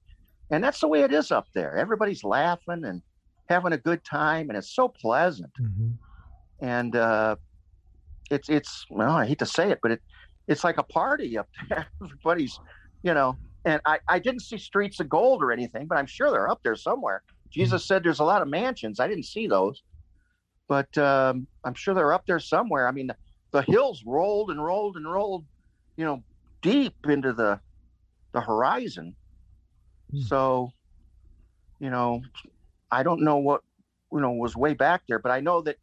And 0.51 0.63
that's 0.63 0.79
the 0.79 0.87
way 0.87 1.01
it 1.01 1.13
is 1.13 1.31
up 1.31 1.47
there. 1.55 1.75
Everybody's 1.75 2.23
laughing 2.23 2.83
and 2.85 3.01
having 3.49 3.73
a 3.73 3.77
good 3.77 4.03
time, 4.03 4.49
and 4.49 4.57
it's 4.57 4.73
so 4.73 4.87
pleasant 4.87 5.51
Mhm. 5.61 5.97
and 6.61 6.95
uh, 6.95 7.35
it's 8.31 8.49
it's 8.49 8.85
well, 8.89 9.11
I 9.11 9.25
hate 9.25 9.39
to 9.39 9.45
say 9.45 9.71
it, 9.71 9.79
but 9.81 9.91
it 9.91 10.01
it's 10.47 10.63
like 10.63 10.77
a 10.77 10.83
party 10.83 11.37
up 11.37 11.47
there. 11.69 11.87
Everybody's, 12.03 12.59
you 13.03 13.13
know, 13.13 13.37
and 13.65 13.81
I 13.85 13.99
I 14.07 14.19
didn't 14.19 14.41
see 14.41 14.57
streets 14.57 14.99
of 14.99 15.09
gold 15.09 15.43
or 15.43 15.51
anything, 15.51 15.87
but 15.87 15.97
I'm 15.97 16.05
sure 16.07 16.31
they're 16.31 16.49
up 16.49 16.61
there 16.63 16.75
somewhere. 16.75 17.23
Jesus 17.51 17.85
said 17.87 18.03
there's 18.03 18.19
a 18.19 18.23
lot 18.25 18.41
of 18.41 18.47
mansions. 18.47 18.99
I 18.99 19.07
didn't 19.07 19.25
see 19.25 19.47
those, 19.47 19.83
but 20.67 20.97
um, 20.97 21.47
I'm 21.63 21.73
sure 21.75 21.93
they're 21.93 22.13
up 22.13 22.25
there 22.27 22.39
somewhere. 22.39 22.87
I 22.87 22.91
mean, 22.91 23.07
the, 23.07 23.17
the 23.51 23.61
hills 23.61 24.03
rolled 24.05 24.51
and 24.51 24.63
rolled 24.63 24.97
and 24.97 25.09
rolled, 25.09 25.45
you 25.97 26.05
know, 26.05 26.23
deep 26.61 26.95
into 27.07 27.33
the 27.33 27.61
the 28.33 28.41
horizon. 28.41 29.15
Hmm. 30.15 30.21
So, 30.21 30.71
you 31.79 31.89
know, 31.89 32.21
I 32.91 33.03
don't 33.03 33.23
know 33.23 33.37
what 33.37 33.61
you 34.11 34.21
know 34.21 34.31
was 34.31 34.55
way 34.55 34.73
back 34.73 35.03
there, 35.07 35.19
but 35.19 35.31
I 35.31 35.41
know 35.41 35.61
that 35.61 35.77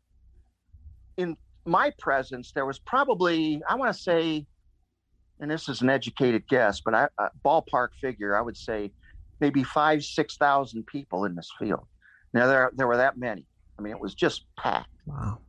in 1.16 1.36
my 1.66 1.92
presence 1.98 2.52
there 2.54 2.66
was 2.66 2.78
probably 2.78 3.60
I 3.68 3.74
want 3.74 3.94
to 3.94 4.00
say, 4.00 4.46
and 5.38 5.50
this 5.50 5.68
is 5.68 5.82
an 5.82 5.90
educated 5.90 6.46
guess, 6.48 6.80
but 6.84 6.94
I 6.94 7.08
uh, 7.18 7.28
ballpark 7.44 7.88
figure 8.00 8.36
I 8.36 8.40
would 8.40 8.56
say 8.56 8.92
maybe 9.40 9.62
five 9.62 10.02
six 10.02 10.36
thousand 10.36 10.86
people 10.86 11.24
in 11.24 11.34
this 11.34 11.50
field. 11.58 11.86
Now 12.32 12.46
there 12.46 12.72
there 12.74 12.86
were 12.86 12.96
that 12.96 13.18
many. 13.18 13.46
I 13.78 13.82
mean, 13.82 13.92
it 13.92 14.00
was 14.00 14.14
just 14.14 14.46
packed 14.58 14.88
Wow. 15.06 15.40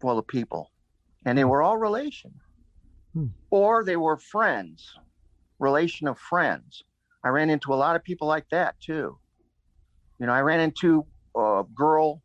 full 0.00 0.18
of 0.18 0.26
people, 0.26 0.72
and 1.24 1.36
they 1.38 1.44
were 1.44 1.62
all 1.62 1.76
relation, 1.78 2.32
Hmm. 3.12 3.26
or 3.50 3.84
they 3.84 3.96
were 3.96 4.16
friends, 4.16 4.86
relation 5.60 6.08
of 6.08 6.18
friends. 6.18 6.82
I 7.24 7.28
ran 7.28 7.50
into 7.50 7.72
a 7.72 7.76
lot 7.76 7.96
of 7.96 8.04
people 8.04 8.28
like 8.28 8.46
that 8.50 8.76
too. 8.80 9.18
You 10.18 10.26
know, 10.26 10.32
I 10.32 10.40
ran 10.40 10.60
into 10.60 11.06
a 11.36 11.64
girl 11.74 12.22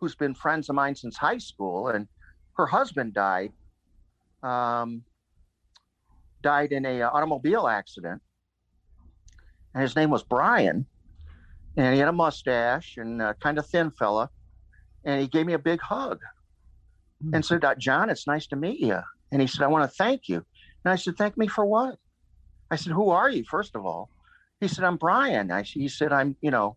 who's 0.00 0.14
been 0.14 0.34
friends 0.34 0.68
of 0.68 0.74
mine 0.76 0.94
since 0.94 1.16
high 1.16 1.38
school, 1.38 1.88
and 1.88 2.08
her 2.56 2.66
husband 2.66 3.14
died. 3.14 3.52
Um, 4.42 5.02
died 6.42 6.70
in 6.70 6.86
a 6.86 7.02
uh, 7.02 7.10
automobile 7.10 7.66
accident, 7.66 8.22
and 9.74 9.82
his 9.82 9.96
name 9.96 10.10
was 10.10 10.22
Brian, 10.22 10.86
and 11.76 11.94
he 11.94 11.98
had 11.98 12.08
a 12.08 12.12
mustache 12.12 12.96
and 12.96 13.20
a 13.20 13.34
kind 13.34 13.58
of 13.58 13.66
thin 13.66 13.90
fella, 13.90 14.30
and 15.04 15.20
he 15.20 15.26
gave 15.26 15.46
me 15.46 15.54
a 15.54 15.58
big 15.58 15.80
hug 15.80 16.20
and 17.32 17.44
said, 17.44 17.64
"Uh, 17.64 17.74
"John, 17.74 18.10
it's 18.10 18.26
nice 18.28 18.46
to 18.48 18.56
meet 18.56 18.78
you." 18.78 19.00
And 19.32 19.40
he 19.40 19.48
said, 19.48 19.64
"I 19.64 19.66
want 19.68 19.90
to 19.90 19.96
thank 19.96 20.28
you." 20.28 20.44
And 20.84 20.92
I 20.92 20.96
said, 20.96 21.16
"Thank 21.16 21.36
me 21.36 21.48
for 21.48 21.66
what?" 21.66 21.98
I 22.70 22.76
said, 22.76 22.92
"Who 22.92 23.10
are 23.10 23.28
you?" 23.28 23.44
First 23.44 23.74
of 23.74 23.84
all, 23.84 24.10
he 24.60 24.68
said, 24.68 24.84
"I'm 24.84 24.96
Brian." 24.96 25.50
I 25.50 25.62
he 25.62 25.88
said, 25.88 26.12
"I'm 26.12 26.36
you 26.40 26.50
know, 26.50 26.76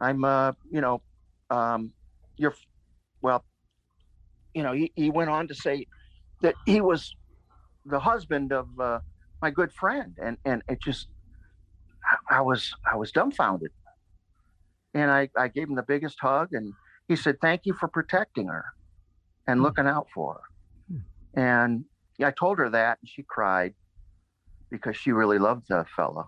I'm 0.00 0.24
uh 0.24 0.52
you 0.70 0.80
know, 0.80 1.02
um, 1.50 1.92
you're 2.36 2.54
well, 3.20 3.44
you 4.54 4.62
know." 4.62 4.72
He, 4.72 4.92
he 4.96 5.10
went 5.10 5.30
on 5.30 5.48
to 5.48 5.54
say 5.54 5.86
that 6.42 6.54
he 6.66 6.80
was 6.80 7.14
the 7.84 8.00
husband 8.00 8.52
of 8.52 8.68
uh, 8.80 9.00
my 9.42 9.50
good 9.50 9.72
friend, 9.72 10.16
and 10.22 10.38
and 10.44 10.62
it 10.68 10.80
just 10.82 11.08
I, 12.30 12.38
I 12.38 12.40
was 12.40 12.70
I 12.90 12.96
was 12.96 13.12
dumbfounded, 13.12 13.70
and 14.94 15.10
I 15.10 15.28
I 15.36 15.48
gave 15.48 15.68
him 15.68 15.76
the 15.76 15.82
biggest 15.82 16.18
hug, 16.20 16.48
and 16.52 16.72
he 17.08 17.16
said, 17.16 17.36
"Thank 17.40 17.62
you 17.66 17.74
for 17.74 17.88
protecting 17.88 18.48
her 18.48 18.64
and 19.46 19.62
looking 19.62 19.86
out 19.86 20.08
for 20.14 20.34
her." 20.34 20.40
And 21.42 21.84
I 22.24 22.30
told 22.30 22.58
her 22.58 22.70
that, 22.70 22.98
and 23.00 23.08
she 23.08 23.24
cried 23.28 23.74
because 24.70 24.96
she 24.96 25.12
really 25.12 25.38
loved 25.38 25.66
the 25.68 25.84
fella. 25.94 26.26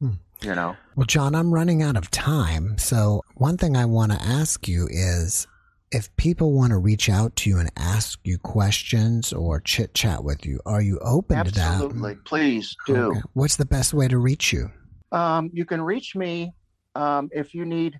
Hmm. 0.00 0.12
You 0.40 0.54
know, 0.54 0.76
Well, 0.94 1.06
John, 1.06 1.34
I'm 1.34 1.52
running 1.52 1.82
out 1.82 1.96
of 1.96 2.12
time. 2.12 2.78
So, 2.78 3.22
one 3.34 3.56
thing 3.56 3.76
I 3.76 3.84
want 3.86 4.12
to 4.12 4.22
ask 4.22 4.68
you 4.68 4.86
is 4.88 5.48
if 5.90 6.14
people 6.16 6.52
want 6.52 6.70
to 6.70 6.78
reach 6.78 7.08
out 7.08 7.34
to 7.36 7.50
you 7.50 7.58
and 7.58 7.70
ask 7.76 8.20
you 8.22 8.38
questions 8.38 9.32
or 9.32 9.60
chit 9.60 9.94
chat 9.94 10.22
with 10.22 10.46
you, 10.46 10.60
are 10.64 10.80
you 10.80 10.98
open 11.00 11.38
Absolutely. 11.38 11.50
to 11.50 11.58
that? 11.58 11.84
Absolutely. 11.84 12.14
Please 12.24 12.76
do. 12.86 12.96
Okay. 12.96 13.20
What's 13.32 13.56
the 13.56 13.64
best 13.64 13.92
way 13.94 14.06
to 14.06 14.18
reach 14.18 14.52
you? 14.52 14.70
Um, 15.10 15.50
you 15.52 15.64
can 15.64 15.80
reach 15.82 16.14
me 16.14 16.52
um, 16.94 17.30
if 17.32 17.54
you 17.54 17.64
need 17.64 17.98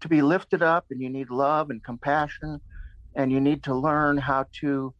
to 0.00 0.08
be 0.08 0.22
lifted 0.22 0.62
up 0.62 0.86
and 0.90 1.00
you 1.00 1.10
need 1.10 1.30
love 1.30 1.70
and 1.70 1.84
compassion 1.84 2.60
and 3.14 3.30
you 3.30 3.40
need 3.40 3.62
to 3.64 3.74
learn 3.74 4.16
how 4.16 4.46
to 4.60 4.94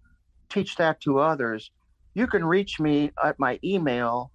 teach 0.51 0.76
that 0.76 1.01
to 1.01 1.18
others. 1.18 1.70
You 2.14 2.26
can 2.26 2.45
reach 2.45 2.81
me 2.81 3.12
at 3.22 3.39
my 3.39 3.59
email, 3.64 4.31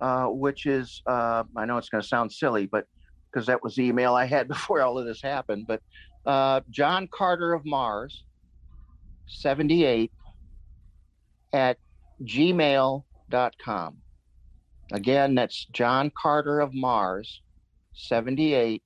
uh, 0.00 0.26
which 0.26 0.66
is, 0.66 1.02
uh, 1.06 1.44
I 1.56 1.64
know 1.64 1.78
it's 1.78 1.88
going 1.88 2.02
to 2.02 2.08
sound 2.08 2.32
silly, 2.32 2.66
but 2.66 2.86
because 3.30 3.46
that 3.46 3.62
was 3.62 3.74
the 3.74 3.84
email 3.84 4.14
I 4.14 4.26
had 4.26 4.48
before 4.54 4.82
all 4.82 4.98
of 4.98 5.06
this 5.06 5.22
happened, 5.22 5.66
but 5.66 5.80
uh, 6.26 6.60
John 6.70 7.08
Carter 7.12 7.52
of 7.52 7.64
Mars, 7.64 8.24
78 9.26 10.10
at 11.52 11.78
gmail.com. 12.22 13.96
Again, 14.92 15.34
that's 15.34 15.66
John 15.72 16.12
Carter 16.16 16.60
of 16.60 16.74
Mars, 16.74 17.40
78 17.94 18.82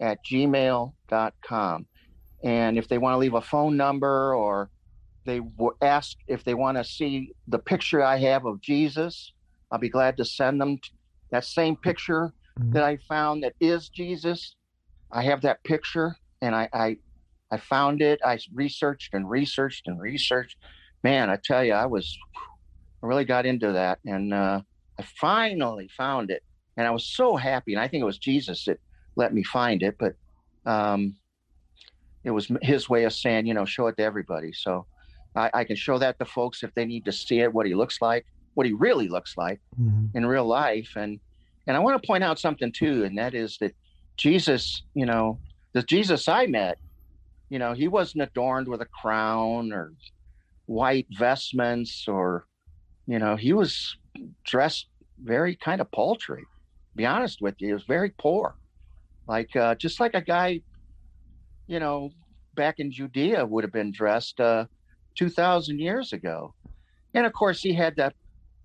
at 0.00 0.18
gmail.com. 0.30 1.86
And 2.44 2.78
if 2.78 2.88
they 2.88 2.98
want 2.98 3.14
to 3.14 3.18
leave 3.18 3.34
a 3.34 3.40
phone 3.40 3.76
number 3.76 4.34
or 4.34 4.70
they 5.24 5.40
ask 5.80 6.16
if 6.26 6.42
they 6.42 6.54
want 6.54 6.76
to 6.76 6.84
see 6.84 7.32
the 7.46 7.58
picture 7.58 8.02
I 8.02 8.18
have 8.18 8.44
of 8.44 8.60
Jesus, 8.60 9.32
I'll 9.72 9.78
be 9.78 9.88
glad 9.88 10.16
to 10.18 10.24
send 10.24 10.60
them 10.60 10.78
that 11.30 11.44
same 11.44 11.76
picture 11.76 12.32
mm-hmm. 12.58 12.72
that 12.72 12.84
I 12.84 12.98
found 13.08 13.42
that 13.42 13.54
is 13.58 13.88
Jesus. 13.88 14.54
I 15.10 15.22
have 15.22 15.40
that 15.42 15.64
picture 15.64 16.14
and 16.42 16.54
I, 16.54 16.68
I 16.72 16.96
I 17.50 17.58
found 17.58 18.00
it. 18.00 18.18
I 18.24 18.38
researched 18.54 19.12
and 19.12 19.28
researched 19.28 19.86
and 19.86 20.00
researched. 20.00 20.56
Man, 21.04 21.28
I 21.28 21.36
tell 21.36 21.62
you, 21.62 21.74
I 21.74 21.84
was 21.84 22.18
I 23.02 23.06
really 23.06 23.26
got 23.26 23.44
into 23.44 23.72
that, 23.72 23.98
and 24.06 24.32
uh, 24.32 24.62
I 24.98 25.02
finally 25.20 25.88
found 25.88 26.30
it, 26.30 26.42
and 26.76 26.86
I 26.86 26.90
was 26.90 27.04
so 27.04 27.36
happy. 27.36 27.74
And 27.74 27.80
I 27.80 27.88
think 27.88 28.00
it 28.00 28.06
was 28.06 28.18
Jesus 28.18 28.64
that 28.64 28.78
let 29.16 29.34
me 29.34 29.42
find 29.42 29.82
it, 29.82 29.96
but 29.98 30.14
um, 30.64 31.16
it 32.24 32.30
was 32.30 32.50
his 32.62 32.88
way 32.88 33.04
of 33.04 33.12
saying, 33.12 33.46
you 33.46 33.54
know, 33.54 33.66
show 33.66 33.88
it 33.88 33.96
to 33.98 34.02
everybody. 34.02 34.52
So 34.52 34.86
I, 35.34 35.50
I, 35.52 35.64
can 35.64 35.76
show 35.76 35.98
that 35.98 36.18
to 36.20 36.24
folks 36.24 36.62
if 36.62 36.72
they 36.74 36.84
need 36.84 37.04
to 37.04 37.12
see 37.12 37.40
it, 37.40 37.52
what 37.52 37.66
he 37.66 37.74
looks 37.74 38.00
like, 38.00 38.24
what 38.54 38.66
he 38.66 38.72
really 38.72 39.08
looks 39.08 39.36
like 39.36 39.60
mm-hmm. 39.80 40.16
in 40.16 40.26
real 40.26 40.46
life, 40.46 40.92
and 40.96 41.20
and 41.66 41.76
I 41.76 41.80
want 41.80 42.00
to 42.00 42.06
point 42.06 42.24
out 42.24 42.38
something 42.38 42.72
too, 42.72 43.04
and 43.04 43.16
that 43.18 43.34
is 43.34 43.58
that 43.58 43.74
Jesus, 44.16 44.82
you 44.94 45.06
know, 45.06 45.38
the 45.72 45.82
Jesus 45.82 46.28
I 46.28 46.46
met, 46.46 46.78
you 47.48 47.58
know, 47.58 47.72
he 47.72 47.88
wasn't 47.88 48.22
adorned 48.22 48.68
with 48.68 48.80
a 48.82 48.86
crown 48.86 49.72
or 49.72 49.92
white 50.66 51.06
vestments 51.18 52.06
or, 52.08 52.46
you 53.06 53.18
know, 53.18 53.36
he 53.36 53.52
was 53.52 53.96
dressed 54.44 54.88
very 55.22 55.54
kind 55.56 55.80
of 55.80 55.90
paltry. 55.92 56.44
Be 56.94 57.06
honest 57.06 57.40
with 57.40 57.54
you, 57.58 57.68
he 57.68 57.72
was 57.74 57.84
very 57.84 58.10
poor, 58.18 58.56
like 59.26 59.54
uh, 59.56 59.74
just 59.76 60.00
like 60.00 60.14
a 60.14 60.20
guy, 60.20 60.60
you 61.66 61.78
know, 61.78 62.10
back 62.54 62.80
in 62.80 62.90
Judea 62.92 63.46
would 63.46 63.64
have 63.64 63.72
been 63.72 63.92
dressed 63.92 64.40
uh, 64.40 64.66
two 65.14 65.30
thousand 65.30 65.78
years 65.78 66.12
ago. 66.12 66.54
And 67.14 67.24
of 67.24 67.32
course, 67.32 67.60
he 67.60 67.72
had 67.72 67.96
the 67.96 68.12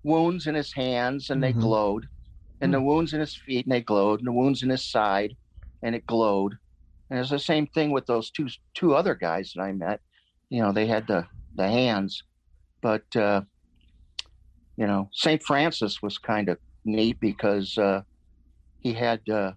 wounds 0.02 0.46
in 0.46 0.54
his 0.54 0.72
hands, 0.72 1.30
and 1.30 1.42
they 1.42 1.50
mm-hmm. 1.50 1.60
glowed, 1.60 2.08
and 2.60 2.72
mm-hmm. 2.72 2.80
the 2.80 2.86
wounds 2.86 3.12
in 3.12 3.20
his 3.20 3.34
feet, 3.34 3.66
and 3.66 3.72
they 3.72 3.80
glowed, 3.80 4.20
and 4.20 4.26
the 4.26 4.32
wounds 4.32 4.62
in 4.62 4.70
his 4.70 4.84
side, 4.84 5.36
and 5.82 5.94
it 5.94 6.06
glowed. 6.06 6.56
And 7.10 7.18
it's 7.18 7.30
the 7.30 7.38
same 7.38 7.66
thing 7.66 7.90
with 7.90 8.06
those 8.06 8.30
two 8.30 8.48
two 8.74 8.94
other 8.94 9.14
guys 9.14 9.52
that 9.54 9.62
I 9.62 9.72
met. 9.72 10.00
You 10.50 10.62
know, 10.62 10.72
they 10.72 10.86
had 10.86 11.06
the 11.06 11.26
the 11.54 11.68
hands, 11.68 12.22
but 12.80 13.04
uh, 13.16 13.42
you 14.76 14.86
know, 14.86 15.08
Saint 15.12 15.42
Francis 15.42 16.02
was 16.02 16.18
kind 16.18 16.48
of 16.48 16.58
neat 16.84 17.18
because 17.20 17.76
uh, 17.78 18.02
he 18.80 18.92
had 18.92 19.20
uh, 19.28 19.52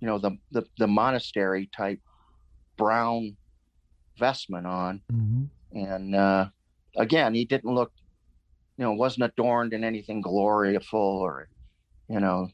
you 0.00 0.06
know 0.06 0.18
the, 0.18 0.36
the 0.52 0.64
the 0.78 0.86
monastery 0.86 1.68
type 1.76 2.00
brown 2.76 3.36
vestment 4.18 4.66
on, 4.66 5.00
mm-hmm. 5.12 5.78
and 5.78 6.14
uh, 6.14 6.46
again, 6.96 7.34
he 7.34 7.44
didn't 7.44 7.72
look, 7.74 7.92
you 8.80 8.86
know, 8.86 8.92
wasn't 8.92 9.24
adorned 9.24 9.74
in 9.74 9.84
anything 9.84 10.22
glorious 10.22 10.86
or, 10.90 11.50
you 12.08 12.18
know, 12.18 12.48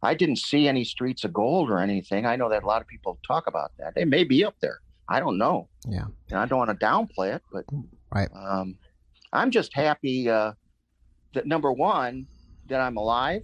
I 0.00 0.14
didn't 0.14 0.36
see 0.36 0.68
any 0.68 0.84
streets 0.84 1.24
of 1.24 1.32
gold 1.32 1.72
or 1.72 1.80
anything. 1.80 2.24
I 2.24 2.36
know 2.36 2.48
that 2.50 2.62
a 2.62 2.66
lot 2.66 2.80
of 2.80 2.86
people 2.86 3.18
talk 3.26 3.48
about 3.48 3.72
that. 3.78 3.96
They 3.96 4.04
may 4.04 4.22
be 4.22 4.44
up 4.44 4.54
there. 4.62 4.78
I 5.08 5.18
don't 5.18 5.38
know. 5.38 5.68
Yeah. 5.88 6.04
And 6.30 6.38
I 6.38 6.46
don't 6.46 6.60
want 6.60 6.70
to 6.70 6.86
downplay 6.86 7.34
it, 7.34 7.42
but 7.52 7.64
right. 8.14 8.28
Um, 8.32 8.76
I'm 9.32 9.50
just 9.50 9.74
happy 9.74 10.30
uh, 10.30 10.52
that 11.34 11.46
number 11.46 11.72
one, 11.72 12.28
that 12.68 12.80
I'm 12.80 12.96
alive. 12.96 13.42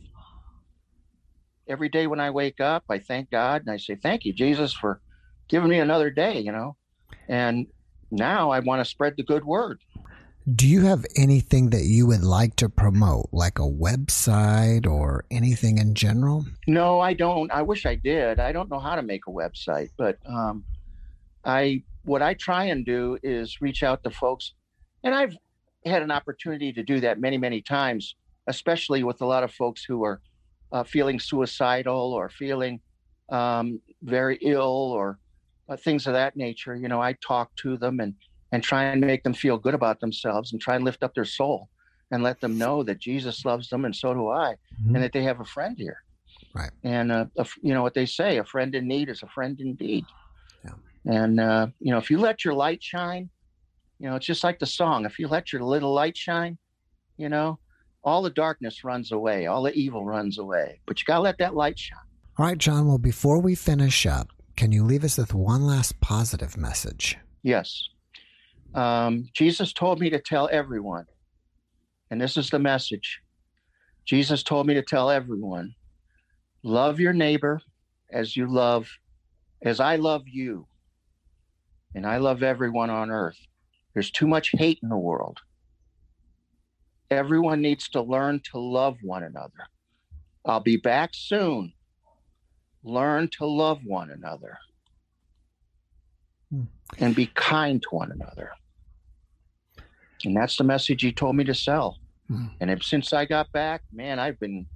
Every 1.69 1.89
day 1.89 2.07
when 2.07 2.21
I 2.21 2.31
wake 2.31 2.61
up, 2.61 2.85
I 2.89 3.01
thank 3.01 3.31
God 3.31 3.63
and 3.63 3.71
I 3.71 3.79
say, 3.79 3.97
Thank 3.97 4.25
you, 4.25 4.33
Jesus, 4.33 4.73
for 4.73 5.01
giving 5.49 5.71
me 5.71 5.81
another 5.81 6.11
day, 6.11 6.39
you 6.39 6.53
know. 6.53 6.77
And 7.29 7.67
now 8.13 8.53
I 8.53 8.61
want 8.61 8.81
to 8.81 8.89
spread 8.89 9.15
the 9.17 9.25
good 9.25 9.45
word. 9.45 9.81
Do 10.55 10.67
you 10.67 10.83
have 10.83 11.05
anything 11.15 11.71
that 11.71 11.83
you 11.83 12.07
would 12.07 12.23
like 12.23 12.57
to 12.57 12.71
promote, 12.71 13.29
like 13.33 13.59
a 13.59 13.63
website 13.63 14.87
or 14.87 15.25
anything 15.31 15.77
in 15.77 15.95
general? 15.95 16.47
No, 16.67 17.01
I 17.01 17.13
don't. 17.13 17.51
I 17.51 17.61
wish 17.63 17.85
I 17.85 17.97
did. 17.97 18.41
I 18.41 18.53
don't 18.53 18.71
know 18.71 18.79
how 18.79 18.95
to 18.95 19.03
make 19.03 19.27
a 19.27 19.31
website, 19.31 19.91
but 19.99 20.17
um, 20.27 20.65
I 21.45 21.83
what 22.05 22.23
I 22.23 22.33
try 22.35 22.65
and 22.65 22.87
do 22.87 23.19
is 23.23 23.61
reach 23.61 23.83
out 23.83 24.03
to 24.05 24.11
folks, 24.11 24.55
and 25.05 25.15
I've 25.15 25.37
had 25.85 26.03
an 26.03 26.11
opportunity 26.11 26.73
to 26.73 26.83
do 26.83 27.01
that 27.01 27.21
many, 27.21 27.37
many 27.37 27.61
times, 27.61 28.15
especially 28.47 29.03
with 29.03 29.21
a 29.21 29.27
lot 29.27 29.45
of 29.45 29.53
folks 29.53 29.85
who 29.85 30.03
are 30.05 30.21
uh, 30.73 30.85
feeling 30.85 31.21
suicidal 31.21 32.15
or 32.15 32.31
feeling 32.31 32.81
um, 33.29 33.81
very 34.03 34.39
ill 34.41 34.93
or 34.95 35.19
uh, 35.69 35.77
things 35.77 36.07
of 36.07 36.15
that 36.15 36.37
nature. 36.37 36.75
You 36.75 36.89
know, 36.89 37.03
I 37.03 37.15
talk 37.15 37.55
to 37.57 37.77
them 37.77 38.01
and 38.01 38.15
and 38.53 38.63
try 38.63 38.85
and 38.85 39.01
make 39.01 39.23
them 39.23 39.35
feel 39.35 39.59
good 39.59 39.75
about 39.75 40.01
themselves 40.01 40.53
and 40.53 40.61
try 40.61 40.77
and 40.77 40.85
lift 40.85 41.03
up 41.03 41.15
their 41.15 41.25
soul 41.25 41.69
and 42.11 42.23
let 42.23 42.41
them 42.41 42.57
know 42.57 42.83
that 42.83 42.99
Jesus 42.99 43.45
loves 43.45 43.69
them 43.69 43.85
and 43.85 43.95
so 43.95 44.15
do 44.15 44.29
I, 44.29 44.55
mm-hmm. 44.83 44.95
and 44.95 45.05
that 45.05 45.13
they 45.13 45.23
have 45.25 45.41
a 45.41 45.45
friend 45.45 45.77
here. 45.77 46.03
Right. 46.55 46.71
And 46.83 47.13
uh, 47.13 47.27
a, 47.37 47.47
you 47.63 47.75
know 47.75 47.83
what 47.83 47.95
they 47.95 48.07
say: 48.07 48.39
a 48.39 48.45
friend 48.45 48.75
in 48.75 48.89
need 48.89 49.09
is 49.09 49.23
a 49.23 49.29
friend 49.29 49.61
indeed. 49.61 50.05
Yeah. 50.65 50.73
And 51.05 51.39
uh, 51.39 51.69
you 51.79 51.93
know, 51.93 51.99
if 51.99 52.11
you 52.11 52.19
let 52.19 52.45
your 52.45 52.55
light 52.55 52.83
shine, 52.83 53.29
you 53.99 54.09
know, 54.09 54.17
it's 54.17 54.27
just 54.27 54.45
like 54.45 54.59
the 54.59 54.67
song: 54.67 55.05
if 55.05 55.19
you 55.19 55.29
let 55.29 55.53
your 55.53 55.63
little 55.63 55.93
light 55.93 56.17
shine, 56.17 56.57
you 57.17 57.29
know, 57.29 57.59
all 58.03 58.23
the 58.23 58.31
darkness 58.31 58.83
runs 58.83 59.13
away, 59.13 59.47
all 59.47 59.63
the 59.63 59.75
evil 59.75 60.05
runs 60.05 60.39
away. 60.39 60.81
But 60.87 61.01
you 61.01 61.05
gotta 61.05 61.21
let 61.21 61.39
that 61.39 61.55
light 61.55 61.79
shine. 61.79 61.99
All 62.39 62.47
right, 62.47 62.59
John. 62.59 62.87
Well, 62.87 62.99
before 62.99 63.41
we 63.41 63.55
finish 63.55 64.07
up, 64.07 64.29
can 64.57 64.73
you 64.73 64.85
leave 64.85 65.05
us 65.05 65.19
with 65.19 65.35
one 65.35 65.67
last 65.67 66.01
positive 66.01 66.57
message? 66.57 67.19
Yes 67.43 67.89
um, 68.75 69.29
Jesus 69.35 69.73
told 69.73 70.01
me 70.01 70.11
to 70.11 70.21
tell 70.21 70.49
everyone, 70.53 71.07
and 72.11 72.21
this 72.21 72.37
is 72.37 72.51
the 72.51 72.59
message. 72.59 73.21
Jesus 74.07 74.43
told 74.43 74.67
me 74.67 74.75
to 74.75 74.83
tell 74.83 75.11
everyone, 75.11 75.75
love 76.63 77.01
your 77.01 77.13
neighbor 77.13 77.61
as 78.13 78.37
you 78.37 78.47
love, 78.47 78.89
as 79.63 79.81
I 79.81 79.97
love 79.97 80.23
you. 80.27 80.67
And 81.95 82.07
I 82.07 82.19
love 82.19 82.43
everyone 82.43 82.91
on 82.91 83.11
earth. 83.11 83.39
There's 83.95 84.11
too 84.11 84.27
much 84.27 84.51
hate 84.53 84.79
in 84.83 84.89
the 84.89 84.97
world. 84.97 85.39
Everyone 87.11 87.63
needs 87.63 87.89
to 87.91 88.03
learn 88.03 88.41
to 88.53 88.59
love 88.59 88.99
one 89.03 89.25
another. 89.25 89.69
I'll 90.45 90.61
be 90.61 90.77
back 90.77 91.11
soon. 91.13 91.73
Learn 92.83 93.29
to 93.39 93.47
love 93.47 93.81
one 93.85 94.11
another 94.11 94.59
and 96.99 97.15
be 97.15 97.27
kind 97.35 97.83
to 97.83 97.89
one 97.91 98.13
another. 98.13 98.51
And 100.25 100.37
that's 100.37 100.57
the 100.57 100.65
message 100.65 101.03
he 101.03 101.13
told 101.13 101.37
me 101.37 101.45
to 101.45 101.55
sell. 101.55 101.99
Mm. 102.31 102.51
And 102.61 102.83
since 102.83 103.13
I 103.13 103.25
got 103.25 103.51
back, 103.53 103.83
man, 103.93 104.19
I've 104.19 104.39
been 104.41 104.67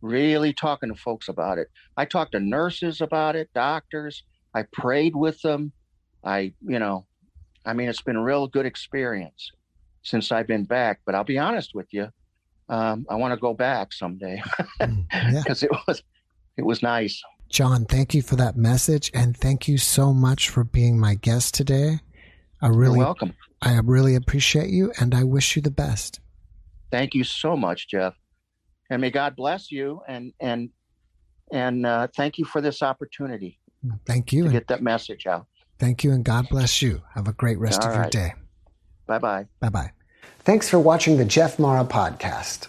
really 0.00 0.52
talking 0.52 0.88
to 0.88 0.94
folks 0.94 1.28
about 1.28 1.58
it. 1.58 1.68
I 1.96 2.04
talked 2.04 2.32
to 2.32 2.40
nurses 2.40 3.00
about 3.00 3.36
it, 3.36 3.50
doctors. 3.54 4.22
I 4.54 4.64
prayed 4.72 5.16
with 5.16 5.40
them. 5.42 5.72
I, 6.24 6.52
you 6.60 6.78
know, 6.78 7.06
I 7.64 7.72
mean, 7.72 7.88
it's 7.88 8.02
been 8.02 8.16
a 8.16 8.22
real 8.22 8.46
good 8.46 8.66
experience 8.66 9.50
since 10.02 10.30
I've 10.30 10.46
been 10.46 10.64
back. 10.64 11.00
But 11.04 11.14
I'll 11.14 11.24
be 11.24 11.38
honest 11.38 11.74
with 11.74 11.92
you, 11.92 12.08
um, 12.68 13.06
I 13.10 13.16
want 13.16 13.32
to 13.32 13.40
go 13.40 13.54
back 13.54 13.92
someday 13.92 14.42
because 14.78 14.90
hmm. 14.90 15.02
yeah. 15.10 15.42
it 15.48 15.70
was 15.86 16.02
it 16.56 16.64
was 16.64 16.82
nice. 16.82 17.22
John, 17.48 17.84
thank 17.84 18.14
you 18.14 18.22
for 18.22 18.36
that 18.36 18.56
message, 18.56 19.10
and 19.14 19.36
thank 19.36 19.68
you 19.68 19.78
so 19.78 20.12
much 20.12 20.48
for 20.48 20.64
being 20.64 20.98
my 20.98 21.14
guest 21.14 21.54
today. 21.54 22.00
I 22.60 22.68
really 22.68 22.98
You're 22.98 23.06
welcome. 23.06 23.34
I 23.62 23.78
really 23.84 24.14
appreciate 24.14 24.70
you, 24.70 24.92
and 25.00 25.14
I 25.14 25.24
wish 25.24 25.56
you 25.56 25.62
the 25.62 25.70
best. 25.70 26.20
Thank 26.90 27.14
you 27.14 27.24
so 27.24 27.56
much, 27.56 27.88
Jeff, 27.88 28.14
and 28.90 29.00
may 29.00 29.10
God 29.10 29.36
bless 29.36 29.70
you, 29.70 30.02
and 30.08 30.32
and 30.40 30.70
and 31.52 31.86
uh, 31.86 32.08
thank 32.16 32.38
you 32.38 32.44
for 32.44 32.60
this 32.60 32.82
opportunity. 32.82 33.58
Thank 34.06 34.32
you. 34.32 34.44
To 34.44 34.50
get 34.50 34.68
that 34.68 34.82
message 34.82 35.26
out. 35.26 35.46
Thank 35.78 36.04
you 36.04 36.12
and 36.12 36.24
God 36.24 36.48
bless 36.48 36.80
you. 36.80 37.02
Have 37.14 37.28
a 37.28 37.32
great 37.32 37.58
rest 37.58 37.82
All 37.82 37.90
of 37.90 37.94
your 37.96 38.10
day. 38.10 38.34
Bye 39.06 39.18
bye. 39.18 39.46
Bye 39.60 39.68
bye. 39.68 39.92
Thanks 40.40 40.68
for 40.68 40.78
watching 40.78 41.16
the 41.16 41.24
Jeff 41.24 41.58
Mara 41.58 41.84
podcast. 41.84 42.68